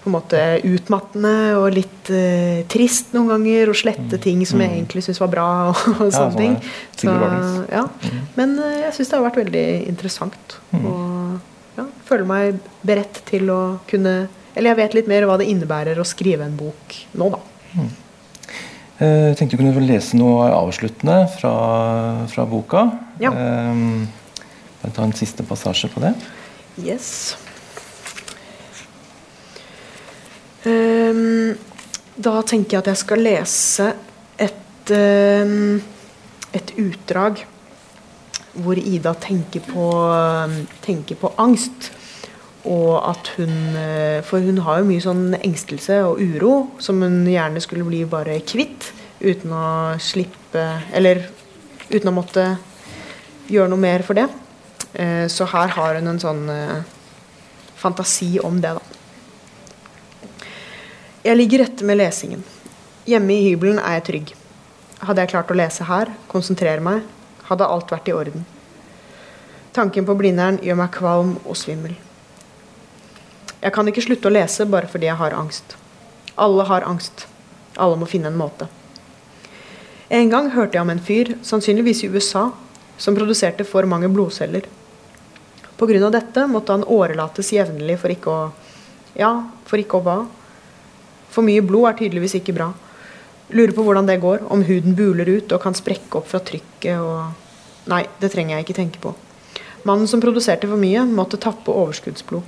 på 0.03 0.11
en 0.11 0.17
måte 0.17 0.39
utmattende 0.67 1.55
og 1.61 1.77
litt 1.77 2.11
uh, 2.11 2.65
trist 2.71 3.13
noen 3.15 3.31
ganger. 3.37 3.71
Å 3.71 3.77
slette 3.77 4.19
mm. 4.19 4.23
ting 4.25 4.43
som 4.49 4.59
jeg 4.59 4.73
mm. 4.73 4.77
egentlig 4.81 5.05
syns 5.07 5.23
var 5.23 5.31
bra. 5.31 5.49
og, 5.71 5.85
og 6.01 6.09
ja, 6.09 6.13
sånne 6.17 6.41
ting. 6.41 6.57
Så, 6.99 7.15
ja. 7.71 7.87
Mm. 7.87 8.21
Men 8.39 8.57
uh, 8.59 8.69
jeg 8.89 8.97
syns 8.99 9.13
det 9.13 9.19
har 9.19 9.27
vært 9.29 9.43
veldig 9.45 9.67
interessant. 9.93 10.59
Mm. 10.73 10.89
Og 10.91 11.79
ja, 11.79 11.87
føler 12.09 12.29
meg 12.29 12.63
beredt 12.85 13.23
til 13.31 13.49
å 13.49 13.61
kunne 13.89 14.27
Eller 14.53 14.75
jeg 14.75 14.81
vet 14.83 14.95
litt 14.99 15.07
mer 15.09 15.25
hva 15.25 15.39
det 15.41 15.47
innebærer 15.49 15.97
å 15.97 16.05
skrive 16.05 16.45
en 16.45 16.59
bok 16.59 16.99
nå, 17.17 17.31
da. 17.33 17.39
Mm. 17.79 17.93
Jeg 19.01 19.31
eh, 19.33 19.35
tenkte 19.39 19.57
du 19.57 19.63
kunne 19.63 19.87
lese 19.87 20.19
noe 20.19 20.51
avsluttende 20.53 21.23
fra, 21.33 21.53
fra 22.31 22.45
boka. 22.47 22.85
Ja. 23.23 23.33
Um, 23.33 24.05
jeg 24.83 24.95
ta 24.95 25.07
en 25.07 25.15
siste 25.17 25.47
passasje 25.47 25.89
på 25.93 26.03
det. 26.03 26.13
Yes. 26.83 27.37
Um, 30.67 31.55
da 32.15 32.37
tenker 32.47 32.77
jeg 32.77 32.83
at 32.83 32.93
jeg 32.93 33.01
skal 33.01 33.25
lese 33.25 33.89
et, 34.43 34.93
um, 34.93 35.81
et 36.53 36.77
utdrag 36.85 37.43
hvor 38.53 38.77
Ida 38.77 39.15
tenker 39.17 39.65
på, 39.65 39.89
tenker 40.85 41.17
på 41.17 41.33
angst. 41.41 41.89
Og 42.69 42.95
at 43.03 43.33
hun 43.37 43.55
eh, 43.75 44.21
For 44.23 44.39
hun 44.39 44.61
har 44.63 44.79
jo 44.79 44.87
mye 44.87 45.03
sånn 45.03 45.33
engstelse 45.41 45.97
og 46.07 46.21
uro 46.23 46.53
som 46.83 47.01
hun 47.03 47.25
gjerne 47.27 47.63
skulle 47.63 47.87
bli 47.89 48.05
bare 48.07 48.39
kvitt. 48.47 48.93
Uten 49.23 49.55
å 49.55 49.65
slippe 50.03 50.63
Eller 50.95 51.25
uten 51.91 52.11
å 52.11 52.15
måtte 52.15 52.47
gjøre 53.51 53.73
noe 53.73 53.83
mer 53.83 54.05
for 54.07 54.17
det. 54.17 54.29
Eh, 54.95 55.27
så 55.29 55.49
her 55.51 55.75
har 55.75 55.99
hun 55.99 56.13
en 56.13 56.21
sånn 56.23 56.47
eh, 56.53 56.85
fantasi 57.77 58.39
om 58.45 58.61
det, 58.63 58.75
da. 58.79 58.83
Jeg 61.23 61.39
ligger 61.39 61.65
etter 61.67 61.87
med 61.87 62.01
lesingen. 62.01 62.45
Hjemme 63.07 63.35
i 63.35 63.45
hybelen 63.49 63.81
er 63.83 63.99
jeg 63.99 64.07
trygg. 64.09 64.33
Hadde 65.03 65.25
jeg 65.25 65.33
klart 65.35 65.51
å 65.51 65.59
lese 65.59 65.87
her, 65.89 66.13
konsentrere 66.31 66.83
meg, 66.83 67.03
hadde 67.49 67.67
alt 67.67 67.93
vært 67.93 68.09
i 68.09 68.17
orden. 68.17 68.47
Tanken 69.75 70.07
på 70.07 70.17
Blindern 70.19 70.61
gjør 70.63 70.79
meg 70.83 70.93
kvalm 70.95 71.37
og 71.43 71.59
svimmel. 71.59 71.95
Jeg 73.63 73.75
kan 73.75 73.87
ikke 73.87 74.03
slutte 74.03 74.27
å 74.27 74.35
lese 74.35 74.67
bare 74.67 74.89
fordi 74.91 75.07
jeg 75.07 75.19
har 75.21 75.35
angst. 75.39 75.77
Alle 76.35 76.65
har 76.67 76.87
angst. 76.89 77.27
Alle 77.79 77.99
må 78.01 78.09
finne 78.11 78.33
en 78.33 78.39
måte. 78.39 78.67
En 80.13 80.29
gang 80.33 80.51
hørte 80.53 80.77
jeg 80.77 80.85
om 80.85 80.91
en 80.93 81.01
fyr, 81.01 81.37
sannsynligvis 81.47 82.03
i 82.05 82.11
USA, 82.13 82.51
som 83.01 83.17
produserte 83.17 83.65
for 83.65 83.87
mange 83.89 84.11
blodceller. 84.13 84.67
Pga. 85.79 86.11
dette 86.11 86.47
måtte 86.47 86.73
han 86.73 86.85
årelates 86.85 87.53
jevnlig 87.53 87.99
for 87.99 88.11
ikke 88.11 88.31
å 88.31 88.51
Ja, 89.15 89.51
for 89.69 89.77
ikke 89.77 89.99
å 89.99 90.05
hva? 90.07 90.19
For 91.29 91.45
mye 91.45 91.61
blod 91.61 91.89
er 91.89 91.97
tydeligvis 91.99 92.39
ikke 92.39 92.55
bra. 92.57 92.71
Lurer 93.53 93.75
på 93.77 93.85
hvordan 93.85 94.07
det 94.09 94.21
går, 94.23 94.47
om 94.49 94.63
huden 94.65 94.95
buler 94.97 95.29
ut 95.29 95.53
og 95.53 95.61
kan 95.61 95.75
sprekke 95.77 96.19
opp 96.19 96.31
fra 96.31 96.41
trykket 96.41 96.97
og 96.99 97.39
Nei, 97.91 98.05
det 98.23 98.31
trenger 98.31 98.55
jeg 98.55 98.65
ikke 98.65 98.77
tenke 98.79 99.01
på. 99.03 99.11
Mannen 99.83 100.07
som 100.07 100.21
produserte 100.23 100.69
for 100.71 100.79
mye, 100.79 101.03
måtte 101.03 101.41
tappe 101.43 101.75
overskuddsblod. 101.75 102.47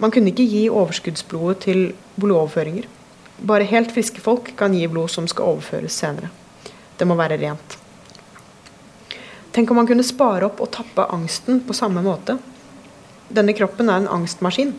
Man 0.00 0.10
kunne 0.10 0.32
ikke 0.32 0.48
gi 0.48 0.62
overskuddsblodet 0.72 1.60
til 1.66 1.80
blodoverføringer. 2.16 2.86
Bare 3.44 3.68
helt 3.68 3.92
friske 3.92 4.20
folk 4.20 4.54
kan 4.56 4.72
gi 4.76 4.86
blod 4.88 5.12
som 5.12 5.26
skal 5.28 5.52
overføres 5.52 5.96
senere. 6.00 6.30
Det 6.96 7.08
må 7.08 7.16
være 7.16 7.36
rent. 7.40 7.76
Tenk 9.52 9.70
om 9.70 9.80
man 9.80 9.88
kunne 9.88 10.06
spare 10.06 10.46
opp 10.46 10.60
og 10.62 10.70
tappe 10.72 11.04
angsten 11.12 11.60
på 11.66 11.76
samme 11.76 12.04
måte. 12.04 12.38
Denne 13.28 13.52
kroppen 13.56 13.90
er 13.90 14.00
en 14.00 14.12
angstmaskin. 14.20 14.72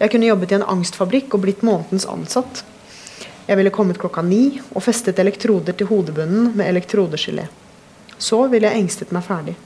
Jeg 0.00 0.12
kunne 0.12 0.28
jobbet 0.28 0.52
i 0.52 0.58
en 0.60 0.66
angstfabrikk 0.74 1.34
og 1.34 1.42
blitt 1.44 1.64
månedens 1.66 2.06
ansatt. 2.08 2.62
Jeg 3.48 3.58
ville 3.58 3.72
kommet 3.74 3.98
klokka 3.98 4.22
ni 4.22 4.60
og 4.70 4.84
festet 4.84 5.18
elektroder 5.18 5.74
til 5.74 5.90
hodebunnen 5.90 6.52
med 6.54 6.70
elektrodegelé. 6.70 7.48
Så 8.18 8.44
ville 8.52 8.70
jeg 8.70 8.84
engstet 8.84 9.10
meg 9.16 9.26
ferdig. 9.26 9.56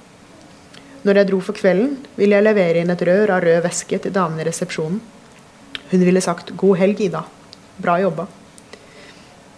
Når 1.05 1.19
jeg 1.21 1.29
dro 1.29 1.41
for 1.45 1.57
kvelden, 1.57 1.99
ville 2.17 2.39
jeg 2.39 2.47
levere 2.47 2.81
inn 2.81 2.93
et 2.93 3.03
rør 3.05 3.35
av 3.35 3.43
rød 3.45 3.61
væske 3.67 3.99
til 4.01 4.13
damen 4.15 4.41
i 4.41 4.47
resepsjonen. 4.49 5.03
Hun 5.91 6.05
ville 6.05 6.21
sagt 6.25 6.57
'God 6.57 6.79
helg, 6.81 7.01
Ida'. 7.01 7.25
Bra 7.77 7.99
jobba. 8.01 8.27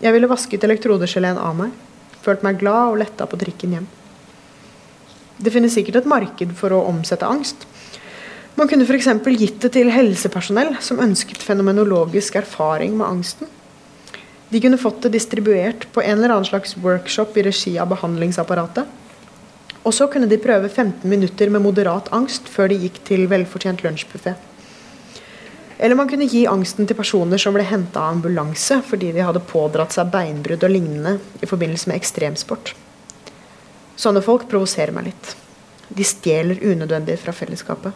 Jeg 0.02 0.12
ville 0.12 0.28
vasket 0.28 0.64
elektrodegeleen 0.64 1.38
av 1.38 1.54
meg, 1.56 1.70
følt 2.22 2.42
meg 2.42 2.58
glad 2.58 2.90
og 2.90 2.98
letta 2.98 3.26
på 3.26 3.38
trikken 3.38 3.72
hjem. 3.76 3.86
Det 5.38 5.52
finnes 5.52 5.72
sikkert 5.72 6.02
et 6.02 6.10
marked 6.10 6.52
for 6.56 6.72
å 6.72 6.84
omsette 6.88 7.28
angst. 7.28 7.66
Man 8.56 8.68
kunne 8.68 8.84
f.eks. 8.88 9.08
gitt 9.36 9.60
det 9.60 9.72
til 9.72 9.90
helsepersonell 9.92 10.76
som 10.80 11.00
ønsket 11.00 11.42
fenomenologisk 11.44 12.36
erfaring 12.40 12.96
med 12.96 13.06
angsten. 13.06 13.48
De 14.48 14.60
kunne 14.60 14.78
fått 14.80 15.02
det 15.02 15.12
distribuert 15.12 15.86
på 15.92 16.02
en 16.02 16.18
eller 16.18 16.32
annen 16.34 16.48
slags 16.48 16.76
workshop 16.80 17.36
i 17.36 17.42
regi 17.42 17.78
av 17.78 17.90
behandlingsapparatet. 17.92 18.86
Og 19.86 19.94
så 19.94 20.08
kunne 20.10 20.26
de 20.26 20.38
prøve 20.42 20.68
15 20.68 21.06
minutter 21.08 21.50
med 21.52 21.62
moderat 21.62 22.10
angst 22.14 22.48
før 22.50 22.72
de 22.72 22.80
gikk 22.82 22.98
til 23.06 23.28
velfortjent 23.30 23.84
lunsjbuffé. 23.86 24.34
Eller 25.78 25.98
man 25.98 26.08
kunne 26.08 26.26
gi 26.26 26.46
angsten 26.48 26.88
til 26.88 26.96
personer 26.98 27.38
som 27.38 27.54
ble 27.54 27.66
henta 27.68 28.02
av 28.02 28.16
ambulanse 28.16 28.80
fordi 28.88 29.12
de 29.14 29.22
hadde 29.22 29.44
pådratt 29.46 29.94
seg 29.94 30.10
beinbrudd 30.10 30.64
og 30.64 30.72
lignende 30.72 31.18
i 31.38 31.48
forbindelse 31.48 31.90
med 31.90 32.00
ekstremsport. 32.00 32.72
Sånne 33.96 34.24
folk 34.24 34.48
provoserer 34.50 34.94
meg 34.96 35.12
litt. 35.12 35.34
De 35.88 36.04
stjeler 36.04 36.64
unødvendig 36.64 37.18
fra 37.22 37.34
fellesskapet. 37.36 37.92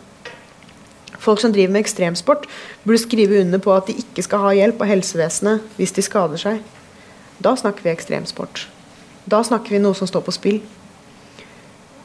Folk 1.21 1.41
som 1.43 1.53
driver 1.53 1.73
med 1.75 1.83
ekstremsport, 1.83 2.47
burde 2.85 3.03
skrive 3.03 3.41
under 3.43 3.61
på 3.61 3.73
at 3.75 3.91
de 3.91 3.99
ikke 4.01 4.25
skal 4.25 4.45
ha 4.45 4.53
hjelp 4.57 4.81
av 4.81 4.89
helsevesenet 4.89 5.75
hvis 5.77 5.93
de 5.97 6.05
skader 6.05 6.41
seg. 6.41 6.61
Da 7.43 7.57
snakker 7.57 7.85
vi 7.85 7.93
ekstremsport. 7.93 8.69
Da 9.29 9.43
snakker 9.45 9.75
vi 9.75 9.83
noe 9.83 9.97
som 9.97 10.09
står 10.09 10.25
på 10.25 10.37
spill. 10.37 10.63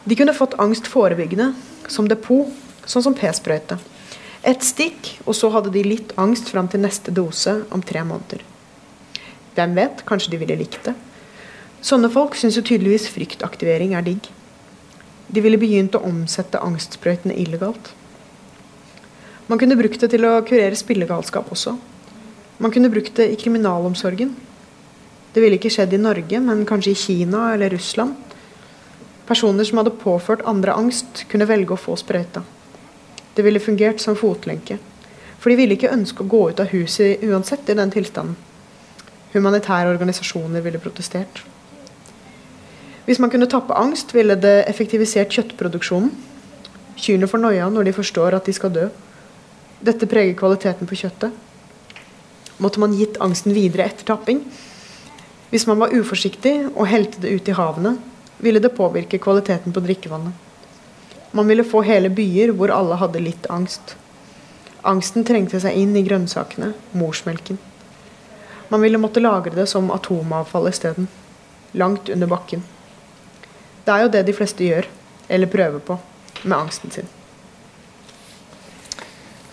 De 0.06 0.16
kunne 0.16 0.34
fått 0.38 0.54
angst 0.62 0.88
forebyggende, 0.88 1.54
som 1.90 2.08
depot, 2.10 2.52
sånn 2.86 3.04
som 3.08 3.16
p-sprøyte. 3.18 3.80
Ett 4.46 4.62
stikk, 4.62 5.16
og 5.26 5.34
så 5.34 5.50
hadde 5.50 5.72
de 5.74 5.82
litt 5.82 6.14
angst 6.22 6.52
fram 6.54 6.70
til 6.70 6.84
neste 6.84 7.10
dose 7.10 7.64
om 7.74 7.82
tre 7.82 8.04
måneder. 8.06 8.44
Hvem 9.58 9.74
vet, 9.74 10.04
kanskje 10.06 10.36
de 10.36 10.40
ville 10.44 10.58
likt 10.60 10.86
det. 10.86 10.94
Sånne 11.86 12.12
folk 12.14 12.38
syns 12.38 12.58
jo 12.60 12.64
tydeligvis 12.66 13.08
fryktaktivering 13.14 13.96
er 13.98 14.06
digg. 14.06 14.30
De 15.34 15.42
ville 15.42 15.58
begynt 15.58 15.98
å 15.98 16.04
omsette 16.06 16.62
angstsprøytene 16.62 17.34
illegalt. 17.42 17.90
Man 19.50 19.62
kunne 19.62 19.78
brukt 19.78 20.02
det 20.02 20.12
til 20.14 20.26
å 20.26 20.40
kurere 20.46 20.78
spillegalskap 20.78 21.50
også. 21.54 21.76
Man 22.62 22.74
kunne 22.74 22.90
brukt 22.94 23.18
det 23.18 23.32
i 23.34 23.40
kriminalomsorgen. 23.42 24.36
Det 25.34 25.42
ville 25.44 25.58
ikke 25.58 25.74
skjedd 25.74 25.94
i 25.98 26.02
Norge, 26.02 26.40
men 26.42 26.64
kanskje 26.70 26.94
i 26.94 27.00
Kina 27.02 27.48
eller 27.54 27.74
Russland. 27.74 28.16
Personer 29.26 29.66
som 29.66 29.80
hadde 29.82 29.96
påført 30.02 30.46
andre 30.46 30.76
angst, 30.78 31.26
kunne 31.32 31.48
velge 31.50 31.74
å 31.74 31.80
få 31.82 31.96
sprøyta. 31.98 32.44
Det 33.36 33.44
ville 33.44 33.60
fungert 33.60 34.00
som 34.00 34.16
fotlenke. 34.16 34.78
For 35.40 35.50
de 35.52 35.58
ville 35.60 35.76
ikke 35.76 35.92
ønske 35.94 36.24
å 36.24 36.30
gå 36.30 36.44
ut 36.52 36.62
av 36.62 36.70
huset 36.72 37.24
uansett 37.26 37.70
i 37.70 37.78
den 37.78 37.92
tilstanden. 37.94 38.38
Humanitære 39.34 39.92
organisasjoner 39.92 40.64
ville 40.64 40.80
protestert. 40.80 41.42
Hvis 43.06 43.20
man 43.20 43.30
kunne 43.30 43.50
tappe 43.52 43.76
angst, 43.78 44.14
ville 44.16 44.38
det 44.40 44.64
effektivisert 44.70 45.34
kjøttproduksjonen. 45.36 46.14
Kyrne 46.96 47.28
får 47.28 47.42
noia 47.44 47.68
når 47.70 47.90
de 47.90 47.98
forstår 47.98 48.38
at 48.38 48.48
de 48.48 48.56
skal 48.56 48.72
dø. 48.74 48.88
Dette 49.86 50.08
preger 50.10 50.38
kvaliteten 50.40 50.88
på 50.90 50.98
kjøttet. 51.04 51.36
Måtte 52.64 52.80
man 52.80 52.96
gitt 52.96 53.20
angsten 53.22 53.54
videre 53.54 53.90
etter 53.90 54.08
tapping? 54.08 54.40
Hvis 55.52 55.68
man 55.68 55.82
var 55.82 55.94
uforsiktig 55.94 56.56
og 56.72 56.88
helte 56.90 57.22
det 57.22 57.36
ut 57.36 57.52
i 57.52 57.58
havene, 57.58 57.98
ville 58.38 58.60
det 58.60 58.74
påvirke 58.76 59.20
kvaliteten 59.22 59.74
på 59.74 59.84
drikkevannet. 59.84 60.34
Man 61.36 61.48
ville 61.48 61.64
få 61.68 61.82
hele 61.84 62.10
byer 62.10 62.54
hvor 62.56 62.72
alle 62.72 62.96
hadde 63.00 63.24
litt 63.24 63.48
angst. 63.52 63.96
Angsten 64.86 65.26
trengte 65.28 65.60
seg 65.60 65.76
inn 65.76 65.96
i 65.98 66.04
grønnsakene, 66.06 66.74
morsmelken. 66.96 67.58
Man 68.70 68.82
ville 68.82 69.02
måtte 69.02 69.24
lagre 69.24 69.56
det 69.56 69.68
som 69.70 69.92
atomavfall 69.92 70.70
isteden. 70.70 71.10
Langt 71.76 72.10
under 72.10 72.30
bakken. 72.32 72.64
Det 73.86 73.94
er 73.94 74.06
jo 74.06 74.14
det 74.14 74.24
de 74.30 74.34
fleste 74.34 74.66
gjør, 74.66 74.88
eller 75.30 75.52
prøver 75.52 75.84
på, 75.84 75.98
med 76.44 76.58
angsten 76.58 76.94
sin. 76.94 77.10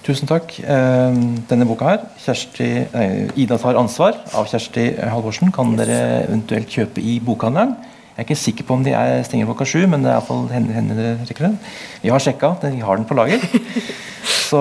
Tusen 0.03 0.27
takk. 0.27 0.55
Eh, 0.59 1.19
denne 1.51 1.67
boka 1.69 1.91
her, 1.91 2.07
Kjersti, 2.23 2.69
nei, 2.95 3.09
'Ida 3.37 3.59
tar 3.59 3.79
ansvar' 3.79 4.19
av 4.35 4.49
Kjersti 4.51 4.89
Halvorsen, 4.99 5.53
kan 5.55 5.77
dere 5.79 6.25
eventuelt 6.25 6.71
kjøpe 6.71 7.03
i 7.03 7.21
bokhandelen. 7.23 7.77
Jeg 8.13 8.21
er 8.21 8.27
ikke 8.27 8.37
sikker 8.37 8.67
på 8.69 8.77
om 8.77 8.83
de 8.85 8.93
er 8.93 9.23
stenger 9.25 9.49
klokka 9.49 9.65
sju, 9.65 9.87
men 9.89 10.03
det 10.05 10.11
er 10.11 10.19
iallfall 10.19 10.43
hender 10.53 10.77
henne 10.77 10.97
det 10.99 11.13
rekker 11.31 11.47
den. 11.47 11.55
Vi 12.03 12.11
har 12.13 12.21
sjekka, 12.21 12.51
vi 12.61 12.83
har 12.85 12.99
den 12.99 13.07
på 13.09 13.17
lager. 13.17 13.41
Så 14.53 14.61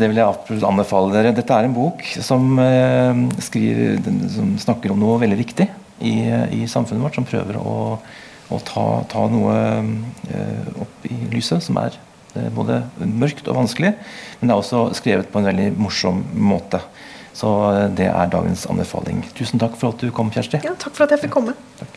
det 0.00 0.08
vil 0.08 0.16
jeg 0.16 0.62
anbefale 0.64 1.12
dere. 1.12 1.34
Dette 1.36 1.52
er 1.52 1.66
en 1.68 1.74
bok 1.76 2.00
som, 2.24 2.56
eh, 2.58 3.18
skriver, 3.44 4.00
som 4.32 4.54
snakker 4.62 4.94
om 4.94 5.02
noe 5.02 5.18
veldig 5.20 5.36
viktig 5.42 5.66
i, 6.00 6.14
i 6.56 6.62
samfunnet 6.64 7.04
vårt. 7.04 7.18
Som 7.18 7.28
prøver 7.28 7.58
å, 7.60 7.98
å 8.48 8.60
ta, 8.64 8.86
ta, 9.12 9.26
noe 9.28 9.58
eh, 10.32 10.80
opp 10.86 11.04
i 11.10 11.18
lyset 11.34 11.68
som 11.68 11.76
er 11.82 11.98
eh, 12.32 12.48
både 12.56 12.80
mørkt 13.04 13.52
og 13.52 13.60
vanskelig. 13.60 13.92
Men 14.40 14.48
det 14.48 14.56
er 14.56 14.64
også 14.64 14.86
skrevet 14.96 15.28
på 15.28 15.42
en 15.42 15.50
veldig 15.50 15.68
morsom 15.76 16.24
måte. 16.32 16.80
Så 17.36 17.52
det 17.92 18.08
er 18.08 18.32
dagens 18.32 18.64
anbefaling. 18.72 19.20
Tusen 19.36 19.60
takk 19.60 19.76
for 19.76 19.92
at 19.92 20.00
du 20.00 20.08
kom, 20.16 20.32
Kjersti. 20.32 20.64
Ja, 20.64 20.72
takk 20.80 20.96
for 20.96 21.04
at 21.04 21.12
jeg 21.12 21.26
fikk 21.26 21.36
komme. 21.36 21.52
Takk. 21.76 21.95